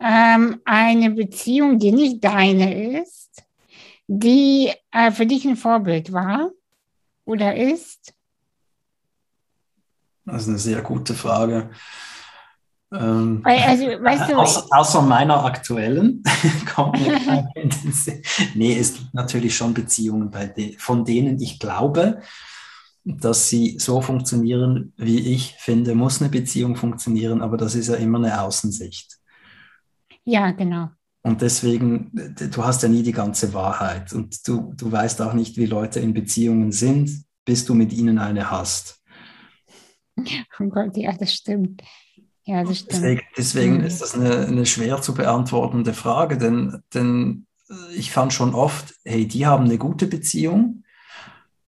ähm, 0.00 0.60
eine 0.64 1.10
Beziehung, 1.10 1.78
die 1.78 1.92
nicht 1.92 2.22
deine 2.24 2.98
ist, 3.00 3.42
die 4.06 4.72
äh, 4.90 5.10
für 5.10 5.26
dich 5.26 5.44
ein 5.46 5.56
Vorbild 5.56 6.12
war 6.12 6.50
oder 7.24 7.56
ist? 7.56 8.14
Das 10.26 10.42
ist 10.42 10.48
eine 10.48 10.58
sehr 10.58 10.82
gute 10.82 11.14
Frage. 11.14 11.70
Ähm, 12.92 13.40
also, 13.44 13.86
weißt 13.86 14.30
du, 14.30 14.36
außer, 14.36 14.66
außer 14.70 15.02
meiner 15.02 15.44
aktuellen 15.44 16.22
kommt 16.74 17.00
mir 17.00 17.50
Nee, 18.54 18.78
es 18.78 18.94
gibt 18.94 19.14
natürlich 19.14 19.56
schon 19.56 19.74
Beziehungen, 19.74 20.30
bei 20.30 20.46
de 20.46 20.76
von 20.78 21.04
denen 21.04 21.40
ich 21.40 21.58
glaube, 21.58 22.20
dass 23.04 23.48
sie 23.48 23.78
so 23.78 24.00
funktionieren, 24.00 24.92
wie 24.96 25.34
ich 25.34 25.54
finde, 25.58 25.94
muss 25.94 26.20
eine 26.20 26.30
Beziehung 26.30 26.76
funktionieren, 26.76 27.42
aber 27.42 27.56
das 27.56 27.74
ist 27.74 27.88
ja 27.88 27.96
immer 27.96 28.18
eine 28.18 28.40
Außensicht. 28.40 29.18
Ja, 30.24 30.50
genau. 30.52 30.90
Und 31.22 31.40
deswegen, 31.40 32.10
du 32.12 32.64
hast 32.64 32.82
ja 32.82 32.88
nie 32.88 33.02
die 33.02 33.12
ganze 33.12 33.54
Wahrheit 33.54 34.12
und 34.12 34.46
du, 34.46 34.74
du 34.76 34.92
weißt 34.92 35.22
auch 35.22 35.32
nicht, 35.32 35.56
wie 35.56 35.64
Leute 35.64 36.00
in 36.00 36.12
Beziehungen 36.12 36.70
sind, 36.70 37.24
bis 37.46 37.64
du 37.64 37.74
mit 37.74 37.92
ihnen 37.92 38.18
eine 38.18 38.50
hast. 38.50 39.02
Oh 40.60 40.68
Gott, 40.68 40.96
ja, 40.96 41.12
das 41.12 41.34
stimmt. 41.34 41.82
Ja, 42.44 42.62
das 42.62 42.78
stimmt. 42.78 42.92
Deswegen, 42.92 43.20
deswegen 43.36 43.74
mhm. 43.78 43.84
ist 43.84 44.00
das 44.00 44.14
eine, 44.14 44.46
eine, 44.46 44.66
schwer 44.66 45.02
zu 45.02 45.14
beantwortende 45.14 45.94
Frage, 45.94 46.38
denn, 46.38 46.82
denn 46.92 47.46
ich 47.96 48.12
fand 48.12 48.32
schon 48.32 48.54
oft, 48.54 48.94
hey, 49.04 49.26
die 49.26 49.46
haben 49.46 49.64
eine 49.64 49.78
gute 49.78 50.06
Beziehung, 50.06 50.84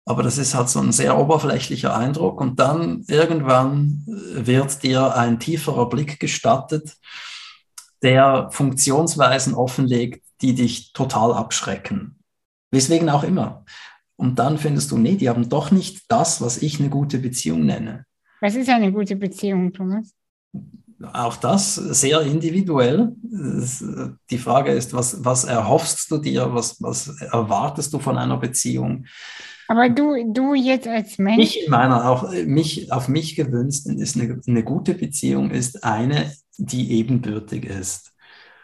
aber 0.05 0.23
das 0.23 0.37
ist 0.37 0.55
halt 0.55 0.69
so 0.69 0.79
ein 0.79 0.91
sehr 0.91 1.17
oberflächlicher 1.17 1.95
Eindruck 1.95 2.39
und 2.39 2.59
dann 2.59 3.03
irgendwann 3.07 4.03
wird 4.05 4.83
dir 4.83 5.15
ein 5.15 5.39
tieferer 5.39 5.89
Blick 5.89 6.19
gestattet, 6.19 6.95
der 8.01 8.49
Funktionsweisen 8.51 9.53
offenlegt, 9.53 10.23
die 10.41 10.53
dich 10.55 10.93
total 10.93 11.33
abschrecken. 11.33 12.19
Weswegen 12.71 13.09
auch 13.09 13.23
immer. 13.23 13.65
Und 14.15 14.37
dann 14.39 14.57
findest 14.57 14.91
du, 14.91 14.97
nee, 14.97 15.15
die 15.15 15.29
haben 15.29 15.49
doch 15.49 15.71
nicht 15.71 16.03
das, 16.09 16.41
was 16.41 16.61
ich 16.61 16.79
eine 16.79 16.89
gute 16.89 17.19
Beziehung 17.19 17.65
nenne. 17.65 18.05
Was 18.41 18.55
ist 18.55 18.69
eine 18.69 18.91
gute 18.91 19.15
Beziehung, 19.15 19.73
Thomas? 19.73 20.13
Auch 21.13 21.37
das 21.37 21.75
sehr 21.75 22.21
individuell. 22.21 23.15
Die 24.29 24.37
Frage 24.37 24.71
ist, 24.71 24.93
was, 24.93 25.23
was 25.23 25.45
erhoffst 25.45 26.11
du 26.11 26.17
dir, 26.17 26.53
was, 26.53 26.81
was 26.81 27.07
erwartest 27.21 27.93
du 27.93 27.99
von 27.99 28.17
einer 28.17 28.37
Beziehung? 28.37 29.05
Aber 29.69 29.87
du, 29.87 30.33
du 30.33 30.55
jetzt 30.55 30.87
als 30.87 31.17
Mensch. 31.17 31.37
Mich 31.37 31.63
in 31.63 31.71
meiner, 31.71 32.09
auch 32.09 32.31
mich, 32.45 32.91
auf 32.91 33.07
mich 33.07 33.35
gewünscht 33.35 33.85
ist 33.85 34.17
eine, 34.17 34.41
eine 34.45 34.63
gute 34.63 34.95
Beziehung 34.95 35.51
ist 35.51 35.83
eine, 35.83 36.33
die 36.65 36.91
ebenbürtig 36.91 37.65
ist, 37.65 38.13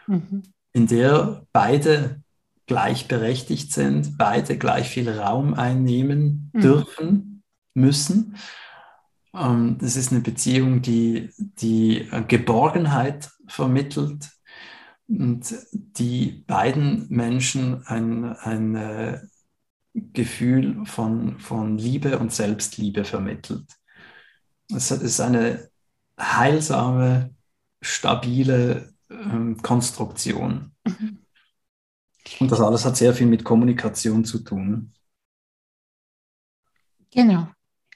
mhm. 0.06 0.42
in 0.72 0.86
der 0.86 1.46
beide 1.52 2.22
gleichberechtigt 2.66 3.72
sind, 3.72 4.18
beide 4.18 4.58
gleich 4.58 4.88
viel 4.88 5.08
Raum 5.08 5.54
einnehmen 5.54 6.50
mhm. 6.52 6.60
dürfen, 6.60 7.42
müssen 7.74 8.36
ähm, 9.36 9.76
das 9.78 9.96
ist 9.96 10.12
eine 10.12 10.20
Beziehung, 10.20 10.82
die, 10.82 11.30
die 11.38 12.08
Geborgenheit 12.28 13.30
vermittelt 13.46 14.30
und 15.08 15.54
die 15.72 16.44
beiden 16.46 17.06
Menschen 17.08 17.86
ein, 17.86 18.24
ein 18.24 18.74
äh, 18.74 19.20
Gefühl 19.94 20.84
von, 20.84 21.38
von 21.38 21.78
Liebe 21.78 22.18
und 22.18 22.32
Selbstliebe 22.32 23.04
vermittelt. 23.04 23.64
Es 24.74 24.90
ist 24.90 25.20
eine 25.20 25.68
heilsame, 26.18 27.34
stabile 27.80 28.92
ähm, 29.10 29.56
Konstruktion. 29.62 30.72
Mhm. 30.84 31.18
Und 32.40 32.50
das 32.50 32.60
alles 32.60 32.84
hat 32.84 32.96
sehr 32.96 33.14
viel 33.14 33.26
mit 33.26 33.44
Kommunikation 33.44 34.24
zu 34.24 34.40
tun. 34.40 34.92
Genau. 37.10 37.48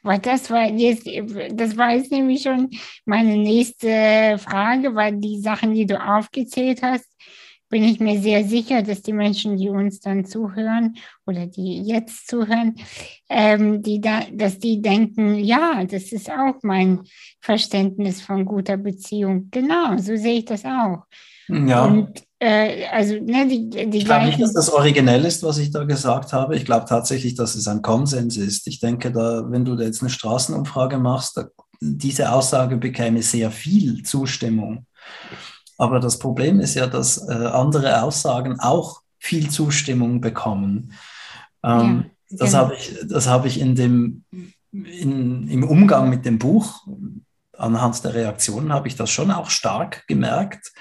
Weil 0.03 0.19
das 0.19 0.51
war 0.51 0.66
jetzt, 0.66 1.07
das 1.53 1.77
war 1.77 1.95
jetzt 1.95 2.11
nämlich 2.11 2.43
schon 2.43 2.71
meine 3.05 3.37
nächste 3.37 4.38
Frage, 4.38 4.95
weil 4.95 5.16
die 5.16 5.40
Sachen, 5.40 5.75
die 5.75 5.85
du 5.85 6.01
aufgezählt 6.03 6.83
hast, 6.83 7.07
bin 7.71 7.85
ich 7.85 8.01
mir 8.01 8.21
sehr 8.21 8.45
sicher, 8.45 8.83
dass 8.83 9.01
die 9.01 9.13
Menschen, 9.13 9.57
die 9.57 9.71
uns 9.71 10.01
dann 10.01 10.25
zuhören 10.25 10.97
oder 11.25 11.47
die 11.47 11.83
jetzt 11.83 12.29
zuhören, 12.29 12.75
ähm, 13.29 13.81
die 13.81 14.01
da, 14.01 14.23
dass 14.33 14.59
die 14.59 14.83
denken, 14.83 15.37
ja, 15.37 15.85
das 15.85 16.13
ist 16.13 16.29
auch 16.29 16.57
mein 16.63 17.01
Verständnis 17.41 18.21
von 18.21 18.45
guter 18.45 18.77
Beziehung. 18.77 19.49
Genau, 19.51 19.97
so 19.97 20.17
sehe 20.17 20.41
ich 20.41 20.45
das 20.45 20.65
auch. 20.65 21.05
Ja. 21.49 21.85
Und 21.85 22.23
äh, 22.41 22.87
also, 22.87 23.15
ne, 23.15 23.47
die, 23.47 23.69
die 23.69 23.99
ich 23.99 24.05
glaube 24.05 24.27
nicht, 24.27 24.41
dass 24.41 24.53
das 24.53 24.71
originell 24.71 25.25
ist, 25.25 25.43
was 25.43 25.59
ich 25.59 25.71
da 25.71 25.85
gesagt 25.85 26.33
habe. 26.33 26.57
Ich 26.57 26.65
glaube 26.65 26.87
tatsächlich, 26.89 27.35
dass 27.35 27.55
es 27.55 27.69
ein 27.69 27.83
Konsens 27.83 28.37
ist. 28.37 28.67
Ich 28.67 28.81
denke, 28.81 29.13
da, 29.13 29.45
wenn 29.49 29.65
du 29.65 29.77
da 29.77 29.85
jetzt 29.85 30.01
eine 30.01 30.11
Straßenumfrage 30.11 30.99
machst, 30.99 31.37
da, 31.37 31.47
diese 31.81 32.33
Aussage 32.33 32.77
bekäme 32.77 33.23
sehr 33.23 33.51
viel 33.51 34.03
Zustimmung. 34.03 34.87
Aber 35.81 36.01
das 36.01 36.19
Problem 36.19 36.61
ist 36.61 36.75
ja, 36.75 36.87
dass 36.87 37.27
äh, 37.29 37.33
andere 37.33 38.03
Aussagen 38.03 38.61
auch 38.61 39.03
viel 39.19 39.51
Zustimmung 39.51 40.21
bekommen. 40.21 40.93
Ähm, 41.62 42.07
ja, 42.29 42.37
das 42.38 42.51
genau. 42.51 42.62
habe 42.64 42.75
ich, 42.75 42.99
das 43.09 43.29
hab 43.29 43.47
ich 43.47 43.61
in 43.61 43.75
dem, 43.75 44.25
in, 44.73 45.49
im 45.49 45.64
Umgang 45.64 46.11
mit 46.11 46.25
dem 46.25 46.38
Buch, 46.38 46.87
anhand 47.57 48.03
der 48.05 48.14
Reaktionen, 48.14 48.73
habe 48.73 48.88
ich 48.88 48.97
das 48.97 49.11
schon 49.11 49.31
auch 49.31 49.51
stark 49.51 50.07
gemerkt 50.07 50.73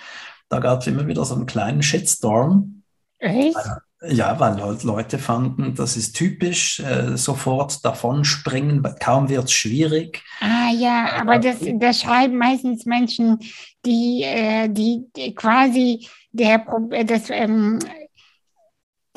da 0.50 0.60
gab 0.60 0.82
es 0.82 0.88
immer 0.88 1.08
wieder 1.08 1.24
so 1.24 1.36
einen 1.36 1.46
kleinen 1.46 1.84
Shitstorm. 1.84 2.84
Echt? 3.20 3.56
Ja, 4.02 4.40
weil 4.40 4.58
Leute 4.84 5.18
fanden, 5.18 5.76
das 5.76 5.98
ist 5.98 6.16
typisch, 6.16 6.80
äh, 6.80 7.18
sofort 7.18 7.84
davon 7.84 8.24
springen, 8.24 8.82
kaum 9.02 9.28
wird 9.28 9.46
es 9.46 9.52
schwierig. 9.52 10.24
Ah 10.40 10.72
ja, 10.72 11.20
aber 11.20 11.38
das, 11.38 11.58
das 11.62 12.02
schreiben 12.02 12.38
meistens 12.38 12.86
Menschen, 12.86 13.40
die, 13.86 14.24
äh, 14.24 14.70
die, 14.70 15.04
die 15.18 15.36
quasi 15.36 16.08
der, 16.32 16.66
das, 17.04 17.30
ähm, 17.30 17.80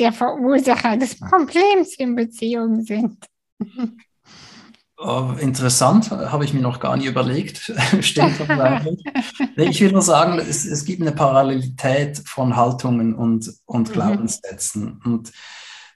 der 0.01 0.13
Verursacher 0.13 0.97
des 0.97 1.17
Problems 1.19 1.95
in 1.97 2.17
Beziehungen 2.17 2.83
sind. 2.83 3.25
Oh, 5.05 5.35
interessant, 5.41 6.13
habe 6.13 6.45
ich 6.45 6.55
mir 6.55 6.61
noch 6.61 6.79
gar 6.79 6.97
nicht 6.97 7.07
überlegt. 7.07 7.73
Stimmt 8.01 8.39
Ich 9.57 9.81
will 9.81 9.93
nur 9.93 10.03
sagen, 10.03 10.39
es, 10.39 10.65
es, 10.65 10.85
gibt 10.85 11.03
eine 11.03 11.13
Parallelität 11.13 12.23
von 12.25 12.55
Haltungen 12.55 13.15
und, 13.15 13.53
und 13.67 13.89
mhm. 13.89 13.93
Glaubenssätzen. 13.93 15.01
Und 15.05 15.33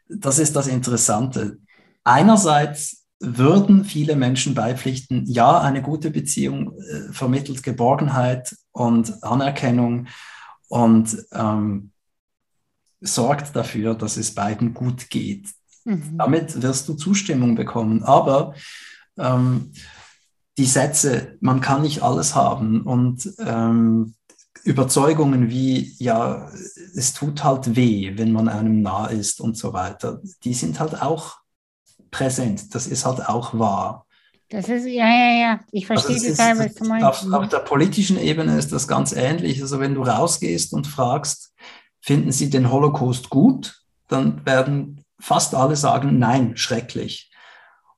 das 0.09 0.41
ist 0.41 0.57
das 0.57 0.67
Interessante. 0.67 1.59
Einerseits 2.03 3.05
würden 3.21 3.85
viele 3.85 4.17
Menschen 4.17 4.55
beipflichten, 4.55 5.25
ja, 5.27 5.61
eine 5.61 5.83
gute 5.83 6.11
Beziehung 6.11 6.77
äh, 6.79 7.13
vermittelt 7.13 7.63
Geborgenheit 7.63 8.57
und 8.73 9.23
Anerkennung 9.23 10.09
und 10.69 11.17
ähm, 11.33 11.93
sorgt 13.01 13.55
dafür, 13.55 13.95
dass 13.95 14.17
es 14.17 14.35
beiden 14.35 14.75
gut 14.75 15.11
geht. 15.11 15.49
Mhm. 15.85 16.19
Damit 16.19 16.61
wirst 16.61 16.89
du 16.89 16.95
Zustimmung 16.95 17.55
bekommen. 17.55 18.03
Aber 18.03 18.55
ähm, 19.19 19.73
die 20.59 20.65
Sätze, 20.65 21.37
man 21.41 21.61
kann 21.61 21.83
nicht 21.83 22.03
alles 22.03 22.35
haben 22.35 22.83
und 22.83 23.31
ähm, 23.39 24.15
Überzeugungen 24.65 25.49
wie, 25.49 25.95
ja, 25.99 26.51
es 26.97 27.13
tut 27.13 27.45
halt 27.45 27.77
weh, 27.77 28.17
wenn 28.17 28.33
man 28.33 28.49
einem 28.49 28.83
nah 28.83 29.07
ist 29.07 29.41
und 29.41 29.57
so 29.57 29.73
weiter, 29.73 30.21
die 30.45 30.55
sind 30.55 30.81
halt 30.81 31.01
auch 31.01 31.37
präsent. 32.11 32.75
Das 32.75 32.87
ist 32.87 33.07
halt 33.07 33.29
auch 33.29 33.57
wahr. 33.59 34.07
Das 34.49 34.69
ist, 34.69 34.87
ja, 34.87 35.09
ja, 35.09 35.33
ja, 35.41 35.61
ich 35.73 35.87
verstehe 35.87 36.17
also 36.17 36.31
total, 36.31 36.59
was 36.59 36.75
du 36.75 36.85
meinst. 36.85 37.07
Auf, 37.07 37.33
auf, 37.33 37.49
der 37.49 37.59
politischen 37.59 38.19
Ebene 38.19 38.57
ist 38.57 38.73
das 38.73 38.87
ganz 38.87 39.13
ähnlich. 39.13 39.61
Also 39.61 39.81
wenn 39.81 39.95
du 39.95 40.03
rausgehst 40.03 40.73
und 40.73 40.87
fragst, 40.87 41.53
finden 42.01 42.31
Sie 42.31 42.49
den 42.49 42.71
Holocaust 42.71 43.29
gut, 43.29 43.83
dann 44.09 44.45
werden 44.47 45.05
fast 45.19 45.55
alle 45.55 45.75
sagen, 45.75 46.19
nein, 46.19 46.57
schrecklich. 46.57 47.31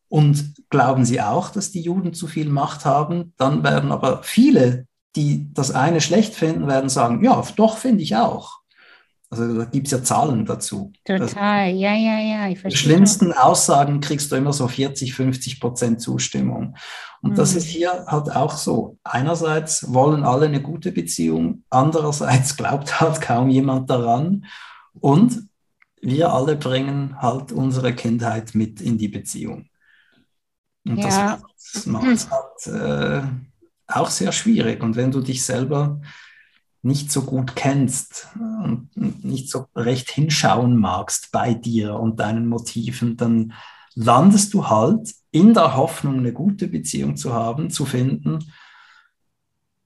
Und 0.08 0.54
glauben 0.70 1.04
Sie 1.04 1.20
auch, 1.20 1.50
dass 1.50 1.70
die 1.70 1.82
Juden 1.82 2.14
zu 2.14 2.26
viel 2.26 2.48
Macht 2.48 2.84
haben? 2.84 3.34
Dann 3.36 3.62
werden 3.62 3.92
aber 3.92 4.22
viele, 4.22 4.86
die 5.16 5.52
das 5.52 5.70
eine 5.70 6.00
schlecht 6.00 6.34
finden, 6.34 6.66
werden 6.66 6.88
sagen, 6.88 7.22
ja, 7.22 7.42
doch, 7.56 7.76
finde 7.76 8.02
ich 8.02 8.16
auch. 8.16 8.58
Also 9.30 9.58
da 9.58 9.64
gibt 9.66 9.86
es 9.88 9.92
ja 9.92 10.02
Zahlen 10.02 10.46
dazu. 10.46 10.92
Total, 11.04 11.20
also, 11.20 11.36
ja, 11.38 11.94
ja, 11.94 12.18
ja. 12.18 12.48
Ich 12.48 12.60
verstehe. 12.60 12.70
Die 12.70 12.76
schlimmsten 12.76 13.32
Aussagen 13.32 14.00
kriegst 14.00 14.32
du 14.32 14.36
immer 14.36 14.54
so 14.54 14.66
40, 14.66 15.12
50 15.12 15.60
Prozent 15.60 16.00
Zustimmung. 16.00 16.76
Und 17.20 17.32
mhm. 17.32 17.34
das 17.34 17.54
ist 17.54 17.66
hier 17.66 18.06
halt 18.06 18.34
auch 18.34 18.56
so. 18.56 18.96
Einerseits 19.04 19.92
wollen 19.92 20.24
alle 20.24 20.46
eine 20.46 20.62
gute 20.62 20.92
Beziehung, 20.92 21.64
andererseits 21.68 22.56
glaubt 22.56 23.00
halt 23.00 23.20
kaum 23.20 23.50
jemand 23.50 23.90
daran. 23.90 24.46
Und 24.98 25.42
wir 26.00 26.32
alle 26.32 26.56
bringen 26.56 27.20
halt 27.20 27.52
unsere 27.52 27.92
Kindheit 27.92 28.54
mit 28.54 28.80
in 28.80 28.96
die 28.96 29.08
Beziehung. 29.08 29.68
Und 30.88 30.98
ja. 30.98 31.38
das 31.74 31.86
macht 31.86 32.06
es 32.06 32.28
halt 32.30 32.66
äh, 32.66 33.22
auch 33.86 34.10
sehr 34.10 34.32
schwierig. 34.32 34.82
Und 34.82 34.96
wenn 34.96 35.10
du 35.10 35.20
dich 35.20 35.44
selber 35.44 36.00
nicht 36.82 37.10
so 37.10 37.22
gut 37.22 37.56
kennst 37.56 38.28
und 38.36 38.90
nicht 38.96 39.50
so 39.50 39.66
recht 39.74 40.10
hinschauen 40.10 40.76
magst 40.76 41.30
bei 41.32 41.54
dir 41.54 41.94
und 41.94 42.20
deinen 42.20 42.48
Motiven, 42.48 43.16
dann 43.16 43.52
landest 43.94 44.54
du 44.54 44.68
halt 44.68 45.12
in 45.30 45.54
der 45.54 45.76
Hoffnung, 45.76 46.18
eine 46.18 46.32
gute 46.32 46.68
Beziehung 46.68 47.16
zu 47.16 47.34
haben, 47.34 47.70
zu 47.70 47.84
finden. 47.84 48.38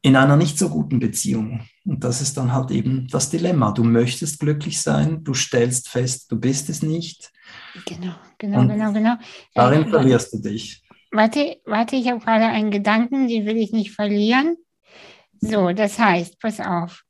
in 0.05 0.17
einer 0.17 0.37
nicht 0.37 0.59
so 0.59 0.69
guten 0.69 0.99
Beziehung. 0.99 1.61
Und 1.85 2.03
das 2.03 2.21
ist 2.21 2.37
dann 2.37 2.53
halt 2.53 2.73
eben 2.73 3.07
das 3.09 3.31
Dilemma. 3.31 3.71
Du 3.71 3.85
möchtest 3.85 4.41
glücklich 4.41 4.81
sein, 4.83 5.23
du 5.23 5.33
stellst 5.33 5.89
fest, 5.89 6.31
du 6.31 6.39
bist 6.41 6.69
es 6.69 6.83
nicht. 6.83 7.31
Genau, 7.87 8.15
genau, 8.37 8.61
Und 8.61 8.69
genau, 8.69 8.93
genau. 8.93 9.15
Darin 9.55 9.89
verlierst 9.89 10.33
du 10.33 10.39
dich. 10.39 10.82
Warte, 11.13 11.61
warte, 11.67 11.97
ich 11.97 12.09
habe 12.09 12.21
gerade 12.21 12.47
einen 12.47 12.71
Gedanken, 12.71 13.29
den 13.29 13.45
will 13.45 13.59
ich 13.59 13.73
nicht 13.73 13.93
verlieren. 13.93 14.57
So, 15.41 15.73
das 15.73 15.99
heißt, 15.99 16.41
pass 16.41 16.59
auf. 16.59 17.05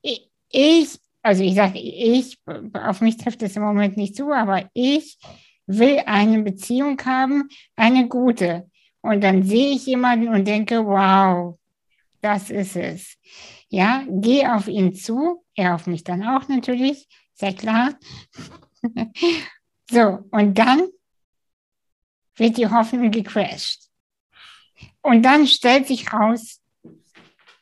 Ich, 0.00 1.00
also 1.22 1.42
ich 1.42 1.56
sage 1.56 1.78
ich, 1.78 2.38
auf 2.74 3.00
mich 3.00 3.16
trifft 3.16 3.42
es 3.42 3.56
im 3.56 3.62
Moment 3.62 3.96
nicht 3.96 4.14
zu, 4.14 4.30
aber 4.30 4.70
ich 4.74 5.18
will 5.66 6.00
eine 6.06 6.42
Beziehung 6.42 7.00
haben, 7.04 7.48
eine 7.74 8.06
gute. 8.06 8.70
Und 9.00 9.24
dann 9.24 9.42
sehe 9.42 9.74
ich 9.74 9.86
jemanden 9.86 10.28
und 10.28 10.46
denke, 10.46 10.86
wow, 10.86 11.58
das 12.20 12.50
ist 12.50 12.76
es. 12.76 13.16
Ja, 13.68 14.04
gehe 14.08 14.54
auf 14.54 14.68
ihn 14.68 14.94
zu, 14.94 15.44
er 15.56 15.74
auf 15.74 15.88
mich 15.88 16.04
dann 16.04 16.22
auch 16.22 16.46
natürlich, 16.48 17.08
sehr 17.34 17.54
klar. 17.54 17.94
so, 19.90 20.20
und 20.30 20.56
dann 20.56 20.82
wird 22.36 22.56
die 22.56 22.68
Hoffnung 22.68 23.10
gecrashed. 23.10 23.88
Und 25.02 25.22
dann 25.22 25.46
stellt 25.46 25.86
sich 25.86 26.12
raus, 26.12 26.60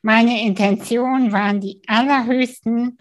meine 0.03 0.43
Intentionen 0.43 1.33
waren 1.33 1.61
die 1.61 1.81
allerhöchsten, 1.87 2.99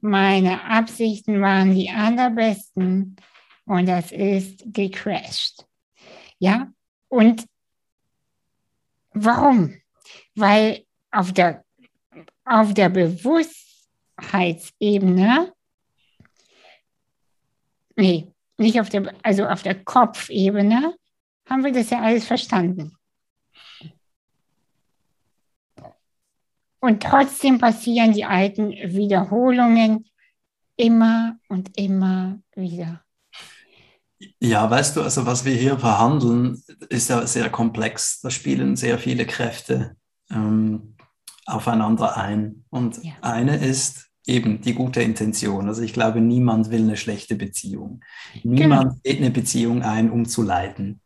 meine 0.00 0.62
Absichten 0.64 1.40
waren 1.40 1.74
die 1.74 1.90
allerbesten 1.90 3.16
und 3.64 3.86
das 3.86 4.12
ist 4.12 4.62
gecrashed. 4.66 5.66
Ja, 6.38 6.70
und 7.08 7.44
warum? 9.12 9.80
Weil 10.34 10.84
auf 11.10 11.32
der, 11.32 11.64
auf 12.44 12.74
der 12.74 12.88
Bewusstheitsebene, 12.88 15.52
nee, 17.96 18.32
nicht 18.56 18.80
auf 18.80 18.88
der, 18.88 19.14
also 19.22 19.46
auf 19.46 19.62
der 19.62 19.84
Kopfebene, 19.84 20.96
haben 21.48 21.64
wir 21.64 21.72
das 21.72 21.90
ja 21.90 22.00
alles 22.00 22.26
verstanden. 22.26 22.96
Und 26.80 27.02
trotzdem 27.02 27.58
passieren 27.58 28.12
die 28.12 28.24
alten 28.24 28.70
Wiederholungen 28.70 30.04
immer 30.76 31.36
und 31.48 31.76
immer 31.76 32.38
wieder. 32.54 33.02
Ja, 34.40 34.68
weißt 34.70 34.96
du, 34.96 35.02
also 35.02 35.26
was 35.26 35.44
wir 35.44 35.54
hier 35.54 35.78
verhandeln, 35.78 36.62
ist 36.88 37.10
ja 37.10 37.26
sehr 37.26 37.50
komplex. 37.50 38.20
Da 38.20 38.30
spielen 38.30 38.76
sehr 38.76 38.98
viele 38.98 39.26
Kräfte 39.26 39.96
ähm, 40.30 40.96
aufeinander 41.46 42.16
ein. 42.16 42.64
Und 42.70 43.02
ja. 43.02 43.12
eine 43.22 43.56
ist 43.56 44.08
eben 44.26 44.60
die 44.60 44.74
gute 44.74 45.02
Intention. 45.02 45.68
Also 45.68 45.82
ich 45.82 45.92
glaube, 45.92 46.20
niemand 46.20 46.70
will 46.70 46.82
eine 46.82 46.96
schlechte 46.96 47.34
Beziehung. 47.34 48.02
Niemand 48.44 48.82
genau. 48.82 49.00
geht 49.02 49.18
eine 49.18 49.30
Beziehung 49.30 49.82
ein, 49.82 50.10
um 50.10 50.26
zu 50.26 50.42
leiden. 50.42 51.00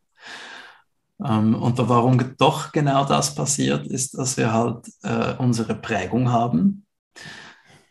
Ähm, 1.23 1.55
und 1.55 1.77
warum 1.77 2.35
doch 2.37 2.71
genau 2.71 3.05
das 3.05 3.35
passiert, 3.35 3.87
ist, 3.87 4.17
dass 4.17 4.37
wir 4.37 4.53
halt 4.53 4.87
äh, 5.03 5.35
unsere 5.37 5.75
Prägung 5.75 6.31
haben. 6.31 6.85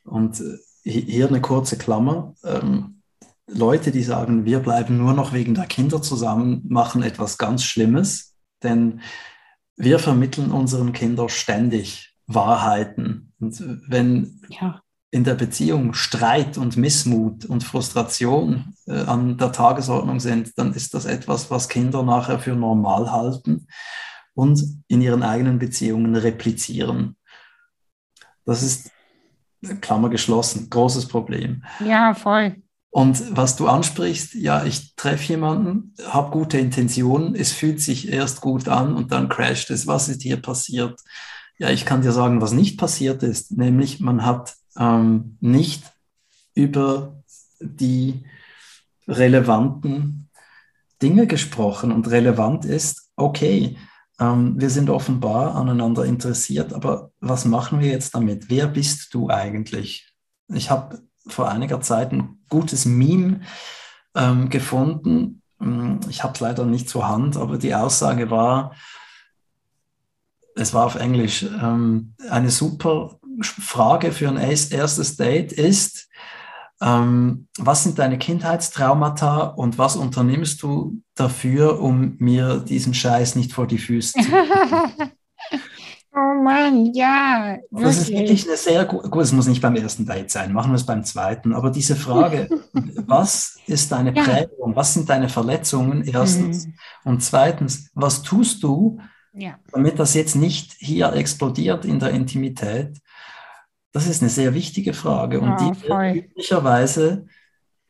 Und 0.04 0.40
äh, 0.40 0.58
hier 0.84 1.28
eine 1.28 1.40
kurze 1.40 1.78
Klammer. 1.78 2.34
Ähm, 2.44 3.02
Leute, 3.46 3.90
die 3.90 4.02
sagen, 4.02 4.44
wir 4.44 4.60
bleiben 4.60 4.98
nur 4.98 5.12
noch 5.12 5.32
wegen 5.32 5.54
der 5.54 5.66
Kinder 5.66 6.02
zusammen, 6.02 6.62
machen 6.68 7.02
etwas 7.02 7.38
ganz 7.38 7.64
Schlimmes, 7.64 8.34
denn 8.62 9.00
wir 9.76 9.98
vermitteln 9.98 10.50
unseren 10.50 10.92
Kindern 10.92 11.28
ständig 11.28 12.14
Wahrheiten. 12.26 13.32
Und 13.40 13.62
wenn 13.88 14.40
ja. 14.48 14.80
In 15.12 15.24
der 15.24 15.34
Beziehung 15.34 15.92
Streit 15.92 16.56
und 16.56 16.78
Missmut 16.78 17.44
und 17.44 17.62
Frustration 17.62 18.74
äh, 18.86 19.02
an 19.02 19.36
der 19.36 19.52
Tagesordnung 19.52 20.20
sind, 20.20 20.58
dann 20.58 20.72
ist 20.72 20.94
das 20.94 21.04
etwas, 21.04 21.50
was 21.50 21.68
Kinder 21.68 22.02
nachher 22.02 22.38
für 22.38 22.56
normal 22.56 23.12
halten 23.12 23.66
und 24.34 24.64
in 24.88 25.02
ihren 25.02 25.22
eigenen 25.22 25.58
Beziehungen 25.58 26.16
replizieren. 26.16 27.16
Das 28.46 28.62
ist 28.62 28.90
Klammer 29.82 30.08
geschlossen, 30.08 30.70
großes 30.70 31.06
Problem. 31.08 31.62
Ja, 31.84 32.14
voll. 32.14 32.56
Und 32.88 33.36
was 33.36 33.56
du 33.56 33.68
ansprichst, 33.68 34.34
ja, 34.34 34.64
ich 34.64 34.96
treffe 34.96 35.34
jemanden, 35.34 35.94
habe 36.06 36.30
gute 36.30 36.58
Intentionen, 36.58 37.34
es 37.34 37.52
fühlt 37.52 37.82
sich 37.82 38.10
erst 38.10 38.40
gut 38.40 38.66
an 38.66 38.94
und 38.94 39.12
dann 39.12 39.28
crasht 39.28 39.70
es. 39.70 39.86
Was 39.86 40.08
ist 40.08 40.22
hier 40.22 40.40
passiert? 40.40 41.00
Ja, 41.58 41.68
ich 41.68 41.84
kann 41.84 42.00
dir 42.00 42.12
sagen, 42.12 42.40
was 42.40 42.52
nicht 42.52 42.78
passiert 42.78 43.22
ist, 43.22 43.52
nämlich 43.52 44.00
man 44.00 44.24
hat 44.24 44.54
ähm, 44.78 45.36
nicht 45.40 45.84
über 46.54 47.22
die 47.60 48.24
relevanten 49.08 50.30
Dinge 51.00 51.26
gesprochen. 51.26 51.92
Und 51.92 52.10
relevant 52.10 52.64
ist, 52.64 53.10
okay, 53.16 53.76
ähm, 54.20 54.54
wir 54.60 54.70
sind 54.70 54.90
offenbar 54.90 55.54
aneinander 55.56 56.04
interessiert, 56.04 56.72
aber 56.72 57.10
was 57.20 57.44
machen 57.44 57.80
wir 57.80 57.88
jetzt 57.88 58.14
damit? 58.14 58.48
Wer 58.48 58.66
bist 58.68 59.12
du 59.14 59.28
eigentlich? 59.28 60.12
Ich 60.48 60.70
habe 60.70 61.00
vor 61.26 61.48
einiger 61.50 61.80
Zeit 61.80 62.12
ein 62.12 62.40
gutes 62.48 62.84
Meme 62.84 63.40
ähm, 64.14 64.48
gefunden. 64.48 65.42
Hm, 65.58 66.00
ich 66.08 66.22
habe 66.22 66.34
es 66.34 66.40
leider 66.40 66.64
nicht 66.64 66.88
zur 66.88 67.08
Hand, 67.08 67.36
aber 67.36 67.58
die 67.58 67.74
Aussage 67.74 68.30
war, 68.30 68.74
es 70.54 70.74
war 70.74 70.84
auf 70.86 70.96
Englisch, 70.96 71.44
ähm, 71.44 72.14
eine 72.28 72.50
super 72.50 73.18
Frage 73.40 74.12
für 74.12 74.28
ein 74.28 74.36
erstes 74.36 75.16
Date 75.16 75.52
ist, 75.52 76.08
ähm, 76.82 77.46
was 77.58 77.84
sind 77.84 77.98
deine 77.98 78.18
Kindheitstraumata 78.18 79.42
und 79.42 79.78
was 79.78 79.96
unternimmst 79.96 80.62
du 80.62 81.00
dafür, 81.14 81.80
um 81.80 82.16
mir 82.18 82.58
diesen 82.58 82.92
Scheiß 82.92 83.36
nicht 83.36 83.52
vor 83.52 83.66
die 83.66 83.78
Füße 83.78 84.18
zu 84.20 84.30
Oh 86.14 86.34
Mann, 86.42 86.92
ja. 86.92 87.56
Wirklich. 87.70 87.86
Das 87.86 87.98
ist 87.98 88.10
wirklich 88.10 88.46
eine 88.46 88.56
sehr 88.58 88.84
gute, 88.84 89.08
gut, 89.08 89.22
es 89.22 89.32
muss 89.32 89.46
nicht 89.46 89.62
beim 89.62 89.76
ersten 89.76 90.04
Date 90.04 90.30
sein, 90.30 90.52
machen 90.52 90.70
wir 90.70 90.76
es 90.76 90.84
beim 90.84 91.04
zweiten, 91.04 91.54
aber 91.54 91.70
diese 91.70 91.96
Frage, 91.96 92.48
was 93.06 93.56
ist 93.66 93.92
deine 93.92 94.14
ja. 94.14 94.22
Prägung, 94.22 94.76
was 94.76 94.92
sind 94.92 95.08
deine 95.08 95.30
Verletzungen, 95.30 96.04
erstens, 96.04 96.66
mhm. 96.66 96.74
und 97.04 97.22
zweitens, 97.22 97.90
was 97.94 98.22
tust 98.22 98.62
du, 98.62 98.98
ja. 99.32 99.54
damit 99.72 99.98
das 99.98 100.12
jetzt 100.12 100.36
nicht 100.36 100.74
hier 100.78 101.14
explodiert 101.14 101.86
in 101.86 101.98
der 101.98 102.10
Intimität? 102.10 102.98
Das 103.92 104.06
ist 104.06 104.22
eine 104.22 104.30
sehr 104.30 104.54
wichtige 104.54 104.94
Frage 104.94 105.40
und 105.40 105.50
ja, 105.50 105.56
die 105.56 105.82
wird 105.82 106.16
üblicherweise 106.16 107.26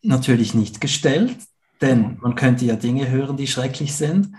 natürlich 0.03 0.53
nicht 0.53 0.81
gestellt, 0.81 1.37
denn 1.81 2.19
man 2.21 2.35
könnte 2.35 2.65
ja 2.65 2.77
Dinge 2.77 3.09
hören, 3.09 3.37
die 3.37 3.47
schrecklich 3.47 3.95
sind 3.95 4.33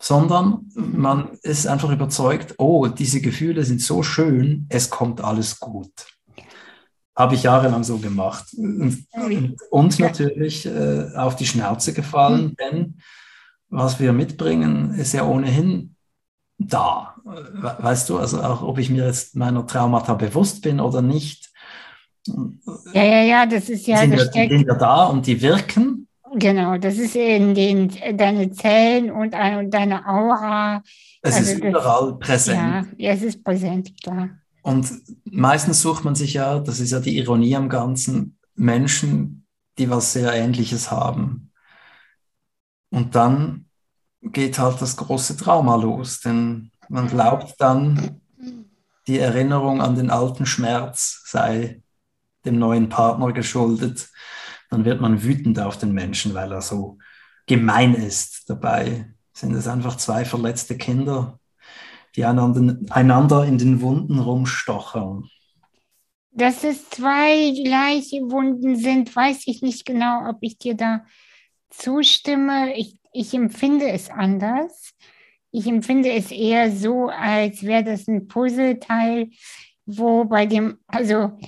sondern 0.00 0.70
man 0.74 1.30
ist 1.42 1.66
einfach 1.66 1.90
überzeugt, 1.90 2.54
oh, 2.58 2.86
diese 2.86 3.20
Gefühle 3.20 3.64
sind 3.64 3.80
so 3.80 4.02
schön, 4.02 4.66
es 4.68 4.90
kommt 4.90 5.22
alles 5.22 5.58
gut. 5.58 5.92
Habe 7.16 7.34
ich 7.34 7.42
jahrelang 7.42 7.82
so 7.82 7.98
gemacht. 7.98 8.46
Und, 8.56 9.06
und 9.70 9.98
natürlich 9.98 10.66
äh, 10.66 11.08
auf 11.16 11.34
die 11.34 11.46
Schnauze 11.46 11.92
gefallen, 11.92 12.44
mhm. 12.44 12.56
denn 12.56 12.98
was 13.70 13.98
wir 13.98 14.12
mitbringen, 14.12 14.94
ist 14.94 15.14
ja 15.14 15.26
ohnehin 15.26 15.96
da. 16.58 17.14
Weißt 17.24 18.08
du, 18.08 18.18
also 18.18 18.42
auch 18.42 18.62
ob 18.62 18.78
ich 18.78 18.90
mir 18.90 19.06
jetzt 19.06 19.36
meiner 19.36 19.66
Traumata 19.66 20.14
bewusst 20.14 20.62
bin 20.62 20.80
oder 20.80 21.02
nicht. 21.02 21.50
Ja, 22.92 23.04
ja, 23.04 23.22
ja, 23.22 23.46
das 23.46 23.68
ist 23.68 23.86
ja 23.86 23.98
sind. 23.98 24.14
Ja, 24.14 24.46
die 24.46 24.64
da 24.64 25.06
und 25.06 25.26
die 25.26 25.40
wirken. 25.40 26.08
Genau, 26.34 26.76
das 26.76 26.98
ist 26.98 27.16
in 27.16 27.54
den, 27.54 27.90
deine 28.16 28.50
Zellen 28.52 29.10
und, 29.10 29.34
und 29.34 29.70
deine 29.70 30.06
Aura. 30.06 30.82
Es 31.22 31.36
also 31.36 31.52
ist 31.52 31.62
das, 31.62 31.70
überall 31.70 32.18
präsent. 32.18 32.88
Ja, 32.98 33.12
es 33.12 33.22
ist 33.22 33.42
präsent, 33.42 33.92
klar. 34.02 34.28
Und 34.62 34.90
meistens 35.24 35.80
sucht 35.80 36.04
man 36.04 36.14
sich 36.14 36.34
ja, 36.34 36.58
das 36.58 36.80
ist 36.80 36.90
ja 36.90 37.00
die 37.00 37.16
Ironie 37.16 37.56
am 37.56 37.70
Ganzen, 37.70 38.36
Menschen, 38.54 39.46
die 39.78 39.88
was 39.88 40.12
sehr 40.12 40.34
Ähnliches 40.34 40.90
haben. 40.90 41.50
Und 42.90 43.14
dann 43.14 43.67
geht 44.22 44.58
halt 44.58 44.80
das 44.80 44.96
große 44.96 45.36
Trauma 45.36 45.76
los, 45.76 46.20
denn 46.20 46.70
man 46.88 47.08
glaubt 47.08 47.54
dann, 47.58 48.20
die 49.06 49.18
Erinnerung 49.18 49.80
an 49.80 49.94
den 49.94 50.10
alten 50.10 50.46
Schmerz 50.46 51.22
sei 51.26 51.82
dem 52.44 52.58
neuen 52.58 52.88
Partner 52.88 53.32
geschuldet 53.32 54.10
dann 54.70 54.84
wird 54.84 55.00
man 55.00 55.22
wütend 55.22 55.58
auf 55.58 55.78
den 55.78 55.92
Menschen, 55.92 56.34
weil 56.34 56.52
er 56.52 56.62
so 56.62 56.98
gemein 57.46 57.94
ist. 57.94 58.48
Dabei 58.48 59.12
sind 59.32 59.54
es 59.54 59.66
einfach 59.66 59.96
zwei 59.96 60.24
verletzte 60.24 60.76
Kinder, 60.76 61.38
die 62.16 62.24
einander 62.24 63.44
in 63.44 63.58
den 63.58 63.80
Wunden 63.80 64.18
rumstochern. 64.18 65.28
Dass 66.30 66.62
es 66.64 66.88
zwei 66.90 67.52
gleiche 67.64 68.18
Wunden 68.30 68.76
sind, 68.76 69.14
weiß 69.14 69.46
ich 69.46 69.62
nicht 69.62 69.86
genau, 69.86 70.28
ob 70.28 70.38
ich 70.40 70.58
dir 70.58 70.74
da 70.74 71.04
zustimme. 71.70 72.76
Ich, 72.76 72.97
ich 73.12 73.34
empfinde 73.34 73.88
es 73.90 74.10
anders. 74.10 74.94
ich 75.50 75.66
empfinde 75.66 76.12
es 76.12 76.30
eher 76.30 76.70
so, 76.70 77.08
als 77.08 77.62
wäre 77.62 77.82
das 77.82 78.06
ein 78.06 78.28
Puzzleteil, 78.28 79.30
wo 79.86 80.24
bei 80.24 80.44
dem, 80.44 80.78
also, 80.86 81.38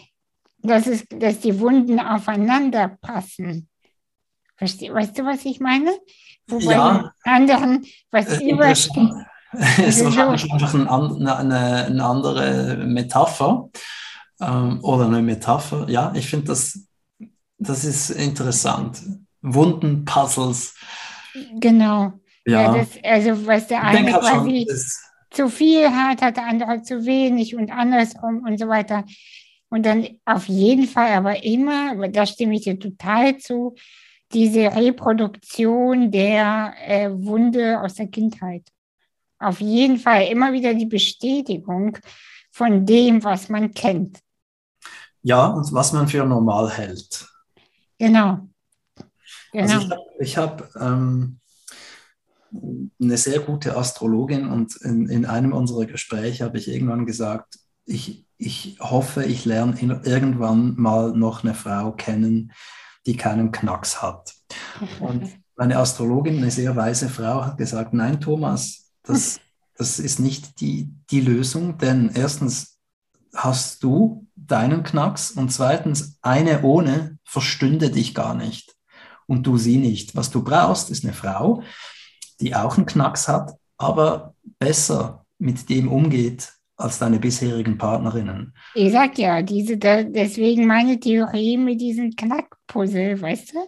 dass, 0.58 0.86
es, 0.86 1.04
dass 1.08 1.40
die 1.40 1.58
Wunden 1.60 2.00
aufeinander 2.00 2.96
passen. 3.00 3.68
Versteh, 4.56 4.92
weißt 4.92 5.18
du, 5.18 5.24
was 5.24 5.44
ich 5.44 5.60
meine? 5.60 5.90
Wo 6.46 6.58
bei 6.58 6.72
ja. 6.72 7.12
anderen 7.24 7.84
was 8.10 8.40
äh, 8.40 8.50
übersteht. 8.50 9.10
Es 9.52 9.78
ist 9.78 10.04
wahrscheinlich 10.04 10.52
einfach 10.52 10.74
ein, 10.74 10.88
eine, 10.88 11.86
eine, 11.86 12.04
andere 12.04 12.76
Metapher 12.76 13.68
ähm, 14.40 14.80
oder 14.82 15.06
eine 15.06 15.22
Metapher. 15.22 15.88
Ja, 15.88 16.12
ich 16.14 16.28
finde 16.28 16.46
das, 16.46 16.86
das 17.58 17.84
ist 17.84 18.10
interessant. 18.10 19.02
Wunden-Puzzles. 19.42 20.74
Genau. 21.58 22.12
Ja. 22.46 22.62
ja 22.62 22.78
das, 22.78 22.88
also 23.02 23.46
was 23.46 23.66
der 23.68 23.82
eine 23.82 24.12
quasi 24.12 24.66
zu 25.30 25.48
viel 25.48 25.88
hat, 25.90 26.22
hat 26.22 26.36
der 26.36 26.46
andere 26.46 26.82
zu 26.82 27.04
wenig 27.04 27.54
und 27.54 27.70
andersrum 27.70 28.44
und 28.46 28.58
so 28.58 28.68
weiter. 28.68 29.04
Und 29.68 29.86
dann 29.86 30.06
auf 30.24 30.48
jeden 30.48 30.86
Fall 30.88 31.12
aber 31.12 31.44
immer, 31.44 32.08
da 32.08 32.26
stimme 32.26 32.56
ich 32.56 32.62
dir 32.62 32.78
total 32.78 33.38
zu, 33.38 33.76
diese 34.32 34.74
Reproduktion 34.74 36.10
der 36.10 36.74
äh, 36.84 37.10
Wunde 37.10 37.80
aus 37.80 37.94
der 37.94 38.08
Kindheit. 38.08 38.64
Auf 39.38 39.60
jeden 39.60 39.98
Fall 39.98 40.26
immer 40.26 40.52
wieder 40.52 40.74
die 40.74 40.86
Bestätigung 40.86 41.96
von 42.50 42.84
dem, 42.84 43.22
was 43.24 43.48
man 43.48 43.72
kennt. 43.72 44.18
Ja, 45.22 45.46
und 45.46 45.72
was 45.72 45.92
man 45.92 46.08
für 46.08 46.24
normal 46.24 46.70
hält. 46.70 47.26
Genau. 47.98 48.49
Genau. 49.52 49.74
Also 49.74 49.94
ich 50.18 50.36
habe 50.36 50.68
hab, 50.74 50.82
ähm, 50.82 51.40
eine 53.00 53.16
sehr 53.16 53.40
gute 53.40 53.76
Astrologin 53.76 54.48
und 54.48 54.76
in, 54.82 55.08
in 55.08 55.24
einem 55.26 55.52
unserer 55.52 55.86
Gespräche 55.86 56.44
habe 56.44 56.58
ich 56.58 56.68
irgendwann 56.68 57.06
gesagt, 57.06 57.58
ich, 57.84 58.26
ich 58.38 58.76
hoffe, 58.80 59.24
ich 59.24 59.44
lerne 59.44 60.00
irgendwann 60.04 60.74
mal 60.76 61.12
noch 61.12 61.44
eine 61.44 61.54
Frau 61.54 61.92
kennen, 61.92 62.52
die 63.06 63.16
keinen 63.16 63.52
Knacks 63.52 64.02
hat. 64.02 64.34
Und 65.00 65.30
meine 65.56 65.78
Astrologin, 65.78 66.38
eine 66.38 66.50
sehr 66.50 66.76
weise 66.76 67.08
Frau, 67.08 67.44
hat 67.44 67.58
gesagt, 67.58 67.92
nein, 67.92 68.20
Thomas, 68.20 68.92
das, 69.02 69.40
das 69.76 69.98
ist 69.98 70.20
nicht 70.20 70.60
die, 70.60 70.90
die 71.10 71.20
Lösung, 71.20 71.78
denn 71.78 72.10
erstens 72.14 72.78
hast 73.34 73.82
du 73.82 74.26
deinen 74.34 74.82
Knacks 74.82 75.30
und 75.30 75.52
zweitens, 75.52 76.18
eine 76.20 76.62
ohne 76.62 77.18
verstünde 77.24 77.90
dich 77.90 78.14
gar 78.14 78.34
nicht 78.34 78.74
und 79.30 79.46
du 79.46 79.56
sie 79.56 79.76
nicht. 79.76 80.16
Was 80.16 80.28
du 80.30 80.42
brauchst, 80.42 80.90
ist 80.90 81.04
eine 81.04 81.12
Frau, 81.12 81.62
die 82.40 82.52
auch 82.52 82.76
einen 82.76 82.86
Knacks 82.86 83.28
hat, 83.28 83.52
aber 83.78 84.34
besser 84.58 85.24
mit 85.38 85.70
dem 85.70 85.86
umgeht 85.86 86.52
als 86.76 86.98
deine 86.98 87.20
bisherigen 87.20 87.78
Partnerinnen. 87.78 88.52
Ich 88.74 88.90
sag 88.90 89.16
ja, 89.18 89.40
diese, 89.42 89.76
deswegen 89.76 90.66
meine 90.66 90.98
Theorie 90.98 91.56
mit 91.56 91.80
diesem 91.80 92.10
Knackpuzzle, 92.10 93.20
weißt 93.20 93.54
du? 93.54 93.58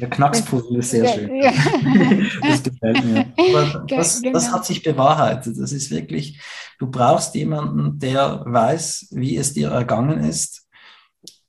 Der 0.00 0.10
Knackspuzzle 0.10 0.78
ist 0.78 0.90
sehr 0.90 1.06
schön. 1.06 1.36
Ja. 1.36 1.52
das 2.42 2.62
gefällt 2.64 3.04
mir. 3.04 3.26
Aber 3.36 3.84
das, 3.88 4.22
genau. 4.22 4.32
das 4.32 4.50
hat 4.50 4.66
sich 4.66 4.82
bewahrheitet. 4.82 5.56
Das 5.56 5.70
ist 5.70 5.92
wirklich, 5.92 6.40
du 6.80 6.90
brauchst 6.90 7.34
jemanden, 7.36 8.00
der 8.00 8.42
weiß, 8.44 9.08
wie 9.12 9.36
es 9.36 9.52
dir 9.52 9.68
ergangen 9.68 10.24
ist, 10.24 10.66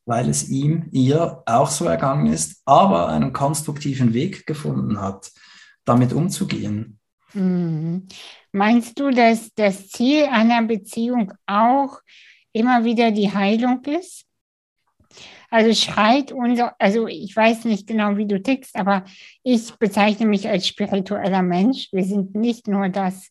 weil 0.06 0.30
es 0.30 0.50
ihm, 0.50 0.90
ihr 0.92 1.44
auch 1.46 1.70
so 1.70 1.86
ergangen 1.86 2.28
ist, 2.28 2.62
aber 2.66 3.10
einen 3.10 3.34
konstruktiven 3.34 4.14
Weg 4.14 4.46
gefunden 4.46 5.02
hat 5.02 5.32
damit 5.86 6.14
umzugehen. 6.14 7.00
Mhm. 7.34 8.08
Meinst 8.52 9.00
du, 9.00 9.10
dass 9.10 9.54
das 9.56 9.90
Ziel 9.90 10.26
einer 10.26 10.62
Beziehung 10.64 11.34
auch 11.48 12.00
immer 12.52 12.84
wieder 12.84 13.12
die 13.12 13.34
Heilung 13.34 13.84
ist? 13.86 14.26
Also 15.50 15.74
schreit 15.74 16.32
unser, 16.32 16.76
also 16.80 17.08
ich 17.08 17.36
weiß 17.36 17.66
nicht 17.66 17.88
genau, 17.88 18.18
wie 18.18 18.26
du 18.26 18.42
tickst, 18.42 18.76
aber 18.76 19.04
ich 19.44 19.72
bezeichne 19.74 20.26
mich 20.26 20.48
als 20.50 20.68
spiritueller 20.68 21.44
Mensch. 21.44 21.90
Wir 21.92 22.04
sind 22.04 22.34
nicht 22.34 22.68
nur 22.68 22.90
das, 22.90 23.30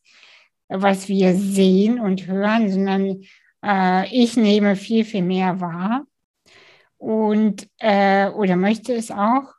was 0.68 1.08
wir 1.08 1.34
sehen 1.34 1.98
und 1.98 2.26
hören, 2.26 2.70
sondern 2.70 3.22
äh, 3.64 4.06
ich 4.14 4.36
nehme 4.36 4.76
viel, 4.76 5.04
viel 5.04 5.22
mehr 5.22 5.60
wahr 5.60 6.06
und 7.02 7.68
äh, 7.78 8.28
oder 8.28 8.54
möchte 8.54 8.94
es 8.94 9.10
auch. 9.10 9.54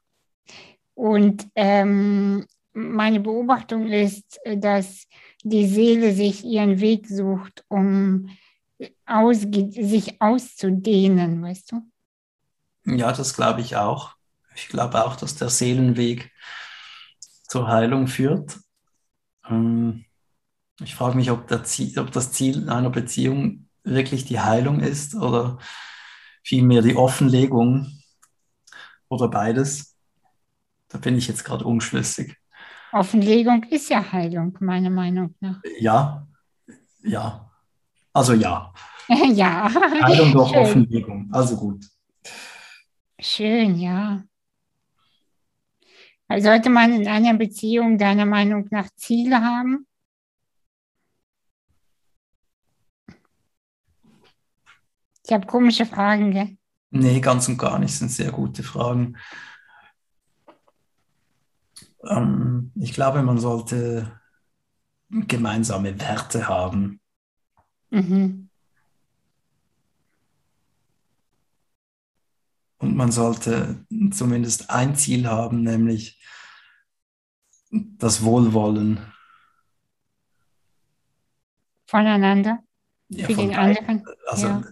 Und 0.94 1.46
ähm, 1.56 2.46
meine 2.72 3.20
Beobachtung 3.20 3.88
ist, 3.88 4.40
dass 4.56 5.08
die 5.44 5.68
Seele 5.68 6.14
sich 6.14 6.46
ihren 6.46 6.80
Weg 6.80 7.06
sucht, 7.08 7.66
um 7.68 8.30
aus, 9.06 9.42
sich 9.42 10.22
auszudehnen, 10.22 11.44
weißt 11.44 11.74
du? 11.74 11.82
Ja, 12.86 13.12
das 13.12 13.34
glaube 13.34 13.60
ich 13.60 13.76
auch. 13.76 14.16
Ich 14.56 14.70
glaube 14.70 15.04
auch, 15.04 15.18
dass 15.18 15.36
der 15.36 15.50
Seelenweg 15.50 16.32
zur 17.20 17.68
Heilung 17.68 18.08
führt. 18.08 18.58
Ähm, 19.50 20.06
ich 20.82 20.96
frage 20.96 21.18
mich, 21.18 21.30
ob, 21.30 21.52
ob 21.52 22.12
das 22.12 22.32
Ziel 22.32 22.70
einer 22.70 22.90
Beziehung 22.90 23.68
wirklich 23.84 24.24
die 24.24 24.40
Heilung 24.40 24.80
ist 24.80 25.16
oder 25.16 25.58
vielmehr 26.44 26.82
die 26.82 26.96
Offenlegung 26.96 27.92
oder 29.08 29.28
beides. 29.28 29.96
Da 30.90 30.98
bin 30.98 31.18
ich 31.18 31.28
jetzt 31.28 31.44
gerade 31.44 31.66
unschlüssig. 31.66 32.38
Offenlegung 32.92 33.64
ist 33.64 33.90
ja 33.90 34.12
Heilung, 34.12 34.56
meiner 34.60 34.92
Meinung 34.92 35.34
nach. 35.40 35.60
Ja, 35.80 36.28
ja. 37.02 37.50
Also 38.14 38.34
ja. 38.34 38.72
ja. 39.10 39.72
Heilung 40.04 40.32
durch 40.32 40.52
Schön. 40.52 40.60
Offenlegung. 40.60 41.30
Also 41.32 41.58
gut. 41.58 41.84
Schön, 43.20 43.80
ja. 43.80 44.24
Also 46.28 46.50
sollte 46.50 46.70
man 46.70 46.94
in 46.94 47.08
einer 47.08 47.34
Beziehung 47.34 47.98
deiner 47.98 48.26
Meinung 48.26 48.68
nach 48.70 48.90
Ziele 48.96 49.42
haben? 49.42 49.88
Ich 55.26 55.34
habe 55.34 55.48
komische 55.48 55.86
Fragen, 55.86 56.32
gell? 56.32 56.58
Nee, 56.92 57.20
ganz 57.22 57.48
und 57.48 57.58
gar 57.58 57.80
nicht. 57.80 57.92
Das 57.92 58.00
sind 58.00 58.12
sehr 58.12 58.32
gute 58.32 58.62
Fragen. 58.62 59.18
Ähm, 62.06 62.72
ich 62.76 62.94
glaube, 62.94 63.24
man 63.24 63.40
sollte 63.40 64.20
gemeinsame 65.10 66.00
Werte 66.00 66.48
haben. 66.48 67.00
Mhm. 67.90 68.50
Und 72.78 72.98
man 72.98 73.12
sollte 73.12 73.86
zumindest 74.12 74.70
ein 74.70 74.96
Ziel 74.96 75.28
haben, 75.28 75.64
nämlich 75.64 76.22
das 77.72 78.24
Wohlwollen. 78.24 79.00
Voneinander? 81.88 82.64
Ja, 83.16 83.28
für 83.28 83.34
den 83.34 83.56
anderen? 83.56 84.04
Also, 84.28 84.48
ja. 84.48 84.64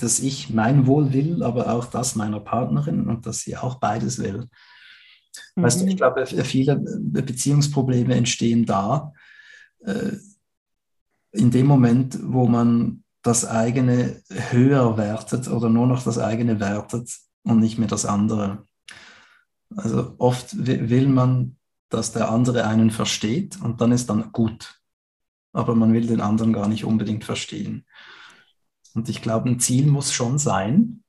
dass 0.00 0.20
ich 0.20 0.50
mein 0.50 0.86
Wohl 0.86 1.12
will, 1.12 1.42
aber 1.42 1.72
auch 1.72 1.86
das 1.86 2.14
meiner 2.14 2.40
Partnerin 2.40 3.06
und 3.06 3.26
dass 3.26 3.40
sie 3.40 3.56
auch 3.56 3.76
beides 3.76 4.18
will. 4.18 4.48
Mhm. 5.56 5.62
Weißt 5.62 5.80
du, 5.80 5.86
ich 5.86 5.94
mhm. 5.94 5.98
glaube, 5.98 6.26
viele 6.26 6.76
Beziehungsprobleme 6.76 8.14
entstehen 8.14 8.66
da, 8.66 9.12
äh, 9.84 10.12
in 11.32 11.50
dem 11.50 11.66
Moment, 11.66 12.18
wo 12.22 12.46
man 12.46 13.04
das 13.22 13.44
eigene 13.44 14.22
höher 14.50 14.96
wertet 14.96 15.48
oder 15.48 15.68
nur 15.68 15.86
noch 15.86 16.02
das 16.02 16.18
eigene 16.18 16.60
wertet 16.60 17.10
und 17.42 17.60
nicht 17.60 17.78
mehr 17.78 17.88
das 17.88 18.06
andere. 18.06 18.66
Also 19.76 20.14
oft 20.18 20.66
will 20.66 21.08
man, 21.08 21.56
dass 21.90 22.12
der 22.12 22.30
andere 22.30 22.66
einen 22.66 22.90
versteht 22.90 23.60
und 23.60 23.80
dann 23.80 23.92
ist 23.92 24.08
dann 24.08 24.32
gut. 24.32 24.77
Aber 25.52 25.74
man 25.74 25.92
will 25.92 26.06
den 26.06 26.20
anderen 26.20 26.52
gar 26.52 26.68
nicht 26.68 26.84
unbedingt 26.84 27.24
verstehen. 27.24 27.86
Und 28.94 29.08
ich 29.08 29.22
glaube, 29.22 29.48
ein 29.48 29.60
Ziel 29.60 29.86
muss 29.86 30.12
schon 30.12 30.38
sein, 30.38 31.02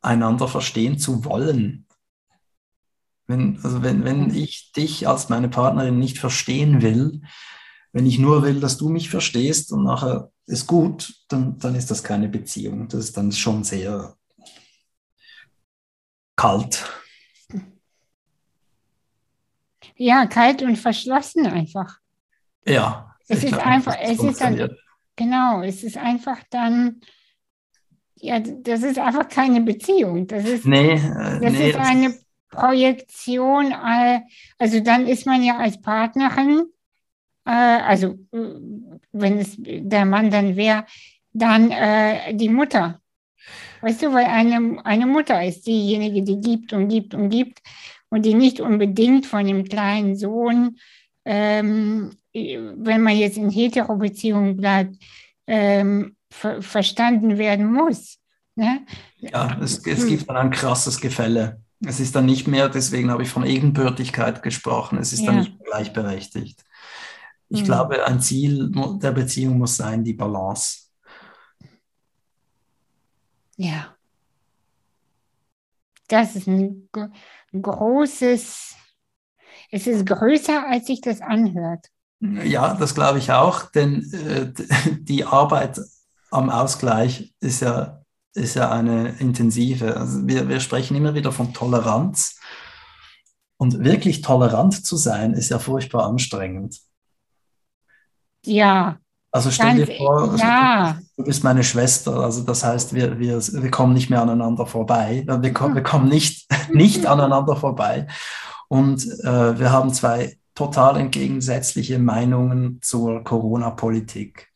einander 0.00 0.48
verstehen 0.48 0.98
zu 0.98 1.24
wollen 1.24 1.86
wenn, 3.30 3.60
also 3.62 3.82
wenn, 3.82 4.04
wenn 4.04 4.34
ich 4.34 4.72
dich 4.72 5.08
als 5.08 5.28
meine 5.28 5.48
Partnerin 5.48 5.98
nicht 5.98 6.18
verstehen 6.18 6.82
will, 6.82 7.22
wenn 7.92 8.04
ich 8.04 8.18
nur 8.18 8.42
will, 8.42 8.60
dass 8.60 8.76
du 8.76 8.88
mich 8.88 9.08
verstehst 9.08 9.72
und 9.72 9.84
nachher 9.84 10.30
ist 10.46 10.66
gut, 10.66 11.14
dann, 11.28 11.56
dann 11.58 11.74
ist 11.76 11.90
das 11.90 12.02
keine 12.02 12.28
Beziehung. 12.28 12.88
Das 12.88 13.00
ist 13.00 13.16
dann 13.16 13.32
schon 13.32 13.64
sehr 13.64 14.16
kalt. 16.36 16.84
Ja, 19.96 20.26
kalt 20.26 20.62
und 20.62 20.76
verschlossen 20.76 21.46
einfach. 21.46 21.99
Ja. 22.66 23.14
Es 23.28 23.44
ist 23.44 23.54
einfach, 23.54 23.96
es 24.00 24.22
ist 24.22 24.40
dann, 24.40 24.70
genau, 25.16 25.62
es 25.62 25.84
ist 25.84 25.96
einfach 25.96 26.38
dann, 26.50 27.00
ja, 28.16 28.40
das 28.40 28.82
ist 28.82 28.98
einfach 28.98 29.28
keine 29.28 29.60
Beziehung. 29.60 30.26
Das 30.26 30.44
ist, 30.44 30.66
nee, 30.66 30.94
äh, 30.94 31.40
das 31.40 31.52
nee, 31.52 31.70
ist 31.70 31.78
eine 31.78 32.14
Projektion, 32.50 33.72
also 33.72 34.80
dann 34.80 35.06
ist 35.06 35.26
man 35.26 35.42
ja 35.42 35.58
als 35.58 35.80
Partnerin 35.80 36.64
äh, 37.44 37.50
also 37.50 38.18
wenn 39.12 39.38
es 39.38 39.56
der 39.58 40.04
Mann 40.04 40.30
dann 40.30 40.56
wäre, 40.56 40.84
dann 41.32 41.70
äh, 41.70 42.34
die 42.34 42.48
Mutter. 42.48 43.00
Weißt 43.80 44.02
du, 44.02 44.12
weil 44.12 44.26
eine, 44.26 44.84
eine 44.84 45.06
Mutter 45.06 45.42
ist 45.44 45.66
diejenige, 45.66 46.22
die 46.22 46.40
gibt 46.40 46.72
und 46.72 46.88
gibt 46.88 47.14
und 47.14 47.30
gibt 47.30 47.60
und 48.10 48.24
die 48.24 48.34
nicht 48.34 48.60
unbedingt 48.60 49.26
von 49.26 49.46
dem 49.46 49.64
kleinen 49.64 50.16
Sohn, 50.16 50.76
ähm, 51.24 52.10
wenn 52.32 53.02
man 53.02 53.16
jetzt 53.16 53.36
in 53.36 53.50
Hetero-Beziehungen 53.50 54.56
bleibt, 54.56 54.96
ähm, 55.46 56.16
ver 56.30 56.62
verstanden 56.62 57.38
werden 57.38 57.72
muss. 57.72 58.18
Ne? 58.54 58.86
Ja, 59.18 59.58
es, 59.60 59.84
es 59.86 60.06
gibt 60.06 60.28
dann 60.28 60.36
ein 60.36 60.50
krasses 60.50 61.00
Gefälle. 61.00 61.62
Es 61.84 61.98
ist 61.98 62.14
dann 62.14 62.26
nicht 62.26 62.46
mehr, 62.46 62.68
deswegen 62.68 63.10
habe 63.10 63.22
ich 63.22 63.30
von 63.30 63.44
Ebenbürtigkeit 63.44 64.42
gesprochen, 64.42 64.98
es 64.98 65.12
ist 65.12 65.20
ja. 65.20 65.26
dann 65.26 65.38
nicht 65.38 65.58
mehr 65.58 65.66
gleichberechtigt. 65.66 66.62
Ich 67.48 67.62
mhm. 67.62 67.64
glaube, 67.64 68.06
ein 68.06 68.20
Ziel 68.20 68.70
der 68.70 69.12
Beziehung 69.12 69.58
muss 69.58 69.76
sein, 69.76 70.04
die 70.04 70.12
Balance. 70.12 70.90
Ja. 73.56 73.96
Das 76.06 76.36
ist 76.36 76.46
ein 76.46 76.88
großes, 77.52 78.74
es 79.70 79.86
ist 79.86 80.06
größer, 80.06 80.66
als 80.68 80.86
sich 80.86 81.00
das 81.00 81.20
anhört. 81.20 81.88
Ja, 82.20 82.74
das 82.74 82.94
glaube 82.94 83.18
ich 83.18 83.32
auch, 83.32 83.70
denn 83.70 84.12
äh, 84.12 84.52
die 85.00 85.24
Arbeit 85.24 85.80
am 86.30 86.50
Ausgleich 86.50 87.34
ist 87.40 87.60
ja, 87.60 88.02
ist 88.34 88.54
ja 88.54 88.70
eine 88.70 89.16
intensive. 89.18 89.96
Also 89.96 90.26
wir, 90.26 90.48
wir 90.48 90.60
sprechen 90.60 90.96
immer 90.96 91.14
wieder 91.14 91.32
von 91.32 91.52
Toleranz. 91.52 92.38
Und 93.56 93.84
wirklich 93.84 94.22
tolerant 94.22 94.86
zu 94.86 94.96
sein, 94.96 95.34
ist 95.34 95.50
ja 95.50 95.58
furchtbar 95.58 96.06
anstrengend. 96.06 96.80
Ja. 98.46 98.98
Also 99.32 99.50
stell 99.50 99.84
dir 99.84 99.96
vor, 99.98 100.32
also 100.32 100.38
ja. 100.38 100.98
du 101.16 101.24
bist 101.24 101.44
meine 101.44 101.62
Schwester, 101.62 102.20
also 102.20 102.42
das 102.42 102.64
heißt, 102.64 102.94
wir, 102.94 103.18
wir, 103.18 103.38
wir 103.38 103.70
kommen 103.70 103.92
nicht 103.92 104.08
mehr 104.08 104.22
aneinander 104.22 104.66
vorbei. 104.66 105.24
Wir, 105.26 105.52
kommen, 105.52 105.74
wir 105.74 105.82
kommen 105.82 106.08
nicht, 106.08 106.48
nicht 106.72 107.06
aneinander 107.06 107.54
vorbei. 107.54 108.06
Und 108.68 109.04
äh, 109.24 109.58
wir 109.58 109.70
haben 109.70 109.92
zwei 109.92 110.39
total 110.60 110.98
entgegensätzliche 110.98 111.98
Meinungen 111.98 112.82
zur 112.82 113.24
Corona-Politik. 113.24 114.50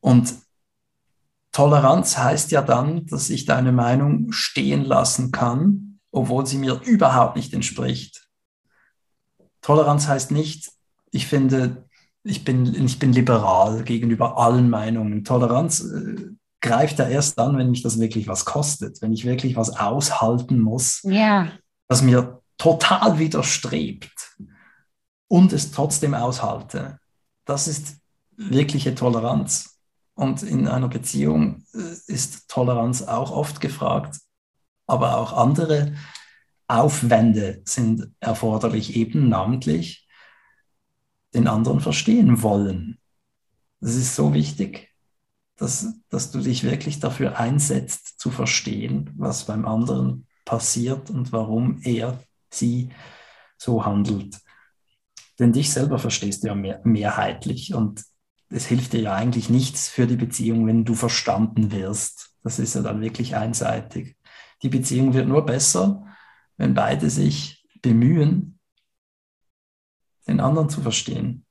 Und 0.00 0.34
Toleranz 1.52 2.18
heißt 2.18 2.50
ja 2.50 2.60
dann, 2.60 3.06
dass 3.06 3.30
ich 3.30 3.44
deine 3.44 3.70
Meinung 3.70 4.32
stehen 4.32 4.84
lassen 4.84 5.30
kann, 5.30 6.00
obwohl 6.10 6.44
sie 6.44 6.58
mir 6.58 6.80
überhaupt 6.84 7.36
nicht 7.36 7.54
entspricht. 7.54 8.26
Toleranz 9.62 10.08
heißt 10.08 10.32
nicht, 10.32 10.72
ich 11.12 11.28
finde, 11.28 11.84
ich 12.24 12.44
bin, 12.44 12.74
ich 12.84 12.98
bin 12.98 13.12
liberal 13.12 13.84
gegenüber 13.84 14.38
allen 14.38 14.68
Meinungen. 14.68 15.22
Toleranz 15.22 15.82
äh, 15.82 16.32
greift 16.60 16.98
ja 16.98 17.06
erst 17.06 17.38
dann, 17.38 17.56
wenn 17.56 17.70
mich 17.70 17.82
das 17.82 18.00
wirklich 18.00 18.26
was 18.26 18.44
kostet, 18.44 19.00
wenn 19.02 19.12
ich 19.12 19.24
wirklich 19.24 19.54
was 19.54 19.76
aushalten 19.76 20.58
muss, 20.58 21.00
ja. 21.04 21.52
das 21.86 22.02
mir 22.02 22.42
total 22.58 23.18
widerstrebt 23.18 24.15
und 25.28 25.52
es 25.52 25.70
trotzdem 25.70 26.14
aushalte. 26.14 26.98
Das 27.44 27.68
ist 27.68 27.96
wirkliche 28.36 28.94
Toleranz. 28.94 29.78
Und 30.14 30.42
in 30.42 30.66
einer 30.66 30.88
Beziehung 30.88 31.64
äh, 31.74 31.78
ist 32.06 32.48
Toleranz 32.48 33.02
auch 33.02 33.30
oft 33.30 33.60
gefragt, 33.60 34.18
aber 34.86 35.18
auch 35.18 35.32
andere 35.32 35.94
Aufwände 36.68 37.62
sind 37.64 38.10
erforderlich, 38.20 38.96
eben 38.96 39.28
namentlich 39.28 40.08
den 41.34 41.48
anderen 41.48 41.80
verstehen 41.80 42.42
wollen. 42.42 42.98
Das 43.80 43.94
ist 43.94 44.16
so 44.16 44.32
wichtig, 44.32 44.90
dass, 45.56 45.86
dass 46.08 46.30
du 46.30 46.40
dich 46.40 46.64
wirklich 46.64 46.98
dafür 46.98 47.38
einsetzt, 47.38 48.18
zu 48.18 48.30
verstehen, 48.30 49.10
was 49.16 49.44
beim 49.44 49.66
anderen 49.66 50.26
passiert 50.44 51.10
und 51.10 51.32
warum 51.32 51.80
er 51.82 52.18
sie 52.50 52.90
so 53.58 53.84
handelt. 53.84 54.40
Denn 55.38 55.52
dich 55.52 55.72
selber 55.72 55.98
verstehst 55.98 56.42
du 56.42 56.48
ja 56.48 56.54
mehr, 56.54 56.80
mehrheitlich 56.84 57.74
und 57.74 58.04
es 58.48 58.66
hilft 58.66 58.92
dir 58.92 59.00
ja 59.00 59.14
eigentlich 59.14 59.50
nichts 59.50 59.88
für 59.88 60.06
die 60.06 60.16
Beziehung, 60.16 60.66
wenn 60.66 60.84
du 60.84 60.94
verstanden 60.94 61.72
wirst. 61.72 62.30
Das 62.42 62.58
ist 62.58 62.74
ja 62.74 62.82
dann 62.82 63.00
wirklich 63.00 63.34
einseitig. 63.34 64.16
Die 64.62 64.68
Beziehung 64.68 65.14
wird 65.14 65.28
nur 65.28 65.44
besser, 65.44 66.06
wenn 66.56 66.74
beide 66.74 67.10
sich 67.10 67.66
bemühen, 67.82 68.58
den 70.26 70.40
anderen 70.40 70.68
zu 70.68 70.80
verstehen. 70.80 71.44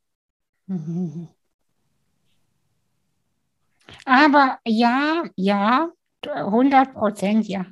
Aber 4.05 4.59
ja, 4.65 5.23
ja, 5.35 5.89
100 6.23 6.93
Prozent 6.93 7.47
ja 7.47 7.65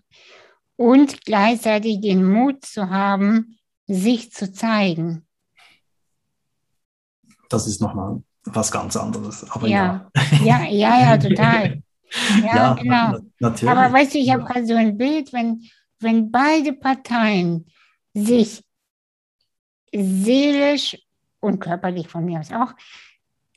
und 0.76 1.24
gleichzeitig 1.26 2.02
den 2.02 2.26
Mut 2.26 2.66
zu 2.66 2.90
haben, 2.90 3.58
sich 3.88 4.32
zu 4.32 4.52
zeigen. 4.52 5.28
Das 7.54 7.68
ist 7.68 7.82
nochmal 7.82 8.22
was 8.46 8.72
ganz 8.72 8.96
anderes. 8.98 9.50
Aber 9.52 9.68
ja, 9.68 10.10
ja, 10.44 10.64
ja, 10.64 11.02
ja, 11.02 11.18
total. 11.30 11.84
Ja, 12.42 12.46
ja 12.46 12.74
genau. 12.74 13.20
Natürlich. 13.40 13.72
Aber 13.72 13.94
weißt 13.94 14.16
du, 14.16 14.18
ich 14.18 14.32
habe 14.32 14.44
gerade 14.44 14.66
so 14.66 14.76
ein 14.76 14.98
Bild, 14.98 15.32
wenn, 15.34 15.64
wenn 16.00 16.32
beide 16.32 16.74
Parteien 16.74 17.68
sich 18.14 18.64
seelisch 19.94 20.98
und 21.40 21.60
körperlich 21.60 22.08
von 22.08 22.26
mir 22.26 22.40
aus 22.40 22.52
auch 22.52 22.74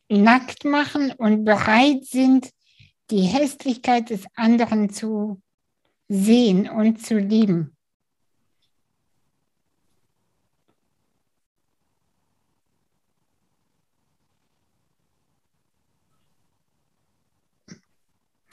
nackt 0.08 0.64
machen 0.64 1.12
und 1.12 1.44
bereit 1.44 2.04
sind, 2.04 2.50
die 3.10 3.22
Hässlichkeit 3.22 4.10
des 4.10 4.24
anderen 4.34 4.90
zu 4.90 5.40
sehen 6.08 6.68
und 6.68 7.04
zu 7.04 7.18
lieben. 7.18 7.75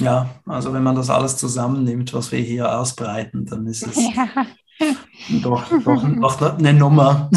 Ja, 0.04 0.30
also 0.45 0.74
wenn 0.74 0.84
man 0.84 0.95
das 0.95 1.10
alles 1.10 1.38
zusammennimmt, 1.38 2.14
was 2.14 2.32
wir 2.32 2.39
hier 2.39 2.78
ausbreiten, 2.78 3.45
dann 3.45 3.66
ist 3.68 3.88
es 3.88 3.95
ja. 4.16 4.28
doch, 5.41 5.64
doch, 5.84 6.04
doch 6.20 6.58
eine 6.58 6.74
Nummer. 6.74 7.30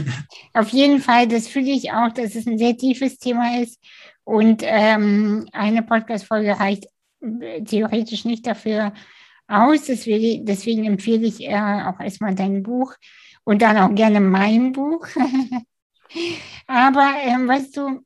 Auf 0.54 0.68
jeden 0.68 1.00
Fall, 1.00 1.28
das 1.28 1.48
fühle 1.48 1.70
ich 1.70 1.92
auch, 1.92 2.12
dass 2.12 2.34
es 2.34 2.46
ein 2.46 2.58
sehr 2.58 2.76
tiefes 2.76 3.18
Thema 3.18 3.60
ist. 3.60 3.78
Und 4.24 4.62
ähm, 4.64 5.48
eine 5.52 5.82
Podcast-Folge 5.82 6.60
reicht 6.60 6.86
äh, 7.20 7.62
theoretisch 7.62 8.24
nicht 8.24 8.46
dafür, 8.46 8.92
aus. 9.52 9.84
Deswegen, 9.84 10.44
deswegen 10.46 10.84
empfehle 10.84 11.26
ich 11.26 11.42
äh, 11.42 11.54
auch 11.54 12.00
erstmal 12.00 12.34
dein 12.34 12.62
Buch 12.62 12.94
und 13.44 13.62
dann 13.62 13.76
auch 13.78 13.94
gerne 13.94 14.20
mein 14.20 14.72
Buch. 14.72 15.06
Aber 16.66 17.14
ähm, 17.22 17.48
weißt 17.48 17.76
du, 17.76 18.04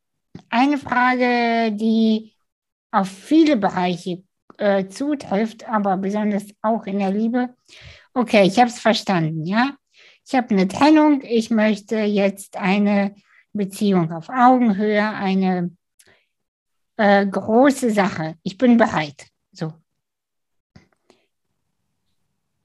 eine 0.51 0.79
Frage, 0.79 1.73
die 1.73 2.33
auf 2.97 3.09
viele 3.09 3.57
Bereiche 3.57 4.23
äh, 4.59 4.87
zutrifft, 4.89 5.69
aber 5.69 5.97
besonders 5.97 6.45
auch 6.63 6.87
in 6.87 6.99
der 6.99 7.11
Liebe. 7.11 7.55
Okay, 8.15 8.47
ich 8.47 8.59
habe 8.59 8.69
es 8.69 8.79
verstanden, 8.79 9.45
ja. 9.45 9.77
Ich 10.27 10.35
habe 10.35 10.51
eine 10.51 10.67
Trennung, 10.67 11.23
ich 11.23 11.51
möchte 11.51 11.99
jetzt 11.99 12.57
eine 12.57 13.15
Beziehung 13.53 14.13
auf 14.13 14.29
Augenhöhe, 14.29 15.09
eine 15.09 15.77
äh, 16.97 17.27
große 17.27 17.91
Sache. 17.91 18.35
Ich 18.43 18.59
bin 18.59 18.77
bereit. 18.77 19.27
So 19.53 19.73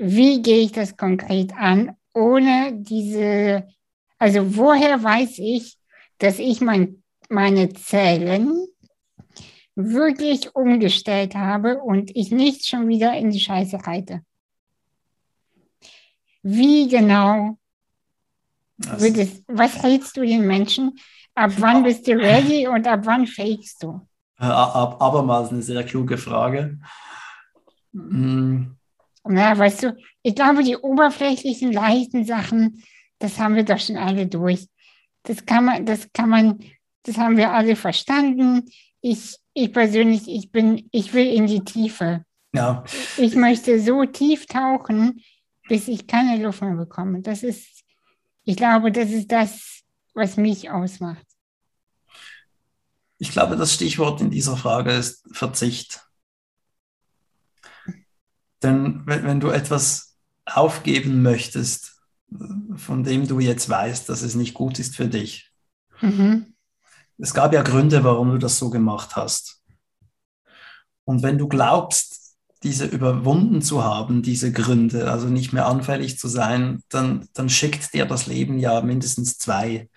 wie 0.01 0.41
gehe 0.41 0.63
ich 0.63 0.71
das 0.71 0.97
konkret 0.97 1.53
an, 1.53 1.95
ohne 2.13 2.73
diese, 2.73 3.67
also 4.17 4.57
woher 4.57 5.01
weiß 5.01 5.37
ich, 5.37 5.77
dass 6.17 6.39
ich 6.39 6.59
mein, 6.59 7.03
meine 7.29 7.69
Zellen 7.69 8.67
wirklich 9.75 10.55
umgestellt 10.55 11.35
habe 11.35 11.79
und 11.79 12.15
ich 12.15 12.31
nicht 12.31 12.67
schon 12.67 12.87
wieder 12.87 13.13
in 13.17 13.31
die 13.31 13.39
Scheiße 13.39 13.85
reite. 13.85 14.21
Wie 16.43 16.87
genau 16.87 17.57
wird 18.77 19.17
es, 19.17 19.43
was 19.47 19.81
hältst 19.81 20.17
du 20.17 20.21
den 20.21 20.45
Menschen? 20.45 20.97
Ab 21.35 21.51
wann 21.57 21.83
bist 21.83 22.07
du 22.07 22.13
ready 22.13 22.67
und 22.67 22.87
ab 22.87 23.01
wann 23.03 23.27
fakest 23.27 23.83
du? 23.83 24.01
Äh, 24.39 24.45
abermals 24.45 25.51
eine 25.51 25.61
sehr 25.61 25.83
kluge 25.83 26.17
Frage. 26.17 26.79
Hm. 27.93 28.75
Na, 29.23 29.57
weißt 29.57 29.83
du, 29.83 29.97
ich 30.23 30.35
glaube, 30.35 30.63
die 30.63 30.75
oberflächlichen, 30.75 31.71
leichten 31.71 32.25
Sachen, 32.25 32.83
das 33.19 33.37
haben 33.37 33.55
wir 33.55 33.63
doch 33.63 33.79
schon 33.79 33.97
alle 33.97 34.25
durch. 34.25 34.67
Das 35.23 35.45
kann 35.45 35.65
man, 35.65 35.85
das 35.85 36.11
kann 36.11 36.29
man, 36.29 36.59
das 37.03 37.17
haben 37.17 37.37
wir 37.37 37.51
alle 37.51 37.75
verstanden. 37.75 38.63
Ich, 39.01 39.37
ich 39.53 39.73
persönlich, 39.73 40.27
ich 40.27 40.51
bin, 40.51 40.87
ich 40.91 41.13
will 41.13 41.27
in 41.27 41.47
die 41.47 41.63
Tiefe. 41.63 42.25
Ja. 42.53 42.83
Ich 43.17 43.35
möchte 43.35 43.79
so 43.81 44.05
tief 44.05 44.45
tauchen, 44.45 45.21
bis 45.67 45.87
ich 45.87 46.07
keine 46.07 46.41
Luft 46.43 46.61
mehr 46.61 46.75
bekomme. 46.75 47.21
Das 47.21 47.43
ist, 47.43 47.83
ich 48.43 48.55
glaube, 48.55 48.91
das 48.91 49.09
ist 49.09 49.31
das, 49.31 49.83
was 50.13 50.37
mich 50.37 50.69
ausmacht? 50.69 51.25
Ich 53.17 53.31
glaube, 53.31 53.55
das 53.55 53.73
Stichwort 53.73 54.19
in 54.21 54.31
dieser 54.31 54.57
Frage 54.57 54.91
ist 54.91 55.23
Verzicht. 55.31 56.01
Denn 58.63 59.05
wenn, 59.05 59.23
wenn 59.23 59.39
du 59.39 59.49
etwas 59.49 60.17
aufgeben 60.45 61.21
möchtest, 61.21 62.01
von 62.75 63.03
dem 63.03 63.27
du 63.27 63.39
jetzt 63.39 63.69
weißt, 63.69 64.09
dass 64.09 64.21
es 64.21 64.35
nicht 64.35 64.53
gut 64.53 64.79
ist 64.79 64.95
für 64.95 65.07
dich, 65.07 65.51
mhm. 66.01 66.50
Es 67.21 67.33
gab 67.33 67.53
ja 67.53 67.61
Gründe, 67.61 68.03
warum 68.03 68.31
du 68.31 68.37
das 68.37 68.57
so 68.57 68.69
gemacht 68.69 69.15
hast. 69.15 69.61
Und 71.05 71.23
wenn 71.23 71.37
du 71.37 71.47
glaubst, 71.47 72.35
diese 72.63 72.85
überwunden 72.85 73.61
zu 73.61 73.83
haben, 73.83 74.21
diese 74.21 74.51
Gründe, 74.51 75.09
also 75.11 75.27
nicht 75.27 75.51
mehr 75.51 75.67
anfällig 75.67 76.19
zu 76.19 76.27
sein, 76.27 76.83
dann, 76.89 77.27
dann 77.33 77.49
schickt 77.49 77.93
dir 77.93 78.05
das 78.05 78.27
Leben 78.27 78.59
ja 78.59 78.81
mindestens 78.81 79.37
zwei 79.37 79.89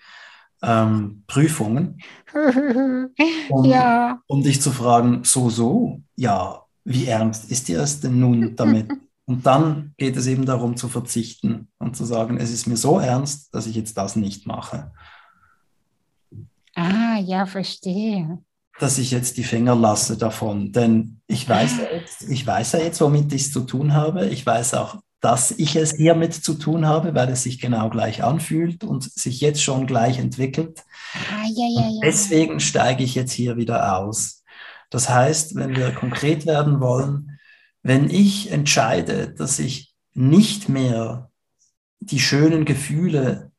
ähm, 0.63 1.23
Prüfungen, 1.27 2.01
um, 3.49 3.65
ja. 3.65 4.19
um 4.27 4.41
dich 4.41 4.61
zu 4.61 4.71
fragen, 4.71 5.23
so, 5.23 5.49
so, 5.49 6.01
ja, 6.15 6.63
wie 6.83 7.05
ernst 7.05 7.51
ist 7.51 7.67
dir 7.67 7.81
es 7.81 7.99
denn 7.99 8.19
nun 8.19 8.55
damit? 8.55 8.89
Und 9.25 9.45
dann 9.45 9.93
geht 9.97 10.17
es 10.17 10.27
eben 10.27 10.45
darum 10.45 10.77
zu 10.77 10.87
verzichten 10.87 11.67
und 11.79 11.95
zu 11.95 12.05
sagen, 12.05 12.37
es 12.37 12.51
ist 12.51 12.67
mir 12.67 12.77
so 12.77 12.99
ernst, 12.99 13.53
dass 13.53 13.65
ich 13.65 13.75
jetzt 13.75 13.97
das 13.97 14.15
nicht 14.15 14.45
mache. 14.45 14.91
Ah, 16.75 17.17
ja, 17.19 17.45
verstehe. 17.45 18.39
Dass 18.79 18.97
ich 18.97 19.11
jetzt 19.11 19.37
die 19.37 19.43
Finger 19.43 19.75
lasse 19.75 20.17
davon. 20.17 20.71
Denn 20.71 21.21
ich 21.27 21.47
weiß, 21.47 21.79
ah. 21.79 21.83
ja 21.83 21.97
jetzt, 21.99 22.23
ich 22.23 22.45
weiß 22.45 22.73
ja 22.73 22.79
jetzt, 22.79 23.01
womit 23.01 23.33
ich 23.33 23.43
es 23.43 23.51
zu 23.51 23.61
tun 23.61 23.93
habe. 23.93 24.27
Ich 24.27 24.45
weiß 24.45 24.73
auch, 24.75 24.99
dass 25.21 25.51
ich 25.51 25.75
es 25.75 25.93
hiermit 25.95 26.33
zu 26.33 26.53
tun 26.53 26.85
habe, 26.85 27.15
weil 27.15 27.29
es 27.29 27.43
sich 27.43 27.59
genau 27.59 27.89
gleich 27.89 28.23
anfühlt 28.23 28.83
und 28.83 29.03
sich 29.03 29.41
jetzt 29.41 29.63
schon 29.63 29.87
gleich 29.87 30.19
entwickelt. 30.19 30.83
Ah, 31.31 31.45
ja, 31.47 31.67
ja, 31.67 31.89
ja. 31.89 31.99
Deswegen 32.03 32.59
steige 32.59 33.03
ich 33.03 33.15
jetzt 33.15 33.31
hier 33.31 33.57
wieder 33.57 33.97
aus. 33.97 34.43
Das 34.89 35.09
heißt, 35.09 35.55
wenn 35.55 35.75
wir 35.75 35.91
konkret 35.91 36.45
werden 36.45 36.79
wollen, 36.79 37.39
wenn 37.81 38.09
ich 38.09 38.51
entscheide, 38.51 39.29
dass 39.29 39.59
ich 39.59 39.93
nicht 40.13 40.69
mehr 40.69 41.31
die 41.99 42.19
schönen 42.19 42.65
Gefühle 42.65 43.51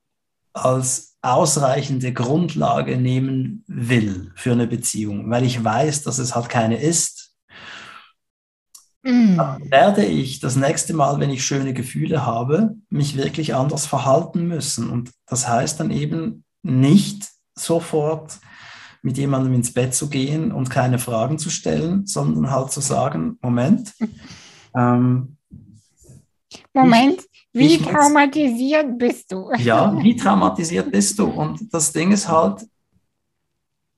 als 0.52 1.05
ausreichende 1.22 2.12
Grundlage 2.12 2.96
nehmen 2.96 3.64
will 3.66 4.32
für 4.36 4.52
eine 4.52 4.66
Beziehung, 4.66 5.30
weil 5.30 5.44
ich 5.44 5.62
weiß, 5.62 6.02
dass 6.02 6.18
es 6.18 6.34
halt 6.34 6.48
keine 6.48 6.80
ist, 6.80 7.34
mm. 9.02 9.36
dann 9.36 9.70
werde 9.70 10.04
ich 10.04 10.40
das 10.40 10.56
nächste 10.56 10.94
Mal, 10.94 11.18
wenn 11.18 11.30
ich 11.30 11.44
schöne 11.44 11.74
Gefühle 11.74 12.24
habe, 12.24 12.76
mich 12.90 13.16
wirklich 13.16 13.54
anders 13.54 13.86
verhalten 13.86 14.46
müssen. 14.46 14.90
Und 14.90 15.10
das 15.26 15.48
heißt 15.48 15.80
dann 15.80 15.90
eben 15.90 16.44
nicht 16.62 17.28
sofort 17.54 18.38
mit 19.02 19.18
jemandem 19.18 19.54
ins 19.54 19.72
Bett 19.72 19.94
zu 19.94 20.08
gehen 20.08 20.52
und 20.52 20.68
keine 20.68 20.98
Fragen 20.98 21.38
zu 21.38 21.50
stellen, 21.50 22.06
sondern 22.06 22.50
halt 22.50 22.72
zu 22.72 22.80
sagen, 22.80 23.38
Moment, 23.40 23.94
ähm, 24.76 25.36
Moment, 26.72 27.20
ich, 27.20 27.35
wie 27.58 27.74
ich 27.76 27.82
traumatisiert 27.82 28.88
muss, 28.88 28.98
bist 28.98 29.32
du? 29.32 29.50
Ja, 29.58 29.96
wie 30.02 30.16
traumatisiert 30.16 30.90
bist 30.90 31.18
du? 31.18 31.26
Und 31.26 31.72
das 31.72 31.92
Ding 31.92 32.12
ist 32.12 32.28
halt, 32.28 32.66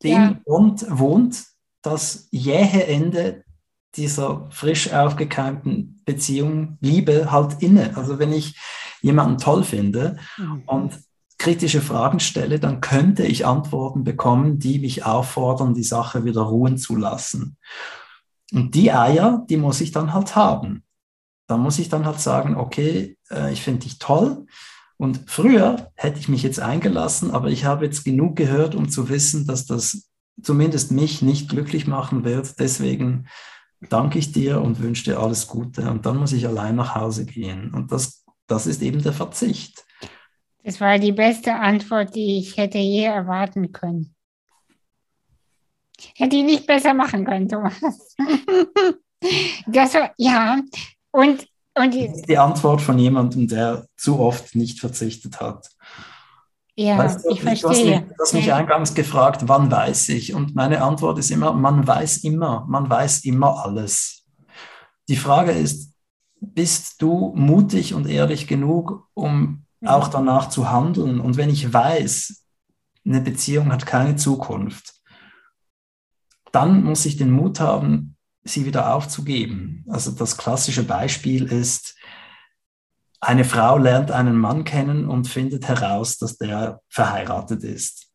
dem 0.03 0.13
ja. 0.13 0.41
Grund 0.45 0.87
wohnt 0.89 1.45
das 1.83 2.29
jähe 2.31 2.87
Ende 2.87 3.45
dieser 3.97 4.47
frisch 4.51 4.93
aufgekeimten 4.93 6.03
Beziehung, 6.05 6.79
Liebe 6.81 7.33
halt 7.33 7.63
inne. 7.63 7.97
Also 7.97 8.19
wenn 8.19 8.33
ich 8.33 8.59
jemanden 9.01 9.39
toll 9.39 9.65
finde 9.65 10.19
mhm. 10.37 10.63
und 10.67 10.99
kritische 11.39 11.81
Fragen 11.81 12.21
stelle, 12.21 12.59
dann 12.59 12.81
könnte 12.81 13.25
ich 13.25 13.47
Antworten 13.47 14.05
bekommen, 14.05 14.59
die 14.59 14.79
mich 14.79 15.05
auffordern, 15.05 15.75
die 15.75 15.85
Sache 15.85 16.25
wieder 16.25 16.43
ruhen 16.43 16.79
zu 16.79 16.97
lassen. 16.97 17.57
Und 18.53 18.75
die 18.75 18.93
Eier, 18.93 19.45
die 19.49 19.57
muss 19.57 19.81
ich 19.81 19.93
dann 19.93 20.13
halt 20.13 20.35
haben. 20.35 20.83
Da 21.47 21.57
muss 21.57 21.79
ich 21.79 21.89
dann 21.89 22.07
halt 22.07 22.21
sagen, 22.21 22.57
okay, 22.57 23.18
äh, 23.31 23.53
ich 23.53 23.63
finde 23.63 23.81
dich 23.81 23.99
toll. 23.99 24.47
Und 24.97 25.23
früher 25.27 25.93
hätte 25.95 26.19
ich 26.19 26.29
mich 26.29 26.43
jetzt 26.43 26.61
eingelassen, 26.61 27.31
aber 27.31 27.49
ich 27.49 27.65
habe 27.65 27.85
jetzt 27.85 28.05
genug 28.05 28.37
gehört, 28.37 28.75
um 28.75 28.89
zu 28.89 29.09
wissen, 29.09 29.47
dass 29.47 29.65
das 29.65 30.09
zumindest 30.43 30.91
mich 30.91 31.23
nicht 31.23 31.49
glücklich 31.49 31.87
machen 31.87 32.25
wird. 32.25 32.59
Deswegen 32.59 33.29
danke 33.81 34.19
ich 34.19 34.33
dir 34.33 34.61
und 34.61 34.81
wünsche 34.81 35.05
dir 35.05 35.21
alles 35.21 35.47
Gute. 35.47 35.89
Und 35.91 36.05
dann 36.05 36.17
muss 36.17 36.33
ich 36.33 36.47
allein 36.47 36.77
nach 36.77 36.95
Hause 36.95 37.27
gehen. 37.27 37.73
Und 37.73 37.93
das, 37.93 38.25
das 38.47 38.67
ist 38.67 38.83
eben 38.83 39.03
der 39.03 39.13
Verzicht. 39.13 39.85
Das 40.65 40.81
war 40.81 40.99
die 40.99 41.13
beste 41.13 41.55
Antwort, 41.55 42.15
die 42.15 42.39
ich 42.39 42.57
hätte 42.57 42.79
je 42.79 43.05
erwarten 43.05 43.73
können. 43.73 44.15
Hätte 46.15 46.37
ich 46.37 46.45
nicht 46.45 46.67
besser 46.67 46.95
machen 46.95 47.25
können, 47.25 47.49
Thomas. 47.49 47.81
Das 49.67 49.95
war, 49.95 50.13
ja, 50.17 50.61
und, 51.11 51.49
und 51.83 51.95
die, 51.95 52.09
das 52.09 52.17
ist 52.17 52.29
die 52.29 52.39
Antwort 52.39 52.81
von 52.81 52.99
jemandem, 52.99 53.49
der 53.49 53.87
zu 53.97 54.19
oft 54.19 54.55
nicht 54.55 54.81
verzichtet 54.81 55.41
hat. 55.41 55.69
Ja, 56.77 56.97
weißt 56.97 57.25
du, 57.25 57.31
ich 57.31 57.43
verstehe. 57.43 57.61
Du 57.61 57.69
hast, 57.69 57.85
mich, 57.85 58.01
du 58.01 58.23
hast 58.23 58.35
mich 58.35 58.53
eingangs 58.53 58.95
gefragt, 58.95 59.43
wann 59.47 59.71
weiß 59.71 60.11
ich? 60.11 60.35
Und 60.35 60.55
meine 60.55 60.81
Antwort 60.83 61.19
ist 61.19 61.31
immer, 61.31 61.53
man 61.53 61.87
weiß 61.87 62.19
immer, 62.19 62.65
man 62.69 62.89
weiß 62.89 63.25
immer 63.25 63.65
alles. 63.65 64.25
Die 65.09 65.17
Frage 65.17 65.53
ist, 65.53 65.93
bist 66.41 67.03
du 67.03 67.33
mutig 67.35 67.95
und 67.95 68.07
ehrlich 68.07 68.47
genug, 68.47 69.09
um 69.15 69.65
auch 69.85 70.09
danach 70.09 70.51
zu 70.51 70.71
handeln. 70.71 71.21
Und 71.21 71.37
wenn 71.37 71.51
ich 71.51 71.73
weiß, 71.73 72.45
eine 73.05 73.21
Beziehung 73.23 73.73
hat 73.73 73.87
keine 73.87 74.17
Zukunft, 74.17 74.95
dann 76.53 76.85
muss 76.85 77.07
ich 77.07 77.17
den 77.17 77.31
Mut 77.31 77.61
haben, 77.61 78.17
sie 78.45 78.65
wieder 78.65 78.95
aufzugeben. 78.95 79.85
Also 79.89 80.11
das 80.11 80.37
klassische 80.37 80.85
Beispiel 80.85 81.45
ist, 81.45 81.97
eine 83.21 83.45
Frau 83.45 83.79
lernt 83.79 84.11
einen 84.11 84.37
Mann 84.39 84.65
kennen 84.65 85.09
und 85.09 85.27
findet 85.29 85.67
heraus, 85.67 86.19
dass 86.19 86.39
der 86.39 86.81
verheiratet 86.89 87.65
ist. 87.65 88.07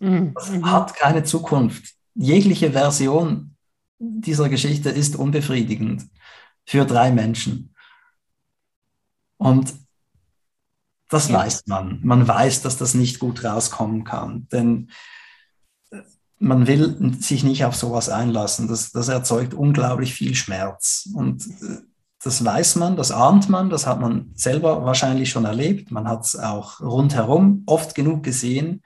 Mhm. 0.00 0.34
Das 0.34 0.50
hat 0.62 0.94
keine 0.94 1.22
Zukunft. 1.22 1.94
Jegliche 2.14 2.72
Version 2.72 3.56
dieser 3.98 4.48
Geschichte 4.48 4.90
ist 4.90 5.16
unbefriedigend 5.16 6.04
für 6.64 6.84
drei 6.84 7.10
Menschen. 7.12 7.74
Und 9.36 9.74
das 11.08 11.28
ja. 11.28 11.38
weiß 11.38 11.66
man. 11.66 12.00
Man 12.02 12.26
weiß, 12.26 12.62
dass 12.62 12.76
das 12.76 12.94
nicht 12.94 13.18
gut 13.18 13.44
rauskommen 13.44 14.04
kann. 14.04 14.46
Denn 14.48 14.90
man 16.38 16.66
will 16.66 17.16
sich 17.20 17.42
nicht 17.42 17.64
auf 17.64 17.74
sowas 17.74 18.08
einlassen. 18.08 18.68
Das, 18.68 18.92
das 18.92 19.08
erzeugt 19.08 19.54
unglaublich 19.54 20.14
viel 20.14 20.34
Schmerz. 20.34 21.08
Und 21.14 21.46
äh, 21.46 21.82
das 22.22 22.44
weiß 22.44 22.76
man, 22.76 22.96
das 22.96 23.10
ahnt 23.10 23.48
man, 23.48 23.70
das 23.70 23.86
hat 23.86 24.00
man 24.00 24.32
selber 24.34 24.84
wahrscheinlich 24.84 25.30
schon 25.30 25.44
erlebt. 25.44 25.90
Man 25.90 26.08
hat 26.08 26.24
es 26.24 26.36
auch 26.36 26.80
rundherum 26.80 27.62
oft 27.66 27.94
genug 27.94 28.22
gesehen. 28.22 28.82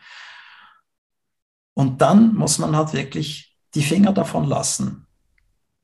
Und 1.75 2.03
dann 2.03 2.35
muss 2.35 2.59
man 2.59 2.77
halt 2.77 2.93
wirklich 2.93 3.57
die 3.75 3.83
Finger 3.83 4.13
davon 4.13 4.45
lassen. 4.45 5.07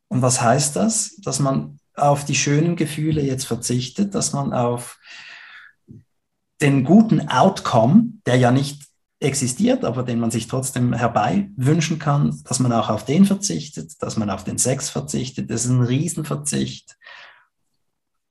Und 0.08 0.22
was 0.22 0.40
heißt 0.40 0.76
das? 0.76 1.16
Dass 1.22 1.38
man 1.38 1.78
auf 1.94 2.24
die 2.24 2.34
schönen 2.34 2.76
Gefühle 2.76 3.22
jetzt 3.22 3.46
verzichtet, 3.46 4.14
dass 4.14 4.32
man 4.32 4.52
auf 4.52 4.98
den 6.60 6.84
guten 6.84 7.28
Outcome, 7.28 8.12
der 8.26 8.36
ja 8.36 8.50
nicht 8.50 8.87
existiert, 9.20 9.84
aber 9.84 10.04
den 10.04 10.20
man 10.20 10.30
sich 10.30 10.46
trotzdem 10.46 10.92
herbei 10.92 11.50
wünschen 11.56 11.98
kann, 11.98 12.40
dass 12.44 12.60
man 12.60 12.72
auch 12.72 12.88
auf 12.88 13.04
den 13.04 13.24
verzichtet, 13.24 14.00
dass 14.00 14.16
man 14.16 14.30
auf 14.30 14.44
den 14.44 14.58
Sex 14.58 14.90
verzichtet. 14.90 15.50
Das 15.50 15.64
ist 15.64 15.70
ein 15.70 15.82
Riesenverzicht. 15.82 16.96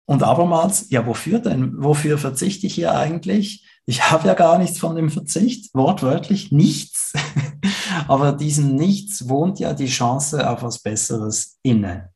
Und 0.06 0.24
abermals, 0.24 0.90
ja, 0.90 1.06
wofür 1.06 1.40
denn? 1.40 1.84
Wofür 1.84 2.18
verzichte 2.18 2.68
ich 2.68 2.76
hier 2.76 2.96
eigentlich? 2.96 3.66
Ich 3.86 4.10
habe 4.10 4.28
ja 4.28 4.34
gar 4.34 4.58
nichts 4.58 4.80
von 4.80 4.96
dem 4.96 5.10
Verzicht, 5.10 5.74
wortwörtlich 5.74 6.52
nichts. 6.54 7.14
aber 8.08 8.32
diesem 8.32 8.76
Nichts 8.76 9.28
wohnt 9.28 9.60
ja 9.60 9.74
die 9.74 9.88
Chance 9.88 10.50
auf 10.50 10.64
was 10.64 10.80
Besseres 10.80 11.58
inne. 11.64 12.10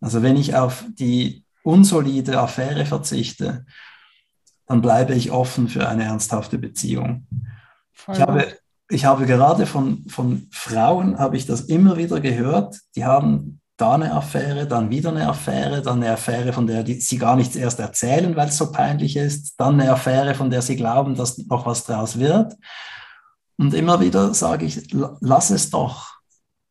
Also 0.00 0.22
wenn 0.22 0.36
ich 0.36 0.54
auf 0.54 0.84
die 0.88 1.44
unsolide 1.64 2.38
Affäre 2.38 2.86
verzichte, 2.86 3.66
dann 4.66 4.80
bleibe 4.80 5.14
ich 5.14 5.32
offen 5.32 5.68
für 5.68 5.88
eine 5.88 6.04
ernsthafte 6.04 6.58
Beziehung. 6.58 7.26
Ich 8.12 8.20
habe, 8.20 8.46
ich 8.88 9.04
habe 9.04 9.26
gerade 9.26 9.66
von, 9.66 10.04
von 10.08 10.48
Frauen, 10.52 11.18
habe 11.18 11.36
ich 11.36 11.46
das 11.46 11.62
immer 11.62 11.96
wieder 11.96 12.20
gehört, 12.20 12.78
die 12.94 13.04
haben 13.04 13.60
da 13.76 13.94
eine 13.94 14.14
Affäre, 14.14 14.66
dann 14.66 14.90
wieder 14.90 15.10
eine 15.10 15.28
Affäre, 15.28 15.82
dann 15.82 16.02
eine 16.02 16.12
Affäre, 16.12 16.52
von 16.52 16.66
der 16.66 16.82
die, 16.82 17.00
sie 17.00 17.18
gar 17.18 17.36
nichts 17.36 17.56
erst 17.56 17.78
erzählen, 17.78 18.34
weil 18.36 18.48
es 18.48 18.56
so 18.56 18.72
peinlich 18.72 19.16
ist, 19.16 19.54
dann 19.58 19.80
eine 19.80 19.92
Affäre, 19.92 20.34
von 20.34 20.50
der 20.50 20.62
sie 20.62 20.76
glauben, 20.76 21.14
dass 21.14 21.36
noch 21.38 21.66
was 21.66 21.84
draus 21.84 22.18
wird. 22.18 22.54
Und 23.58 23.74
immer 23.74 24.00
wieder 24.00 24.34
sage 24.34 24.66
ich, 24.66 24.92
lass 24.92 25.50
es 25.50 25.70
doch. 25.70 26.14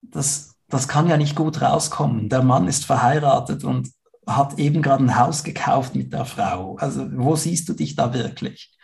Das, 0.02 0.56
das 0.68 0.88
kann 0.88 1.08
ja 1.08 1.18
nicht 1.18 1.36
gut 1.36 1.62
rauskommen. 1.62 2.30
Der 2.30 2.44
Mann 2.44 2.68
ist 2.68 2.86
verheiratet 2.86 3.64
und 3.64 3.92
hat 4.28 4.58
eben 4.58 4.82
gerade 4.82 5.04
ein 5.04 5.20
Haus 5.20 5.44
gekauft 5.44 5.96
mit 5.96 6.12
der 6.14 6.26
Frau. 6.26 6.78
Also 6.78 7.06
wo 7.12 7.36
siehst 7.36 7.70
du 7.70 7.74
dich 7.74 7.96
da 7.96 8.14
wirklich? 8.14 8.76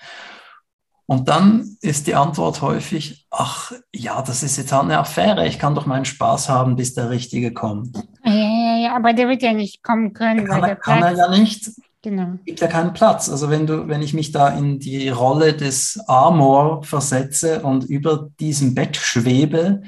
Und 1.11 1.27
dann 1.27 1.75
ist 1.81 2.07
die 2.07 2.15
Antwort 2.15 2.61
häufig, 2.61 3.27
ach 3.31 3.73
ja, 3.93 4.21
das 4.21 4.43
ist 4.43 4.55
jetzt 4.55 4.71
eine 4.71 4.97
Affäre, 4.97 5.45
ich 5.45 5.59
kann 5.59 5.75
doch 5.75 5.85
meinen 5.85 6.05
Spaß 6.05 6.47
haben, 6.47 6.77
bis 6.77 6.93
der 6.93 7.09
Richtige 7.09 7.51
kommt. 7.51 7.97
Ja, 8.23 8.31
ja, 8.31 8.77
ja, 8.77 8.95
aber 8.95 9.11
der 9.11 9.27
wird 9.27 9.41
ja 9.41 9.51
nicht 9.51 9.83
kommen 9.83 10.13
können, 10.13 10.45
Kann, 10.45 10.61
weil 10.61 10.69
er, 10.69 10.75
der 10.75 10.75
kann 10.77 11.03
er 11.03 11.13
ja 11.17 11.29
nicht, 11.29 11.69
genau. 12.01 12.37
gibt 12.45 12.61
ja 12.61 12.67
keinen 12.67 12.93
Platz. 12.93 13.27
Also 13.27 13.49
wenn 13.49 13.67
du, 13.67 13.89
wenn 13.89 14.01
ich 14.01 14.13
mich 14.13 14.31
da 14.31 14.47
in 14.57 14.79
die 14.79 15.09
Rolle 15.09 15.51
des 15.51 15.99
Amor 16.07 16.81
versetze 16.85 17.61
und 17.61 17.83
über 17.83 18.29
diesem 18.39 18.73
Bett 18.73 18.95
schwebe, 18.95 19.81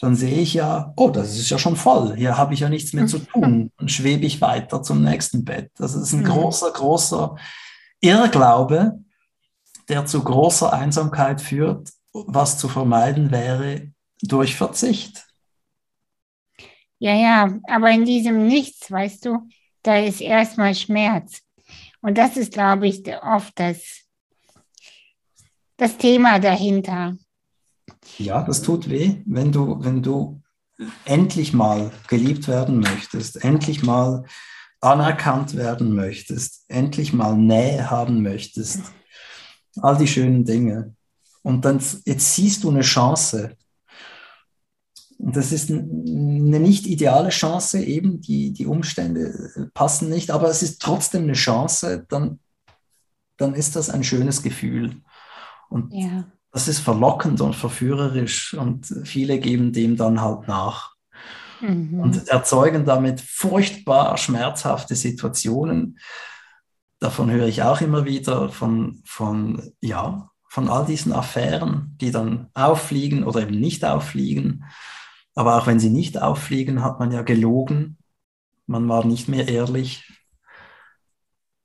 dann 0.00 0.16
sehe 0.16 0.40
ich 0.40 0.54
ja, 0.54 0.92
oh, 0.96 1.10
das 1.10 1.38
ist 1.38 1.50
ja 1.50 1.58
schon 1.58 1.76
voll. 1.76 2.16
Hier 2.16 2.36
habe 2.36 2.52
ich 2.52 2.58
ja 2.58 2.68
nichts 2.68 2.92
mehr 2.94 3.06
zu 3.06 3.20
tun. 3.20 3.70
Und 3.78 3.92
schwebe 3.92 4.26
ich 4.26 4.40
weiter 4.40 4.82
zum 4.82 5.04
nächsten 5.04 5.44
Bett. 5.44 5.70
Das 5.76 5.94
ist 5.94 6.12
ein 6.14 6.22
Mhm. 6.22 6.24
großer, 6.24 6.72
großer 6.72 7.36
Irrglaube, 8.00 8.98
der 9.88 10.06
zu 10.06 10.22
großer 10.22 10.72
Einsamkeit 10.72 11.40
führt, 11.40 11.90
was 12.12 12.58
zu 12.58 12.68
vermeiden 12.68 13.30
wäre 13.30 13.92
durch 14.22 14.56
Verzicht. 14.56 15.26
Ja, 16.98 17.14
ja, 17.14 17.58
aber 17.68 17.90
in 17.90 18.04
diesem 18.04 18.46
Nichts, 18.46 18.90
weißt 18.90 19.26
du, 19.26 19.48
da 19.82 19.98
ist 19.98 20.20
erstmal 20.20 20.74
Schmerz. 20.74 21.42
Und 22.00 22.18
das 22.18 22.36
ist, 22.36 22.52
glaube 22.52 22.86
ich, 22.86 23.02
oft 23.22 23.52
das, 23.58 24.04
das 25.76 25.96
Thema 25.96 26.38
dahinter. 26.38 27.16
Ja, 28.18 28.42
das 28.42 28.62
tut 28.62 28.88
weh, 28.88 29.22
wenn 29.26 29.52
du, 29.52 29.82
wenn 29.82 30.02
du 30.02 30.40
endlich 31.04 31.52
mal 31.52 31.90
geliebt 32.08 32.48
werden 32.48 32.80
möchtest, 32.80 33.44
endlich 33.44 33.82
mal 33.82 34.24
anerkannt 34.80 35.56
werden 35.56 35.94
möchtest, 35.94 36.64
endlich 36.68 37.12
mal 37.12 37.36
Nähe 37.36 37.90
haben 37.90 38.22
möchtest, 38.22 38.92
all 39.80 39.96
die 39.96 40.06
schönen 40.06 40.44
Dinge. 40.44 40.94
Und 41.42 41.64
dann 41.64 41.80
jetzt 42.04 42.34
siehst 42.34 42.64
du 42.64 42.70
eine 42.70 42.80
Chance. 42.82 43.56
Und 45.18 45.36
das 45.36 45.52
ist 45.52 45.70
eine 45.70 46.60
nicht 46.60 46.86
ideale 46.86 47.28
Chance, 47.30 47.82
eben 47.82 48.20
die, 48.20 48.52
die 48.52 48.66
Umstände 48.66 49.70
passen 49.74 50.08
nicht, 50.08 50.30
aber 50.30 50.48
es 50.48 50.62
ist 50.62 50.82
trotzdem 50.82 51.22
eine 51.22 51.34
Chance, 51.34 52.04
dann, 52.08 52.40
dann 53.36 53.54
ist 53.54 53.76
das 53.76 53.90
ein 53.90 54.04
schönes 54.04 54.42
Gefühl. 54.42 54.96
Und 55.70 55.92
Ja. 55.94 56.24
das 56.50 56.68
ist 56.68 56.80
verlockend 56.80 57.40
und 57.40 57.54
verführerisch 57.54 58.54
und 58.54 58.86
viele 59.04 59.38
geben 59.38 59.72
dem 59.72 59.96
dann 59.96 60.20
halt 60.20 60.48
nach 60.48 60.94
Mhm. 61.60 62.00
und 62.00 62.28
erzeugen 62.28 62.84
damit 62.84 63.20
furchtbar 63.20 64.16
schmerzhafte 64.18 64.94
Situationen. 64.94 65.98
Davon 67.04 67.30
höre 67.30 67.48
ich 67.48 67.62
auch 67.62 67.82
immer 67.82 68.06
wieder 68.06 68.48
von, 68.48 69.02
von, 69.04 69.74
ja, 69.82 70.30
von 70.48 70.70
all 70.70 70.86
diesen 70.86 71.12
Affären, 71.12 71.98
die 72.00 72.10
dann 72.10 72.48
auffliegen 72.54 73.24
oder 73.24 73.42
eben 73.42 73.60
nicht 73.60 73.84
auffliegen. 73.84 74.64
Aber 75.34 75.58
auch 75.58 75.66
wenn 75.66 75.78
sie 75.78 75.90
nicht 75.90 76.16
auffliegen, 76.22 76.82
hat 76.82 77.00
man 77.00 77.12
ja 77.12 77.20
gelogen. 77.20 77.98
Man 78.66 78.88
war 78.88 79.04
nicht 79.04 79.28
mehr 79.28 79.48
ehrlich. 79.48 80.10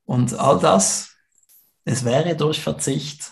Und 0.03 0.37
all 0.37 0.59
das, 0.59 1.15
es 1.85 2.03
wäre 2.03 2.35
durch 2.35 2.59
Verzicht 2.59 3.31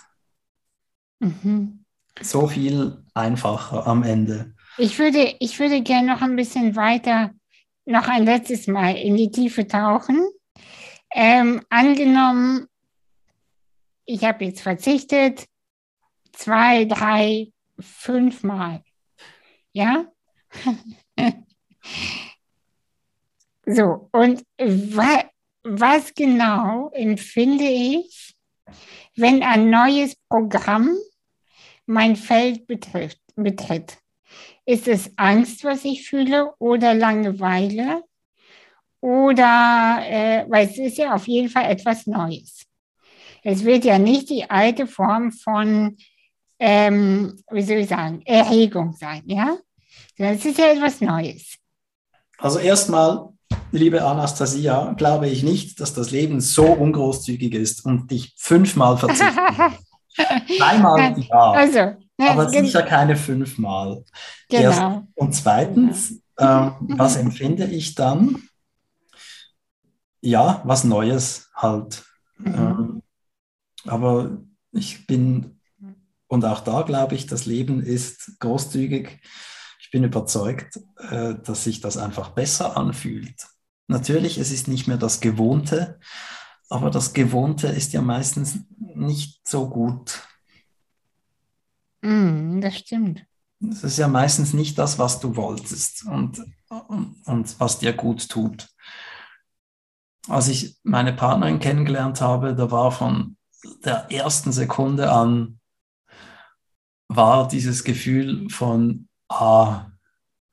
Mhm. 1.19 1.83
so 2.21 2.47
viel 2.47 3.03
einfacher 3.13 3.85
am 3.85 4.03
Ende. 4.03 4.55
Ich 4.77 4.97
würde, 4.97 5.35
ich 5.41 5.59
würde 5.59 5.81
gerne 5.81 6.13
noch 6.13 6.21
ein 6.21 6.37
bisschen 6.37 6.77
weiter, 6.77 7.31
noch 7.83 8.07
ein 8.07 8.23
letztes 8.23 8.67
Mal 8.67 8.95
in 8.95 9.17
die 9.17 9.29
Tiefe 9.29 9.67
tauchen. 9.67 10.25
Ähm, 11.11 11.65
angenommen, 11.69 12.67
ich 14.05 14.23
habe 14.23 14.45
jetzt 14.45 14.61
verzichtet, 14.61 15.47
zwei, 16.33 16.85
drei, 16.85 17.51
fünf 17.79 18.43
Mal. 18.43 18.83
Ja? 19.71 20.05
so, 23.65 24.09
und 24.11 24.43
wa 24.57 25.23
was 25.69 26.13
genau 26.13 26.89
empfinde 26.93 27.65
ich, 27.65 28.35
wenn 29.17 29.43
ein 29.43 29.69
neues 29.69 30.15
Programm 30.29 30.95
mein 31.85 32.15
Feld 32.15 32.67
betrifft, 32.67 33.19
betritt? 33.35 33.97
Ist 34.65 34.87
es 34.87 35.11
Angst, 35.17 35.63
was 35.65 35.83
ich 35.83 36.07
fühle, 36.07 36.53
oder 36.59 36.93
Langeweile? 36.93 38.03
Oder, 38.99 39.99
äh, 40.03 40.45
weil 40.49 40.67
es 40.67 40.77
ist 40.77 40.97
ja 40.97 41.13
auf 41.13 41.27
jeden 41.27 41.49
Fall 41.49 41.69
etwas 41.69 42.07
Neues. 42.07 42.63
Es 43.43 43.63
wird 43.63 43.85
ja 43.85 43.97
nicht 43.99 44.29
die 44.29 44.49
alte 44.49 44.87
Form 44.87 45.31
von, 45.31 45.97
ähm, 46.59 47.41
wie 47.51 47.61
soll 47.61 47.77
ich 47.77 47.89
sagen, 47.89 48.21
Erregung 48.25 48.93
sein, 48.93 49.23
ja? 49.25 49.57
Es 50.17 50.43
ist 50.45 50.57
ja 50.57 50.71
etwas 50.73 50.99
Neues. 50.99 51.55
Also 52.39 52.59
erstmal, 52.59 53.29
liebe 53.71 54.03
Anastasia, 54.03 54.93
glaube 54.93 55.29
ich 55.29 55.43
nicht, 55.43 55.79
dass 55.79 55.93
das 55.93 56.11
Leben 56.11 56.41
so 56.41 56.65
ungroßzügig 56.65 57.53
ist 57.53 57.85
und 57.85 58.09
dich 58.09 58.33
fünfmal 58.37 58.97
verzichten. 58.97 59.37
Dreimal 60.57 61.15
ja, 61.19 61.51
Also, 61.51 61.79
ne, 62.17 62.29
aber 62.29 62.49
sicher 62.49 62.81
keine 62.81 63.15
fünfmal. 63.15 64.03
Erst- 64.49 64.79
genau. 64.79 65.03
Und 65.13 65.33
zweitens, 65.35 66.19
ähm, 66.39 66.71
was 66.79 67.15
empfinde 67.15 67.65
ich 67.65 67.93
dann? 67.93 68.41
Ja, 70.21 70.61
was 70.65 70.83
Neues 70.83 71.49
halt. 71.55 72.03
Mhm. 72.37 72.53
Ähm, 72.55 73.03
aber 73.85 74.37
ich 74.71 75.07
bin, 75.07 75.59
und 76.27 76.45
auch 76.45 76.61
da 76.61 76.81
glaube 76.81 77.15
ich, 77.15 77.27
das 77.27 77.45
Leben 77.45 77.81
ist 77.81 78.39
großzügig. 78.39 79.19
Ich 79.79 79.91
bin 79.91 80.03
überzeugt, 80.03 80.79
äh, 81.09 81.35
dass 81.35 81.63
sich 81.63 81.79
das 81.79 81.97
einfach 81.97 82.29
besser 82.29 82.75
anfühlt. 82.75 83.47
Natürlich, 83.87 84.37
es 84.37 84.51
ist 84.51 84.67
nicht 84.67 84.87
mehr 84.87 84.97
das 84.97 85.21
Gewohnte, 85.21 85.99
aber 86.69 86.89
das 86.89 87.13
Gewohnte 87.13 87.67
ist 87.67 87.93
ja 87.93 88.01
meistens 88.01 88.59
nicht 88.77 89.47
so 89.47 89.69
gut. 89.69 90.21
Mhm, 92.01 92.59
das 92.61 92.77
stimmt. 92.77 93.25
Es 93.71 93.83
ist 93.83 93.97
ja 93.97 94.07
meistens 94.07 94.53
nicht 94.53 94.77
das, 94.77 94.99
was 94.99 95.19
du 95.19 95.35
wolltest 95.35 96.05
und, 96.05 96.43
und, 96.69 97.15
und 97.25 97.59
was 97.59 97.79
dir 97.79 97.93
gut 97.93 98.29
tut. 98.29 98.67
Als 100.27 100.47
ich 100.47 100.77
meine 100.83 101.13
Partnerin 101.13 101.59
kennengelernt 101.59 102.21
habe, 102.21 102.55
da 102.55 102.69
war 102.71 102.91
von 102.91 103.37
der 103.83 104.11
ersten 104.11 104.51
Sekunde 104.51 105.11
an, 105.11 105.59
war 107.07 107.47
dieses 107.47 107.83
Gefühl 107.83 108.49
von, 108.49 109.07
ah, 109.29 109.91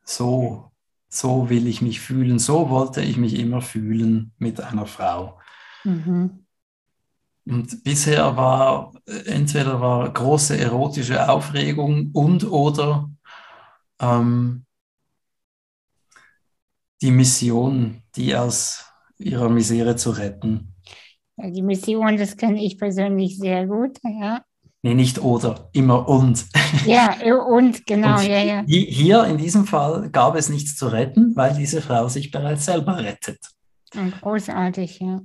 so, 0.05 0.71
so 1.09 1.49
will 1.51 1.67
ich 1.67 1.83
mich 1.83 2.01
fühlen, 2.01 2.39
so 2.39 2.71
wollte 2.71 3.01
ich 3.03 3.17
mich 3.17 3.35
immer 3.35 3.61
fühlen 3.61 4.33
mit 4.39 4.61
einer 4.61 4.87
Frau. 4.87 5.41
Mhm. 5.85 6.45
Und 7.47 7.85
bisher 7.85 8.37
war 8.37 8.93
entweder 9.27 9.81
war 9.81 10.11
große 10.11 10.59
erotische 10.59 11.29
Aufregung 11.29 12.11
und 12.13 12.45
oder 12.45 13.11
ähm, 14.01 14.65
die 17.03 17.11
Mission, 17.11 18.03
die 18.17 18.35
aus 18.35 18.87
ihrer 19.25 19.49
Misere 19.49 19.97
zu 19.97 20.11
retten. 20.11 20.75
Die 21.37 21.63
Mission, 21.63 22.17
das 22.17 22.37
kenne 22.37 22.63
ich 22.65 22.79
persönlich 22.79 23.39
sehr 23.39 23.67
gut, 23.67 23.99
ja. 24.05 24.43
Nee, 24.83 24.95
nicht 24.95 25.19
oder, 25.21 25.71
immer 25.73 26.09
und. 26.09 26.45
Ja, 26.87 27.17
und 27.47 27.87
genau, 27.87 28.19
Und 28.19 28.27
ja, 28.29 28.43
ja. 28.43 28.59
hi- 28.69 28.87
Hier 28.91 29.25
in 29.25 29.39
diesem 29.39 29.67
Fall 29.67 30.11
gab 30.11 30.37
es 30.37 30.49
nichts 30.51 30.77
zu 30.77 30.89
retten, 30.89 31.35
weil 31.35 31.55
diese 31.55 31.81
Frau 31.81 32.09
sich 32.09 32.31
bereits 32.31 32.67
selber 32.67 32.99
rettet. 32.99 33.39
Großartig, 34.21 35.01
ja. 35.01 35.21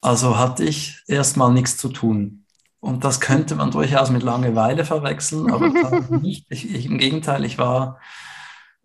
Also 0.00 0.38
hatte 0.38 0.64
ich 0.64 1.02
erstmal 1.06 1.52
nichts 1.52 1.76
zu 1.76 1.88
tun. 1.88 2.44
Und 2.80 3.04
das 3.04 3.20
könnte 3.20 3.54
man 3.56 3.70
durchaus 3.70 4.10
mit 4.10 4.22
Langeweile 4.22 4.84
verwechseln, 4.84 5.50
aber 5.52 6.00
nicht. 6.22 6.46
Ich, 6.50 6.72
ich, 6.74 6.86
Im 6.86 6.98
Gegenteil, 6.98 7.44
ich 7.44 7.58
war, 7.58 8.00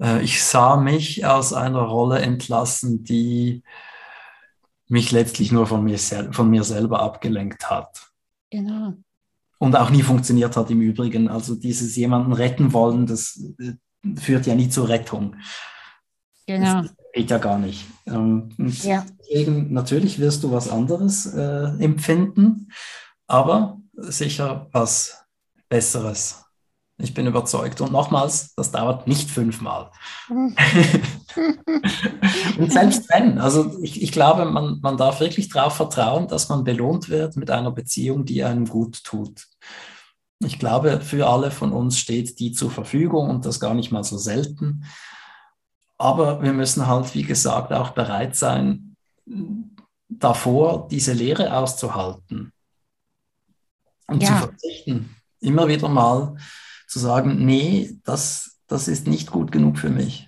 äh, 0.01 0.21
ich 0.21 0.43
sah 0.43 0.77
mich 0.77 1.25
aus 1.25 1.53
einer 1.53 1.81
Rolle 1.81 2.19
entlassen, 2.19 3.03
die 3.03 3.63
mich 4.91 5.11
letztlich 5.11 5.51
nur 5.51 5.67
von 5.67 5.83
mir, 5.83 5.97
sel 5.97 6.31
von 6.33 6.49
mir 6.49 6.63
selber 6.63 7.01
abgelenkt 7.01 7.69
hat. 7.69 8.11
Genau. 8.49 8.93
Und 9.57 9.75
auch 9.75 9.89
nie 9.89 10.01
funktioniert 10.01 10.57
hat 10.57 10.69
im 10.69 10.81
Übrigen. 10.81 11.29
Also 11.29 11.55
dieses 11.55 11.95
jemanden 11.95 12.33
retten 12.33 12.73
wollen, 12.73 13.05
das 13.05 13.41
äh, 13.59 13.73
führt 14.19 14.47
ja 14.47 14.55
nie 14.55 14.69
zur 14.69 14.89
Rettung. 14.89 15.35
Genau. 16.47 16.81
Das 16.81 16.91
geht 17.13 17.29
ja 17.29 17.37
gar 17.37 17.57
nicht. 17.57 17.85
Ähm, 18.05 18.49
und 18.57 18.83
Ja. 18.83 19.05
Deswegen, 19.19 19.71
natürlich 19.71 20.19
wirst 20.19 20.43
du 20.43 20.51
was 20.51 20.69
anderes 20.69 21.25
äh, 21.25 21.69
empfinden, 21.79 22.71
aber 23.27 23.79
sicher 23.93 24.67
was 24.73 25.25
Besseres. 25.69 26.43
Ich 27.01 27.13
bin 27.13 27.27
überzeugt. 27.27 27.81
Und 27.81 27.91
nochmals, 27.91 28.53
das 28.55 28.71
dauert 28.71 29.07
nicht 29.07 29.29
fünfmal. 29.29 29.91
Und 30.29 30.55
selbst 32.71 33.09
wenn, 33.09 33.39
also 33.39 33.81
ich, 33.81 34.01
ich 34.01 34.11
glaube, 34.11 34.45
man, 34.45 34.79
man 34.81 34.97
darf 34.97 35.19
wirklich 35.19 35.49
darauf 35.49 35.75
vertrauen, 35.75 36.27
dass 36.27 36.49
man 36.49 36.63
belohnt 36.63 37.09
wird 37.09 37.37
mit 37.37 37.49
einer 37.49 37.71
Beziehung, 37.71 38.25
die 38.25 38.43
einem 38.43 38.67
gut 38.67 39.03
tut. 39.03 39.47
Ich 40.43 40.59
glaube, 40.59 41.01
für 41.01 41.27
alle 41.27 41.51
von 41.51 41.71
uns 41.71 41.99
steht 41.99 42.39
die 42.39 42.51
zur 42.51 42.71
Verfügung 42.71 43.29
und 43.29 43.45
das 43.45 43.59
gar 43.59 43.73
nicht 43.73 43.91
mal 43.91 44.03
so 44.03 44.17
selten. 44.17 44.85
Aber 45.97 46.41
wir 46.41 46.53
müssen 46.53 46.87
halt, 46.87 47.13
wie 47.13 47.23
gesagt, 47.23 47.71
auch 47.73 47.91
bereit 47.91 48.35
sein, 48.35 48.95
davor 50.09 50.87
diese 50.89 51.13
Lehre 51.13 51.55
auszuhalten 51.55 52.51
und 54.07 54.21
ja. 54.21 54.29
zu 54.29 54.33
verzichten. 54.33 55.15
Immer 55.39 55.67
wieder 55.67 55.89
mal 55.89 56.35
zu 56.91 56.99
sagen, 56.99 57.45
nee, 57.45 57.97
das, 58.03 58.59
das 58.67 58.89
ist 58.89 59.07
nicht 59.07 59.31
gut 59.31 59.53
genug 59.53 59.77
für 59.77 59.89
mich. 59.89 60.27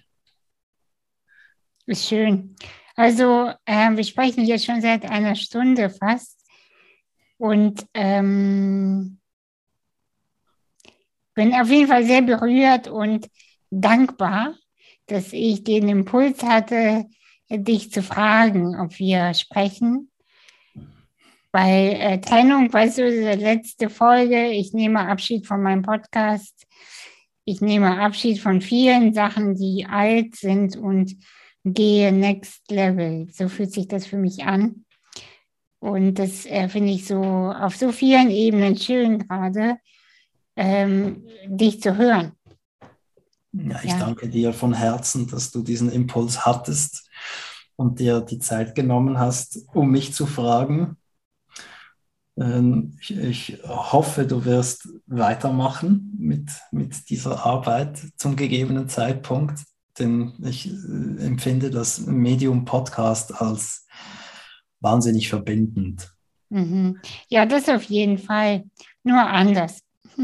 Schön. 1.91 2.55
Also 2.95 3.51
äh, 3.66 3.91
wir 3.91 4.03
sprechen 4.05 4.45
jetzt 4.45 4.66
schon 4.66 4.80
seit 4.80 5.03
einer 5.03 5.36
Stunde 5.36 5.89
fast 5.89 6.39
und 7.38 7.86
ähm, 7.93 9.20
bin 11.34 11.53
auf 11.53 11.70
jeden 11.70 11.89
Fall 11.89 12.05
sehr 12.05 12.22
berührt 12.22 12.88
und 12.88 13.30
dankbar, 13.70 14.55
dass 15.07 15.34
ich 15.34 15.66
den 15.66 15.89
Impuls 15.89 16.43
hatte, 16.43 17.07
dich 17.49 17.91
zu 17.91 18.01
fragen, 18.01 18.80
ob 18.80 18.97
wir 18.99 19.34
sprechen. 19.34 20.12
Bei 21.54 21.93
äh, 21.99 22.20
Trennung, 22.20 22.74
weißt 22.74 22.97
du, 22.97 23.12
die 23.12 23.39
letzte 23.43 23.91
Folge, 23.91 24.47
ich 24.47 24.74
nehme 24.74 25.08
Abschied 25.08 25.45
von 25.45 25.62
meinem 25.62 25.84
Podcast. 25.84 26.66
Ich 27.45 27.62
nehme 27.62 28.01
Abschied 28.01 28.39
von 28.39 28.60
vielen 28.60 29.14
Sachen, 29.14 29.54
die 29.54 29.86
alt 29.88 30.36
sind 30.36 30.76
und 30.76 31.16
gehe 31.64 32.12
next 32.12 32.72
level. 32.72 33.28
So 33.32 33.49
fühlt 33.49 33.72
sich 33.72 33.88
das 33.88 34.08
für 34.08 34.18
mich 34.18 34.45
an. 34.45 34.86
Und 35.78 36.16
das 36.16 36.47
äh, 36.47 36.68
finde 36.70 36.91
ich 36.91 37.06
so 37.06 37.22
auf 37.22 37.76
so 37.76 37.91
vielen 37.91 38.32
Ebenen 38.32 38.76
schön 38.76 39.20
gerade, 39.20 39.78
ähm, 40.56 41.24
dich 41.45 41.84
zu 41.84 41.95
hören. 41.95 42.32
Ja, 43.51 43.80
ich 43.84 43.91
ja. 43.91 43.99
danke 43.99 44.28
dir 44.28 44.54
von 44.54 44.74
Herzen, 44.74 45.28
dass 45.28 45.51
du 45.51 45.62
diesen 45.62 45.91
Impuls 45.91 46.47
hattest 46.47 47.08
und 47.76 47.99
dir 47.99 48.22
die 48.22 48.39
Zeit 48.39 48.74
genommen 48.74 49.20
hast, 49.20 49.68
um 49.76 49.91
mich 49.91 50.16
zu 50.16 50.26
fragen. 50.26 50.97
Ähm, 52.38 52.98
ich, 53.00 53.16
ich, 53.16 53.60
hoffe, 53.68 54.26
du 54.26 54.44
wirst 54.46 54.90
weitermachen 55.06 56.16
mit, 56.18 56.50
mit 56.72 57.10
dieser 57.10 57.46
Arbeit 57.46 58.00
zum 58.18 58.36
gegebenen 58.36 58.90
Zeitpunkt, 58.90 59.60
denn 60.00 60.34
ich 60.44 60.68
äh, 60.68 61.26
empfinde 61.26 61.70
das 61.70 62.06
Medium 62.06 62.66
Podcast 62.66 63.40
als 63.40 63.88
wahnsinnig 64.80 65.30
verbindend. 65.30 66.12
Mhm. 66.50 67.00
Ja, 67.30 67.46
das 67.46 67.70
auf 67.70 67.84
jeden 67.84 68.18
Fall, 68.18 68.64
nur 69.04 69.22
anders. 69.22 69.82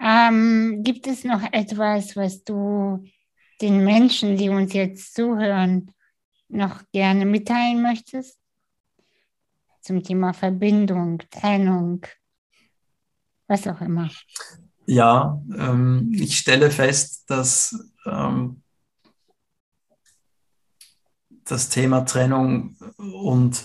ähm, 0.00 0.82
gibt 0.82 1.06
es 1.06 1.24
noch 1.24 1.42
etwas, 1.52 2.16
was 2.16 2.44
du 2.44 3.04
den 3.60 3.84
Menschen, 3.84 4.36
die 4.36 4.48
uns 4.48 4.72
jetzt 4.72 5.14
zuhören, 5.14 5.90
noch 6.48 6.82
gerne 6.92 7.26
mitteilen 7.26 7.82
möchtest? 7.82 8.38
Zum 9.88 10.02
Thema 10.02 10.34
Verbindung, 10.34 11.22
Trennung, 11.30 12.02
was 13.46 13.66
auch 13.66 13.80
immer. 13.80 14.10
Ja, 14.84 15.42
ähm, 15.56 16.12
ich 16.14 16.36
stelle 16.36 16.70
fest, 16.70 17.24
dass 17.30 17.74
ähm, 18.04 18.62
das 21.46 21.70
Thema 21.70 22.02
Trennung 22.02 22.76
und 22.98 23.64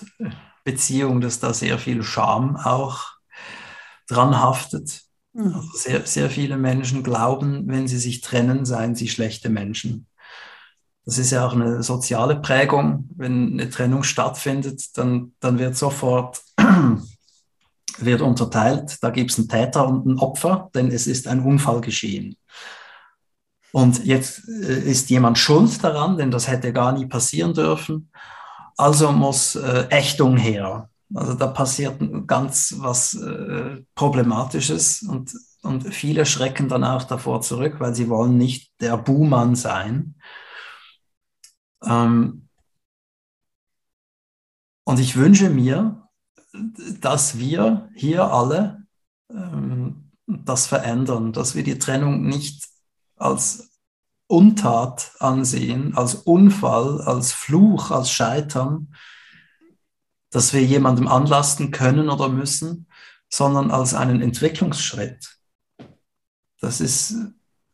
Beziehung, 0.64 1.20
dass 1.20 1.42
da 1.42 1.54
sehr 1.54 1.78
viel 1.78 2.04
Scham 2.04 2.56
auch 2.56 3.04
dran 4.08 4.40
haftet. 4.40 5.02
Mhm. 5.34 5.56
Also 5.56 5.68
sehr, 5.74 6.06
sehr 6.06 6.30
viele 6.30 6.56
Menschen 6.56 7.04
glauben, 7.04 7.68
wenn 7.68 7.90
sie 7.90 8.00
sich 8.00 8.22
trennen, 8.22 8.64
seien 8.64 8.96
sie 8.96 9.10
schlechte 9.10 9.50
Menschen. 9.50 10.08
Das 11.06 11.18
ist 11.18 11.32
ja 11.32 11.46
auch 11.46 11.54
eine 11.54 11.84
soziale 11.84 12.38
Prägung. 12.38 13.10
Wenn 13.16 13.54
eine 13.54 13.70
Trennung 13.70 14.04
stattfindet, 14.04 14.98
dann, 14.98 15.34
dann 15.40 15.60
wird 15.60 15.76
sofort 15.76 16.42
wird 17.98 18.22
unterteilt. 18.22 19.04
Da 19.04 19.10
gibt 19.10 19.32
es 19.32 19.38
einen 19.38 19.50
Täter 19.50 19.88
und 19.88 20.06
ein 20.06 20.20
Opfer, 20.20 20.70
denn 20.74 20.92
es 20.92 21.08
ist 21.08 21.28
ein 21.28 21.42
Unfall 21.42 21.82
geschehen. 21.82 22.38
Und 23.74 24.06
jetzt 24.06 24.48
äh, 24.48 24.80
ist 24.80 25.10
jemand 25.10 25.38
schuld 25.38 25.84
daran, 25.84 26.18
denn 26.18 26.32
das 26.32 26.48
hätte 26.48 26.72
gar 26.72 26.92
nie 26.94 27.08
passieren 27.08 27.54
dürfen. 27.54 28.10
Also 28.78 29.12
muss 29.12 29.56
äh, 29.56 29.88
Ächtung 29.90 30.38
her. 30.38 30.90
Also 31.14 31.34
da 31.34 31.48
passiert 31.48 31.96
ganz 32.28 32.76
was 32.78 33.16
äh, 33.16 33.82
Problematisches 33.96 35.04
und, 35.04 35.34
und 35.62 35.94
viele 35.94 36.26
schrecken 36.26 36.70
dann 36.70 36.84
auch 36.84 37.04
davor 37.04 37.42
zurück, 37.42 37.76
weil 37.80 37.94
sie 37.94 38.10
wollen 38.10 38.38
nicht 38.38 38.72
der 38.80 38.98
Buhmann 38.98 39.56
sein. 39.56 40.16
Ähm, 41.86 42.48
und 44.86 45.00
ich 45.00 45.16
wünsche 45.16 45.50
mir, 45.50 46.10
dass 47.00 47.38
wir 47.38 47.90
hier 47.96 48.32
alle 48.32 48.86
ähm, 49.30 50.12
das 50.28 50.68
verändern, 50.68 51.34
dass 51.34 51.56
wir 51.56 51.64
die 51.64 51.80
Trennung 51.80 52.26
nicht 52.26 52.68
als 53.16 53.72
Untat 54.28 55.12
ansehen, 55.20 55.96
als 55.96 56.16
Unfall, 56.16 57.02
als 57.02 57.32
Fluch, 57.32 57.92
als 57.92 58.12
Scheitern, 58.12 58.96
dass 60.32 60.54
wir 60.54 60.64
jemandem 60.64 61.08
anlasten 61.08 61.72
können 61.72 62.10
oder 62.10 62.30
müssen, 62.30 62.88
sondern 63.30 63.72
als 63.72 63.94
einen 63.94 64.22
Entwicklungsschritt. 64.22 65.38
Das 66.60 66.82
ist, 66.82 67.16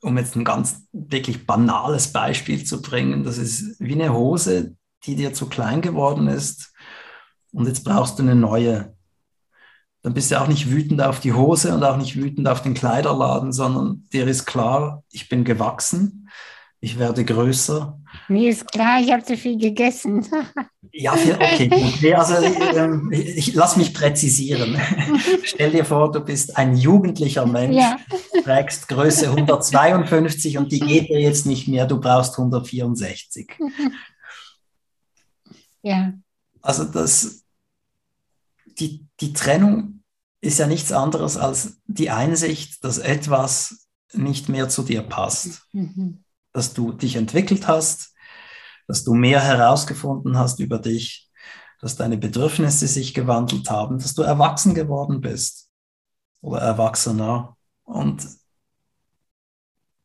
um 0.01 0.17
jetzt 0.17 0.35
ein 0.35 0.45
ganz 0.45 0.83
wirklich 0.91 1.45
banales 1.45 2.11
Beispiel 2.11 2.63
zu 2.63 2.81
bringen, 2.81 3.23
das 3.23 3.37
ist 3.37 3.79
wie 3.79 3.93
eine 3.93 4.13
Hose, 4.13 4.75
die 5.05 5.15
dir 5.15 5.33
zu 5.33 5.47
klein 5.47 5.81
geworden 5.81 6.27
ist 6.27 6.73
und 7.51 7.67
jetzt 7.67 7.83
brauchst 7.83 8.19
du 8.19 8.23
eine 8.23 8.35
neue. 8.35 8.95
Dann 10.01 10.13
bist 10.13 10.31
du 10.31 10.39
auch 10.39 10.47
nicht 10.47 10.69
wütend 10.69 11.01
auf 11.01 11.19
die 11.19 11.33
Hose 11.33 11.73
und 11.73 11.83
auch 11.83 11.97
nicht 11.97 12.15
wütend 12.15 12.47
auf 12.47 12.61
den 12.61 12.73
Kleiderladen, 12.73 13.51
sondern 13.51 14.07
dir 14.13 14.27
ist 14.27 14.45
klar, 14.45 15.03
ich 15.11 15.27
bin 15.27 15.43
gewachsen 15.43 16.29
ich 16.81 16.97
werde 16.97 17.25
größer. 17.25 17.99
Mir 18.29 18.49
ist 18.49 18.71
klar, 18.71 19.01
ich 19.01 19.11
habe 19.11 19.23
zu 19.23 19.35
viel 19.35 19.57
gegessen. 19.57 20.25
ja, 20.93 21.13
okay. 21.13 21.69
okay 21.71 22.13
also 22.13 22.35
ähm, 22.75 23.09
ich, 23.11 23.37
ich 23.37 23.53
lass 23.53 23.75
mich 23.75 23.93
präzisieren. 23.93 24.79
Stell 25.43 25.71
dir 25.71 25.83
vor, 25.83 26.11
du 26.11 26.21
bist 26.21 26.55
ein 26.57 26.75
jugendlicher 26.75 27.45
Mensch, 27.45 27.75
ja. 27.75 27.97
Trägst 28.49 28.87
Größe 28.87 29.29
152 29.29 30.57
und 30.57 30.71
die 30.71 30.79
geht 30.79 31.09
dir 31.09 31.19
jetzt 31.19 31.45
nicht 31.45 31.67
mehr, 31.67 31.85
du 31.85 31.99
brauchst 31.99 32.37
164. 32.37 33.51
Ja. 35.81 36.11
Also 36.61 36.83
das, 36.83 37.45
die, 38.65 39.07
die 39.21 39.31
Trennung 39.31 40.03
ist 40.41 40.59
ja 40.59 40.67
nichts 40.67 40.91
anderes 40.91 41.37
als 41.37 41.79
die 41.85 42.09
Einsicht, 42.09 42.83
dass 42.83 42.97
etwas 42.97 43.87
nicht 44.11 44.49
mehr 44.49 44.67
zu 44.67 44.83
dir 44.83 45.01
passt. 45.01 45.61
Mhm 45.71 46.25
dass 46.53 46.73
du 46.73 46.91
dich 46.91 47.15
entwickelt 47.15 47.67
hast, 47.67 48.13
dass 48.87 49.03
du 49.03 49.13
mehr 49.13 49.41
herausgefunden 49.41 50.37
hast 50.37 50.59
über 50.59 50.79
dich, 50.79 51.29
dass 51.79 51.95
deine 51.95 52.17
Bedürfnisse 52.17 52.87
sich 52.87 53.13
gewandelt 53.13 53.69
haben, 53.69 53.99
dass 53.99 54.13
du 54.13 54.23
erwachsen 54.23 54.73
geworden 54.73 55.21
bist 55.21 55.69
oder 56.41 56.59
erwachsener. 56.59 57.55
Und 57.83 58.27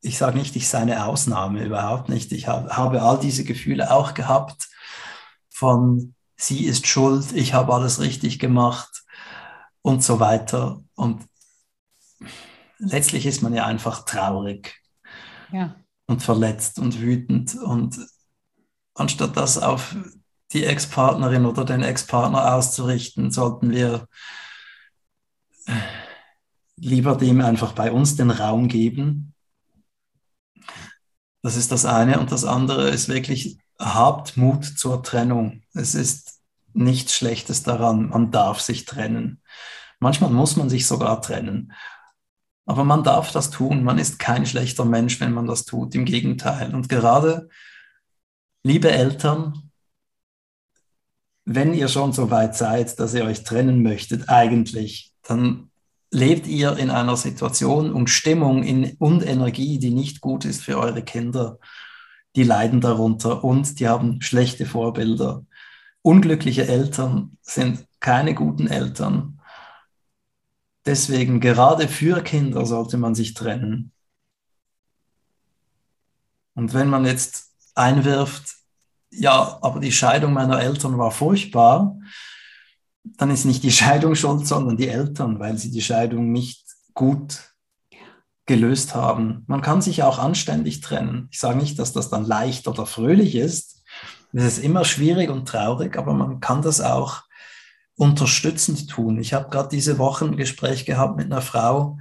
ich 0.05 0.17
sage 0.17 0.37
nicht, 0.37 0.55
ich 0.55 0.67
sei 0.69 0.79
eine 0.79 1.05
Ausnahme, 1.05 1.63
überhaupt 1.65 2.09
nicht. 2.09 2.31
Ich 2.31 2.47
habe 2.47 3.01
all 3.01 3.19
diese 3.19 3.43
Gefühle 3.43 3.91
auch 3.91 4.13
gehabt 4.13 4.69
von, 5.49 6.15
sie 6.37 6.65
ist 6.65 6.87
schuld, 6.87 7.31
ich 7.33 7.53
habe 7.53 7.73
alles 7.73 7.99
richtig 7.99 8.39
gemacht 8.39 9.03
und 9.81 10.03
so 10.03 10.19
weiter. 10.19 10.81
Und 10.95 11.23
letztlich 12.77 13.25
ist 13.25 13.41
man 13.41 13.53
ja 13.53 13.65
einfach 13.65 14.05
traurig. 14.05 14.81
Ja 15.51 15.75
und 16.07 16.21
verletzt 16.21 16.79
und 16.79 16.99
wütend. 17.01 17.55
Und 17.55 17.99
anstatt 18.93 19.35
das 19.37 19.57
auf 19.57 19.95
die 20.53 20.65
Ex-Partnerin 20.65 21.45
oder 21.45 21.65
den 21.65 21.83
Ex-Partner 21.83 22.55
auszurichten, 22.55 23.31
sollten 23.31 23.71
wir 23.71 24.07
lieber 26.77 27.15
dem 27.15 27.41
einfach 27.41 27.73
bei 27.73 27.91
uns 27.91 28.15
den 28.15 28.29
Raum 28.29 28.67
geben. 28.67 29.33
Das 31.45 31.57
ist 31.57 31.71
das 31.71 31.85
eine. 31.85 32.19
Und 32.19 32.31
das 32.31 32.43
andere 32.43 32.89
ist 32.89 33.07
wirklich, 33.07 33.59
habt 33.77 34.35
Mut 34.35 34.65
zur 34.65 35.03
Trennung. 35.03 35.61
Es 35.75 35.93
ist 35.93 36.41
nichts 36.73 37.13
Schlechtes 37.13 37.61
daran. 37.61 38.09
Man 38.09 38.31
darf 38.31 38.61
sich 38.61 38.85
trennen. 38.85 39.43
Manchmal 39.99 40.31
muss 40.31 40.55
man 40.55 40.71
sich 40.71 40.87
sogar 40.87 41.21
trennen. 41.21 41.71
Aber 42.65 42.83
man 42.83 43.03
darf 43.03 43.31
das 43.31 43.51
tun. 43.51 43.83
Man 43.83 43.99
ist 43.99 44.17
kein 44.17 44.47
schlechter 44.47 44.85
Mensch, 44.85 45.19
wenn 45.19 45.33
man 45.33 45.45
das 45.45 45.65
tut. 45.65 45.93
Im 45.93 46.05
Gegenteil. 46.05 46.73
Und 46.73 46.89
gerade, 46.89 47.47
liebe 48.63 48.89
Eltern, 48.89 49.69
wenn 51.43 51.75
ihr 51.75 51.89
schon 51.89 52.11
so 52.11 52.31
weit 52.31 52.55
seid, 52.55 52.99
dass 52.99 53.13
ihr 53.13 53.23
euch 53.23 53.43
trennen 53.43 53.83
möchtet, 53.83 54.29
eigentlich, 54.29 55.13
dann 55.21 55.69
lebt 56.15 56.47
ihr 56.47 56.77
in 56.77 56.89
einer 56.89 57.17
Situation 57.17 57.91
und 57.91 58.09
Stimmung 58.09 58.63
in, 58.63 58.95
und 58.99 59.21
Energie, 59.21 59.79
die 59.79 59.91
nicht 59.91 60.21
gut 60.21 60.45
ist 60.45 60.63
für 60.63 60.77
eure 60.77 61.03
Kinder. 61.03 61.59
Die 62.37 62.43
leiden 62.43 62.79
darunter 62.79 63.43
und 63.43 63.79
die 63.79 63.87
haben 63.87 64.21
schlechte 64.21 64.65
Vorbilder. 64.65 65.45
Unglückliche 66.01 66.67
Eltern 66.67 67.37
sind 67.41 67.85
keine 67.99 68.33
guten 68.33 68.67
Eltern. 68.67 69.41
Deswegen 70.85 71.41
gerade 71.41 71.87
für 71.89 72.21
Kinder 72.21 72.65
sollte 72.65 72.97
man 72.97 73.13
sich 73.13 73.33
trennen. 73.33 73.91
Und 76.53 76.73
wenn 76.73 76.87
man 76.87 77.05
jetzt 77.05 77.51
einwirft, 77.73 78.55
ja, 79.09 79.57
aber 79.61 79.81
die 79.81 79.91
Scheidung 79.91 80.31
meiner 80.31 80.61
Eltern 80.61 80.97
war 80.97 81.11
furchtbar, 81.11 81.97
dann 83.17 83.29
ist 83.29 83.45
nicht 83.45 83.63
die 83.63 83.71
Scheidung 83.71 84.15
schuld, 84.15 84.47
sondern 84.47 84.77
die 84.77 84.87
Eltern, 84.87 85.39
weil 85.39 85.57
sie 85.57 85.71
die 85.71 85.81
Scheidung 85.81 86.31
nicht 86.31 86.65
gut 86.93 87.55
gelöst 88.45 88.95
haben. 88.95 89.43
Man 89.47 89.61
kann 89.61 89.81
sich 89.81 90.03
auch 90.03 90.19
anständig 90.19 90.81
trennen. 90.81 91.27
Ich 91.31 91.39
sage 91.39 91.57
nicht, 91.57 91.79
dass 91.79 91.93
das 91.93 92.09
dann 92.09 92.25
leicht 92.25 92.67
oder 92.67 92.85
fröhlich 92.85 93.35
ist. 93.35 93.83
Es 94.33 94.43
ist 94.43 94.57
immer 94.63 94.85
schwierig 94.85 95.29
und 95.29 95.47
traurig, 95.47 95.97
aber 95.97 96.13
man 96.13 96.39
kann 96.41 96.61
das 96.61 96.81
auch 96.81 97.23
unterstützend 97.95 98.89
tun. 98.89 99.19
Ich 99.19 99.33
habe 99.33 99.49
gerade 99.49 99.69
diese 99.69 99.97
Woche 99.97 100.25
ein 100.25 100.37
Gespräch 100.37 100.85
gehabt 100.85 101.15
mit 101.15 101.27
einer 101.27 101.41
Frau, 101.41 101.97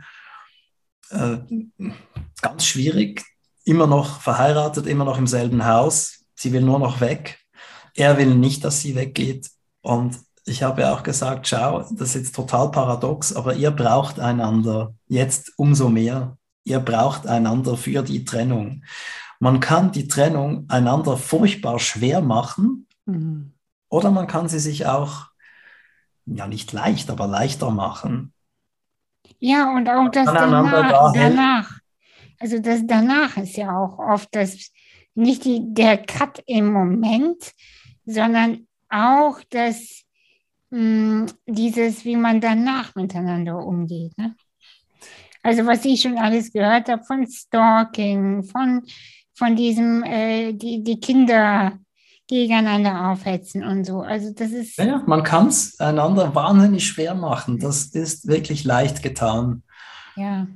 äh, 1.10 1.38
ganz 2.42 2.66
schwierig, 2.66 3.24
immer 3.64 3.86
noch 3.86 4.20
verheiratet, 4.20 4.86
immer 4.86 5.04
noch 5.04 5.18
im 5.18 5.26
selben 5.26 5.64
Haus. 5.64 6.24
Sie 6.34 6.52
will 6.52 6.62
nur 6.62 6.78
noch 6.78 7.00
weg. 7.00 7.38
Er 7.94 8.18
will 8.18 8.34
nicht, 8.34 8.64
dass 8.64 8.80
sie 8.80 8.96
weggeht. 8.96 9.48
Und 9.80 10.18
ich 10.46 10.62
habe 10.62 10.82
ja 10.82 10.94
auch 10.94 11.02
gesagt, 11.02 11.48
schau, 11.48 11.80
das 11.80 12.10
ist 12.10 12.14
jetzt 12.14 12.34
total 12.34 12.70
paradox, 12.70 13.34
aber 13.34 13.54
ihr 13.54 13.70
braucht 13.70 14.20
einander 14.20 14.94
jetzt 15.08 15.52
umso 15.56 15.88
mehr. 15.88 16.36
Ihr 16.64 16.80
braucht 16.80 17.26
einander 17.26 17.76
für 17.76 18.02
die 18.02 18.24
Trennung. 18.24 18.84
Man 19.40 19.60
kann 19.60 19.92
die 19.92 20.08
Trennung 20.08 20.66
einander 20.68 21.16
furchtbar 21.16 21.78
schwer 21.78 22.20
machen 22.20 22.86
mhm. 23.06 23.52
oder 23.88 24.10
man 24.10 24.26
kann 24.26 24.48
sie 24.48 24.58
sich 24.58 24.86
auch, 24.86 25.26
ja 26.26 26.46
nicht 26.46 26.72
leicht, 26.72 27.10
aber 27.10 27.26
leichter 27.26 27.70
machen. 27.70 28.32
Ja, 29.38 29.74
und 29.74 29.88
auch 29.88 30.10
das 30.10 30.26
danach, 30.26 30.70
da 30.70 31.12
danach. 31.12 31.78
Also 32.38 32.58
das 32.58 32.80
danach 32.84 33.36
ist 33.36 33.56
ja 33.56 33.76
auch 33.76 33.98
oft 33.98 34.28
das, 34.32 34.70
nicht 35.14 35.44
die, 35.44 35.60
der 35.62 35.98
Cut 35.98 36.42
im 36.46 36.72
Moment, 36.72 37.52
sondern 38.06 38.66
auch 38.88 39.40
das 39.50 40.03
mh, 40.74 41.26
dieses, 41.46 42.04
wie 42.04 42.16
man 42.16 42.40
danach 42.40 42.94
miteinander 42.94 43.58
umgeht. 43.58 44.16
Ne? 44.18 44.34
Also 45.42 45.66
was 45.66 45.84
ich 45.84 46.02
schon 46.02 46.18
alles 46.18 46.52
gehört 46.52 46.88
habe 46.88 47.04
von 47.04 47.26
Stalking, 47.26 48.44
von, 48.44 48.82
von 49.34 49.56
diesem, 49.56 50.02
äh, 50.02 50.52
die, 50.52 50.82
die 50.82 51.00
Kinder 51.00 51.78
gegeneinander 52.26 53.10
aufhetzen 53.10 53.62
und 53.62 53.84
so. 53.84 54.00
Also 54.00 54.32
das 54.32 54.50
ist. 54.50 54.78
Ja, 54.78 55.02
man 55.06 55.22
kann 55.22 55.48
es 55.48 55.78
einander 55.78 56.34
wahnsinnig 56.34 56.86
schwer 56.86 57.14
machen. 57.14 57.58
Das 57.58 57.86
ist 57.86 58.26
wirklich 58.26 58.64
leicht 58.64 59.02
getan. 59.02 59.62
Ja. 60.16 60.46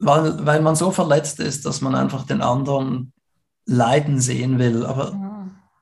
Weil, 0.00 0.44
weil 0.44 0.60
man 0.62 0.74
so 0.74 0.90
verletzt 0.90 1.38
ist, 1.38 1.64
dass 1.64 1.80
man 1.80 1.94
einfach 1.94 2.26
den 2.26 2.40
anderen 2.40 3.12
leiden 3.66 4.18
sehen 4.18 4.58
will. 4.58 4.84
Aber 4.84 5.12
ja 5.12 5.39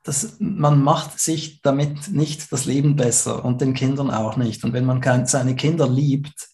das, 0.09 0.37
man 0.39 0.81
macht 0.81 1.19
sich 1.19 1.61
damit 1.61 2.07
nicht 2.09 2.51
das 2.51 2.65
Leben 2.65 2.95
besser 2.95 3.45
und 3.45 3.61
den 3.61 3.75
Kindern 3.75 4.09
auch 4.09 4.37
nicht. 4.37 4.63
Und 4.63 4.73
wenn 4.73 4.83
man 4.83 5.01
kein, 5.01 5.27
seine 5.27 5.55
Kinder 5.55 5.87
liebt, 5.87 6.49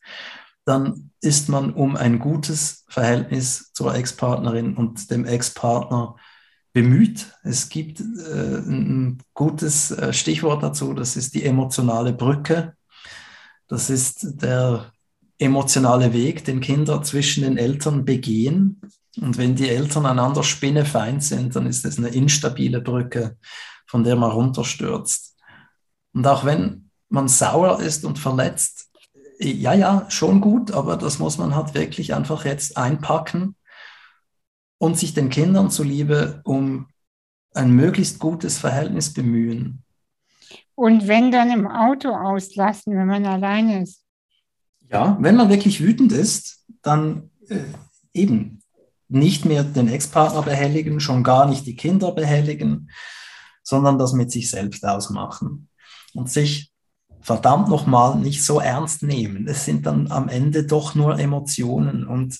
dann 0.66 1.12
ist 1.22 1.48
man 1.48 1.72
um 1.72 1.96
ein 1.96 2.20
gutes 2.20 2.84
Verhältnis 2.90 3.72
zur 3.72 3.96
Ex-Partnerin 3.96 4.76
und 4.76 5.10
dem 5.10 5.24
Ex-Partner 5.24 6.18
bemüht. 6.74 7.32
Es 7.44 7.70
gibt 7.70 8.02
äh, 8.02 8.58
ein 8.58 9.20
gutes 9.34 9.92
äh, 9.92 10.12
Stichwort 10.12 10.62
dazu, 10.62 10.94
das 10.94 11.16
ist 11.16 11.34
die 11.34 11.46
emotionale 11.46 12.12
Brücke. 12.12 12.74
Das 13.70 13.90
ist 13.90 14.42
der 14.44 14.92
emotionale 15.38 16.12
Weg, 16.12 16.44
den 16.44 16.60
Kinder 16.60 17.02
zwischen 17.04 17.44
den 17.46 17.58
Eltern 17.58 18.04
begehen. 18.04 18.82
Und 19.18 19.38
wenn 19.38 19.56
die 19.56 19.70
Eltern 19.70 20.06
einander 20.06 20.44
spinnefeind 20.44 21.24
sind, 21.24 21.56
dann 21.56 21.68
ist 21.68 21.86
es 21.86 21.98
eine 21.98 22.10
instabile 22.10 22.82
Brücke, 22.82 23.38
von 23.88 24.04
der 24.04 24.16
man 24.16 24.32
runterstürzt. 24.32 25.36
Und 26.14 26.28
auch 26.28 26.46
wenn 26.46 26.90
man 27.10 27.28
sauer 27.28 27.80
ist 27.80 28.06
und 28.06 28.20
verletzt, 28.20 28.90
ja, 29.40 29.74
ja, 29.74 30.06
schon 30.10 30.42
gut, 30.42 30.72
aber 30.72 30.98
das 30.98 31.20
muss 31.20 31.38
man 31.38 31.56
halt 31.56 31.74
wirklich 31.74 32.14
einfach 32.14 32.46
jetzt 32.46 32.78
einpacken 32.78 33.56
und 34.78 34.98
sich 34.98 35.14
den 35.14 35.30
Kindern 35.30 35.70
zuliebe 35.70 36.42
um 36.46 36.88
ein 37.54 37.72
möglichst 37.72 38.20
gutes 38.20 38.58
Verhältnis 38.58 39.14
bemühen. 39.14 39.84
Und 40.76 41.08
wenn 41.08 41.32
dann 41.32 41.52
im 41.52 41.68
Auto 41.68 42.10
auslassen, 42.10 42.98
wenn 42.98 43.08
man 43.08 43.26
alleine 43.26 43.84
ist. 43.84 44.04
Ja, 44.90 45.18
wenn 45.20 45.36
man 45.36 45.50
wirklich 45.50 45.82
wütend 45.82 46.12
ist, 46.12 46.66
dann 46.82 47.32
äh, 47.48 47.64
eben 48.14 48.62
nicht 49.08 49.46
mehr 49.46 49.64
den 49.64 49.88
Ex-Partner 49.88 50.42
behelligen, 50.42 51.00
schon 51.00 51.24
gar 51.24 51.48
nicht 51.48 51.66
die 51.66 51.76
Kinder 51.76 52.12
behelligen, 52.12 52.90
sondern 53.64 53.98
das 54.00 54.14
mit 54.14 54.32
sich 54.32 54.50
selbst 54.50 54.86
ausmachen 54.86 55.70
und 56.14 56.30
sich 56.30 56.72
verdammt 57.22 57.70
nochmal 57.70 58.18
nicht 58.18 58.44
so 58.44 58.60
ernst 58.60 59.04
nehmen. 59.04 59.48
Es 59.48 59.66
sind 59.66 59.86
dann 59.86 60.12
am 60.12 60.30
Ende 60.30 60.66
doch 60.66 60.96
nur 60.96 61.18
Emotionen 61.20 62.06
und 62.06 62.40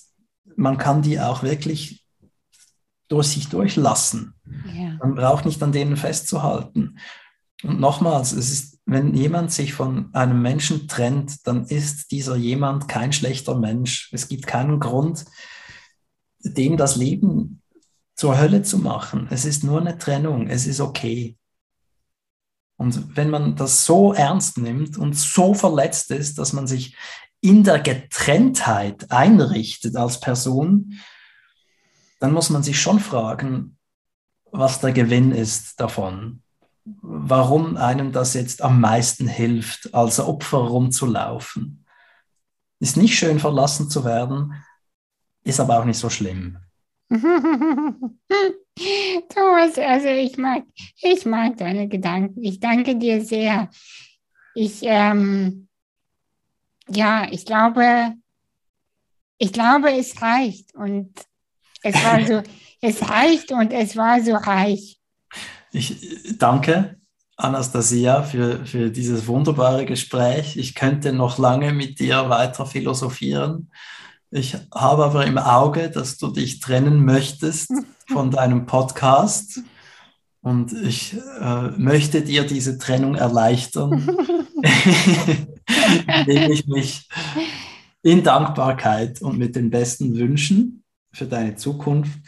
man 0.56 0.78
kann 0.78 1.02
die 1.02 1.20
auch 1.20 1.42
wirklich 1.42 2.04
durch 3.08 3.28
sich 3.28 3.48
durchlassen. 3.48 4.34
Ja. 4.72 4.96
Man 5.00 5.14
braucht 5.14 5.44
nicht 5.44 5.62
an 5.62 5.72
denen 5.72 5.96
festzuhalten. 5.96 6.98
Und 7.62 7.80
nochmals, 7.80 8.32
es 8.32 8.50
ist, 8.50 8.80
wenn 8.86 9.14
jemand 9.14 9.50
sich 9.52 9.72
von 9.72 10.14
einem 10.14 10.42
Menschen 10.42 10.88
trennt, 10.88 11.46
dann 11.46 11.64
ist 11.66 12.10
dieser 12.10 12.36
jemand 12.36 12.88
kein 12.88 13.12
schlechter 13.12 13.56
Mensch. 13.58 14.10
Es 14.12 14.28
gibt 14.28 14.46
keinen 14.46 14.78
Grund, 14.78 15.24
dem 16.54 16.76
das 16.76 16.96
Leben 16.96 17.62
zur 18.14 18.38
Hölle 18.38 18.62
zu 18.62 18.78
machen. 18.78 19.28
Es 19.30 19.44
ist 19.44 19.62
nur 19.62 19.80
eine 19.80 19.98
Trennung, 19.98 20.48
es 20.48 20.66
ist 20.66 20.80
okay. 20.80 21.36
Und 22.76 23.16
wenn 23.16 23.30
man 23.30 23.56
das 23.56 23.84
so 23.84 24.12
ernst 24.12 24.58
nimmt 24.58 24.98
und 24.98 25.14
so 25.14 25.54
verletzt 25.54 26.10
ist, 26.10 26.38
dass 26.38 26.52
man 26.52 26.66
sich 26.66 26.96
in 27.40 27.64
der 27.64 27.80
Getrenntheit 27.80 29.10
einrichtet 29.10 29.96
als 29.96 30.20
Person, 30.20 30.94
dann 32.20 32.32
muss 32.32 32.50
man 32.50 32.62
sich 32.62 32.80
schon 32.80 33.00
fragen, 33.00 33.78
was 34.50 34.80
der 34.80 34.92
Gewinn 34.92 35.32
ist 35.32 35.80
davon. 35.80 36.42
Warum 36.84 37.76
einem 37.76 38.12
das 38.12 38.34
jetzt 38.34 38.62
am 38.62 38.80
meisten 38.80 39.26
hilft, 39.26 39.92
als 39.94 40.20
Opfer 40.20 40.58
rumzulaufen. 40.58 41.84
Ist 42.78 42.96
nicht 42.96 43.18
schön 43.18 43.38
verlassen 43.38 43.90
zu 43.90 44.04
werden, 44.04 44.54
ist 45.46 45.60
aber 45.60 45.78
auch 45.78 45.84
nicht 45.84 45.98
so 45.98 46.10
schlimm. 46.10 46.58
Thomas, 49.28 49.78
also 49.78 50.08
ich 50.08 50.36
mag, 50.36 50.64
ich 51.00 51.24
mag 51.24 51.56
deine 51.56 51.88
Gedanken. 51.88 52.42
Ich 52.42 52.58
danke 52.58 52.96
dir 52.96 53.24
sehr. 53.24 53.70
Ich, 54.54 54.80
ähm, 54.82 55.68
ja, 56.88 57.28
ich 57.30 57.46
glaube, 57.46 58.14
ich 59.38 59.52
glaube, 59.52 59.96
es 59.96 60.20
reicht 60.20 60.74
und 60.74 61.12
es 61.82 61.94
war 61.94 62.26
so, 62.26 62.42
es 62.80 63.08
reicht 63.08 63.52
und 63.52 63.72
es 63.72 63.96
war 63.96 64.20
so 64.20 64.34
reich. 64.34 64.98
Ich 65.70 65.96
danke, 66.38 67.00
Anastasia, 67.36 68.22
für, 68.22 68.66
für 68.66 68.90
dieses 68.90 69.28
wunderbare 69.28 69.84
Gespräch. 69.84 70.56
Ich 70.56 70.74
könnte 70.74 71.12
noch 71.12 71.38
lange 71.38 71.72
mit 71.72 72.00
dir 72.00 72.28
weiter 72.28 72.66
philosophieren. 72.66 73.70
Ich 74.36 74.54
habe 74.74 75.06
aber 75.06 75.24
im 75.24 75.38
Auge, 75.38 75.88
dass 75.88 76.18
du 76.18 76.28
dich 76.28 76.60
trennen 76.60 77.06
möchtest 77.06 77.72
von 78.06 78.30
deinem 78.30 78.66
Podcast. 78.66 79.60
Und 80.42 80.74
ich 80.74 81.16
äh, 81.40 81.68
möchte 81.78 82.20
dir 82.20 82.46
diese 82.46 82.76
Trennung 82.76 83.14
erleichtern, 83.14 83.92
indem 86.18 86.52
ich 86.52 86.66
mich 86.66 87.08
in 88.02 88.22
Dankbarkeit 88.22 89.22
und 89.22 89.38
mit 89.38 89.56
den 89.56 89.70
besten 89.70 90.14
Wünschen 90.18 90.84
für 91.12 91.24
deine 91.24 91.56
Zukunft 91.56 92.20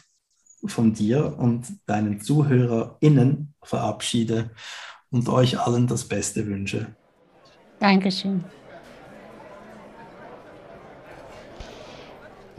von 0.65 0.95
dir 0.95 1.37
und 1.39 1.67
deinen 1.85 2.23
ZuhörerInnen 2.23 3.53
verabschiede 3.63 4.49
und 5.11 5.29
euch 5.29 5.61
allen 5.61 5.87
das 5.87 6.09
Beste 6.09 6.47
wünsche. 6.47 6.87
Dankeschön. 7.81 8.45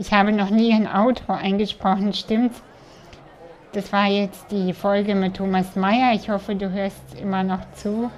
Ich 0.00 0.14
habe 0.14 0.32
noch 0.32 0.48
nie 0.48 0.72
ein 0.72 0.86
Autor 0.86 1.36
eingesprochen, 1.36 2.14
stimmt? 2.14 2.54
Das 3.72 3.92
war 3.92 4.06
jetzt 4.06 4.50
die 4.50 4.72
Folge 4.72 5.14
mit 5.14 5.36
Thomas 5.36 5.76
Mayer. 5.76 6.14
Ich 6.14 6.30
hoffe, 6.30 6.54
du 6.54 6.70
hörst 6.70 7.20
immer 7.20 7.42
noch 7.42 7.70
zu. 7.74 8.10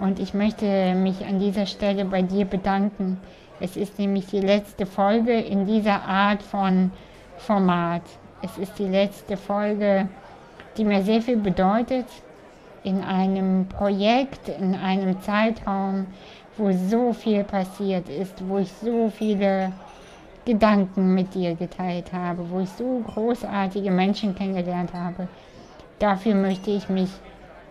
Und 0.00 0.18
ich 0.18 0.34
möchte 0.34 0.96
mich 0.96 1.24
an 1.24 1.38
dieser 1.38 1.66
Stelle 1.66 2.04
bei 2.04 2.22
dir 2.22 2.46
bedanken, 2.46 3.20
Es 3.60 3.76
ist 3.76 4.00
nämlich 4.00 4.26
die 4.26 4.40
letzte 4.40 4.86
Folge 4.86 5.38
in 5.38 5.66
dieser 5.66 6.02
Art 6.02 6.42
von 6.42 6.90
Format. 7.36 8.02
Es 8.42 8.58
ist 8.58 8.76
die 8.80 8.88
letzte 8.88 9.36
Folge, 9.36 10.08
die 10.76 10.84
mir 10.84 11.02
sehr 11.02 11.22
viel 11.22 11.36
bedeutet 11.36 12.06
in 12.82 13.04
einem 13.04 13.68
Projekt, 13.68 14.48
in 14.48 14.74
einem 14.74 15.20
Zeitraum, 15.22 16.08
wo 16.56 16.72
so 16.72 17.12
viel 17.12 17.44
passiert 17.44 18.08
ist, 18.08 18.34
wo 18.48 18.58
ich 18.58 18.72
so 18.72 19.10
viele 19.10 19.70
Gedanken 20.48 21.14
mit 21.14 21.34
dir 21.34 21.54
geteilt 21.54 22.10
habe, 22.14 22.48
wo 22.48 22.60
ich 22.60 22.70
so 22.70 23.02
großartige 23.06 23.90
Menschen 23.90 24.34
kennengelernt 24.34 24.94
habe. 24.94 25.28
Dafür 25.98 26.34
möchte 26.34 26.70
ich 26.70 26.88
mich 26.88 27.10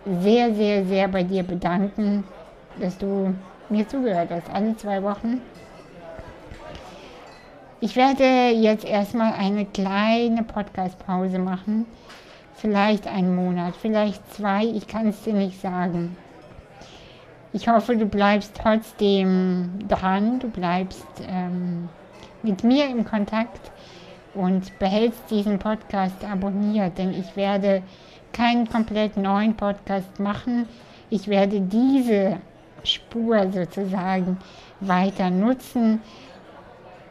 sehr, 0.05 0.53
sehr, 0.53 0.85
sehr 0.85 1.07
bei 1.07 1.23
dir 1.23 1.41
bedanken, 1.41 2.23
dass 2.79 2.95
du 2.99 3.33
mir 3.69 3.87
zugehört 3.87 4.29
hast, 4.29 4.53
alle 4.53 4.77
zwei 4.77 5.01
Wochen. 5.01 5.41
Ich 7.79 7.95
werde 7.95 8.55
jetzt 8.55 8.85
erstmal 8.85 9.33
eine 9.33 9.65
kleine 9.65 10.43
Podcast-Pause 10.43 11.39
machen. 11.39 11.87
Vielleicht 12.53 13.07
einen 13.07 13.35
Monat, 13.35 13.75
vielleicht 13.75 14.21
zwei, 14.35 14.65
ich 14.65 14.85
kann 14.85 15.07
es 15.07 15.23
dir 15.23 15.33
nicht 15.33 15.59
sagen. 15.59 16.15
Ich 17.53 17.67
hoffe, 17.67 17.97
du 17.97 18.05
bleibst 18.05 18.53
trotzdem 18.61 19.79
dran, 19.87 20.37
du 20.37 20.47
bleibst 20.47 21.07
ähm, 21.27 21.89
mit 22.47 22.63
mir 22.63 22.87
im 22.89 23.05
Kontakt 23.05 23.71
und 24.33 24.77
behältst 24.79 25.29
diesen 25.29 25.59
Podcast 25.59 26.23
abonniert, 26.23 26.97
denn 26.97 27.13
ich 27.13 27.35
werde 27.35 27.83
keinen 28.31 28.67
komplett 28.69 29.17
neuen 29.17 29.55
Podcast 29.55 30.19
machen. 30.19 30.67
Ich 31.09 31.27
werde 31.27 31.59
diese 31.59 32.37
Spur 32.83 33.51
sozusagen 33.51 34.37
weiter 34.79 35.29
nutzen. 35.29 36.01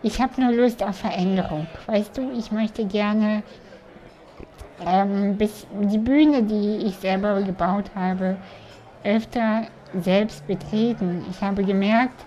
Ich 0.02 0.20
habe 0.20 0.40
nur 0.40 0.52
Lust 0.52 0.82
auf 0.82 0.96
Veränderung. 0.96 1.66
Weißt 1.86 2.16
du, 2.16 2.30
ich 2.36 2.50
möchte 2.52 2.86
gerne 2.86 3.42
ähm, 4.84 5.36
bis 5.36 5.66
die 5.80 5.98
Bühne, 5.98 6.42
die 6.42 6.86
ich 6.86 6.96
selber 6.96 7.42
gebaut 7.42 7.90
habe, 7.94 8.36
öfter 9.04 9.62
selbst 10.00 10.46
betreten. 10.46 11.24
Ich 11.30 11.40
habe 11.40 11.64
gemerkt, 11.64 12.24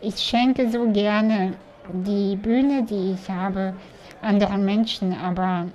ich 0.00 0.18
schenke 0.18 0.70
so 0.70 0.90
gerne 0.90 1.54
die 1.92 2.36
Bühne, 2.36 2.84
die 2.84 3.12
ich 3.12 3.30
habe, 3.30 3.74
anderen 4.22 4.64
Menschen, 4.64 5.12
aber 5.12 5.66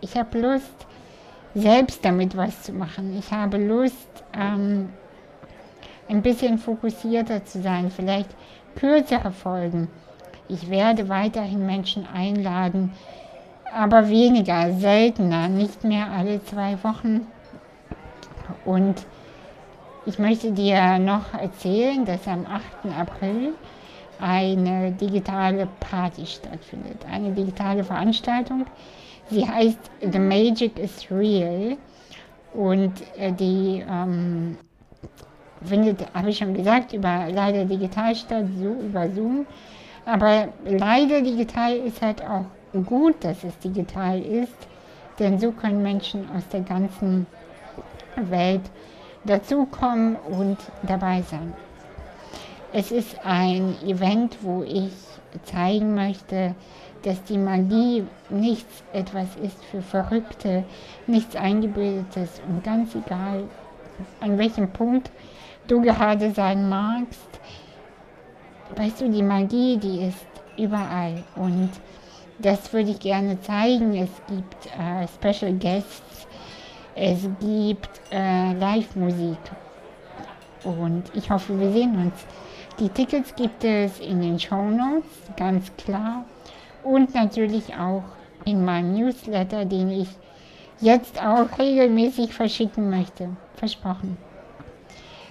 ich 0.00 0.16
habe 0.16 0.38
Lust, 0.38 0.86
selbst 1.54 2.04
damit 2.04 2.36
was 2.36 2.62
zu 2.62 2.72
machen. 2.72 3.16
Ich 3.18 3.32
habe 3.32 3.56
Lust, 3.58 4.08
ähm, 4.32 4.90
ein 6.08 6.22
bisschen 6.22 6.58
fokussierter 6.58 7.44
zu 7.44 7.62
sein, 7.62 7.90
vielleicht 7.90 8.30
kürzere 8.76 9.30
Folgen. 9.30 9.88
Ich 10.48 10.70
werde 10.70 11.08
weiterhin 11.08 11.66
Menschen 11.66 12.06
einladen, 12.06 12.92
aber 13.74 14.08
weniger, 14.08 14.72
seltener, 14.72 15.48
nicht 15.48 15.84
mehr 15.84 16.10
alle 16.10 16.42
zwei 16.44 16.82
Wochen. 16.82 17.26
Und 18.64 19.04
ich 20.06 20.18
möchte 20.18 20.52
dir 20.52 20.98
noch 20.98 21.34
erzählen, 21.34 22.06
dass 22.06 22.26
am 22.26 22.46
8. 22.46 22.98
April 22.98 23.52
eine 24.20 24.92
digitale 24.92 25.68
Party 25.80 26.26
stattfindet, 26.26 26.98
eine 27.10 27.32
digitale 27.32 27.84
Veranstaltung. 27.84 28.66
Sie 29.30 29.46
heißt 29.46 29.78
The 30.00 30.18
Magic 30.18 30.78
is 30.78 31.10
Real 31.10 31.76
und 32.54 32.92
äh, 33.16 33.32
die 33.32 33.84
ähm, 33.88 34.56
findet, 35.64 36.06
habe 36.14 36.30
ich 36.30 36.38
schon 36.38 36.54
gesagt, 36.54 36.92
über 36.92 37.26
leider 37.30 37.64
digital 37.64 38.14
statt, 38.14 38.46
so 38.58 38.74
über 38.86 39.08
Zoom. 39.10 39.46
Aber 40.06 40.48
leider 40.64 41.20
digital 41.20 41.76
ist 41.76 42.00
halt 42.00 42.22
auch 42.22 42.46
gut, 42.86 43.16
dass 43.20 43.44
es 43.44 43.58
digital 43.58 44.20
ist, 44.20 44.56
denn 45.18 45.38
so 45.38 45.52
können 45.52 45.82
Menschen 45.82 46.28
aus 46.34 46.46
der 46.48 46.60
ganzen 46.60 47.26
Welt 48.16 48.62
dazukommen 49.24 50.16
und 50.16 50.56
dabei 50.82 51.22
sein. 51.22 51.52
Es 52.80 52.92
ist 52.92 53.18
ein 53.24 53.74
Event, 53.84 54.36
wo 54.40 54.62
ich 54.62 54.92
zeigen 55.42 55.96
möchte, 55.96 56.54
dass 57.02 57.20
die 57.24 57.36
Magie 57.36 58.04
nichts 58.30 58.84
etwas 58.92 59.26
ist 59.42 59.64
für 59.64 59.82
Verrückte, 59.82 60.62
nichts 61.08 61.34
Eingebildetes 61.34 62.40
und 62.48 62.62
ganz 62.62 62.94
egal, 62.94 63.48
an 64.20 64.38
welchem 64.38 64.70
Punkt 64.70 65.10
du 65.66 65.80
gerade 65.82 66.30
sein 66.30 66.68
magst, 66.68 67.40
weißt 68.76 69.00
du, 69.00 69.10
die 69.10 69.24
Magie, 69.24 69.76
die 69.78 70.02
ist 70.04 70.28
überall 70.56 71.24
und 71.34 71.70
das 72.38 72.72
würde 72.72 72.92
ich 72.92 73.00
gerne 73.00 73.40
zeigen. 73.40 73.96
Es 73.96 74.10
gibt 74.28 74.66
äh, 74.66 75.08
Special 75.08 75.52
Guests, 75.54 76.28
es 76.94 77.28
gibt 77.40 77.90
äh, 78.12 78.52
Live-Musik 78.52 79.38
und 80.62 81.02
ich 81.14 81.28
hoffe, 81.28 81.58
wir 81.58 81.72
sehen 81.72 81.96
uns. 81.96 82.24
Die 82.78 82.88
Tickets 82.90 83.34
gibt 83.34 83.64
es 83.64 83.98
in 83.98 84.22
den 84.22 84.38
Show 84.38 84.70
Notes, 84.70 85.08
ganz 85.36 85.72
klar. 85.76 86.24
Und 86.84 87.12
natürlich 87.12 87.74
auch 87.74 88.04
in 88.44 88.64
meinem 88.64 88.94
Newsletter, 88.94 89.64
den 89.64 89.90
ich 89.90 90.08
jetzt 90.80 91.20
auch 91.20 91.58
regelmäßig 91.58 92.32
verschicken 92.32 92.88
möchte. 92.88 93.30
Versprochen. 93.56 94.16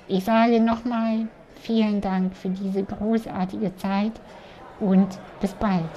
Ich 0.10 0.26
sage 0.26 0.60
nochmal 0.60 1.30
vielen 1.62 2.02
Dank 2.02 2.36
für 2.36 2.50
diese 2.50 2.84
großartige 2.84 3.74
Zeit 3.78 4.14
und 4.82 5.08
bis 5.40 5.54
bald. 5.54 5.90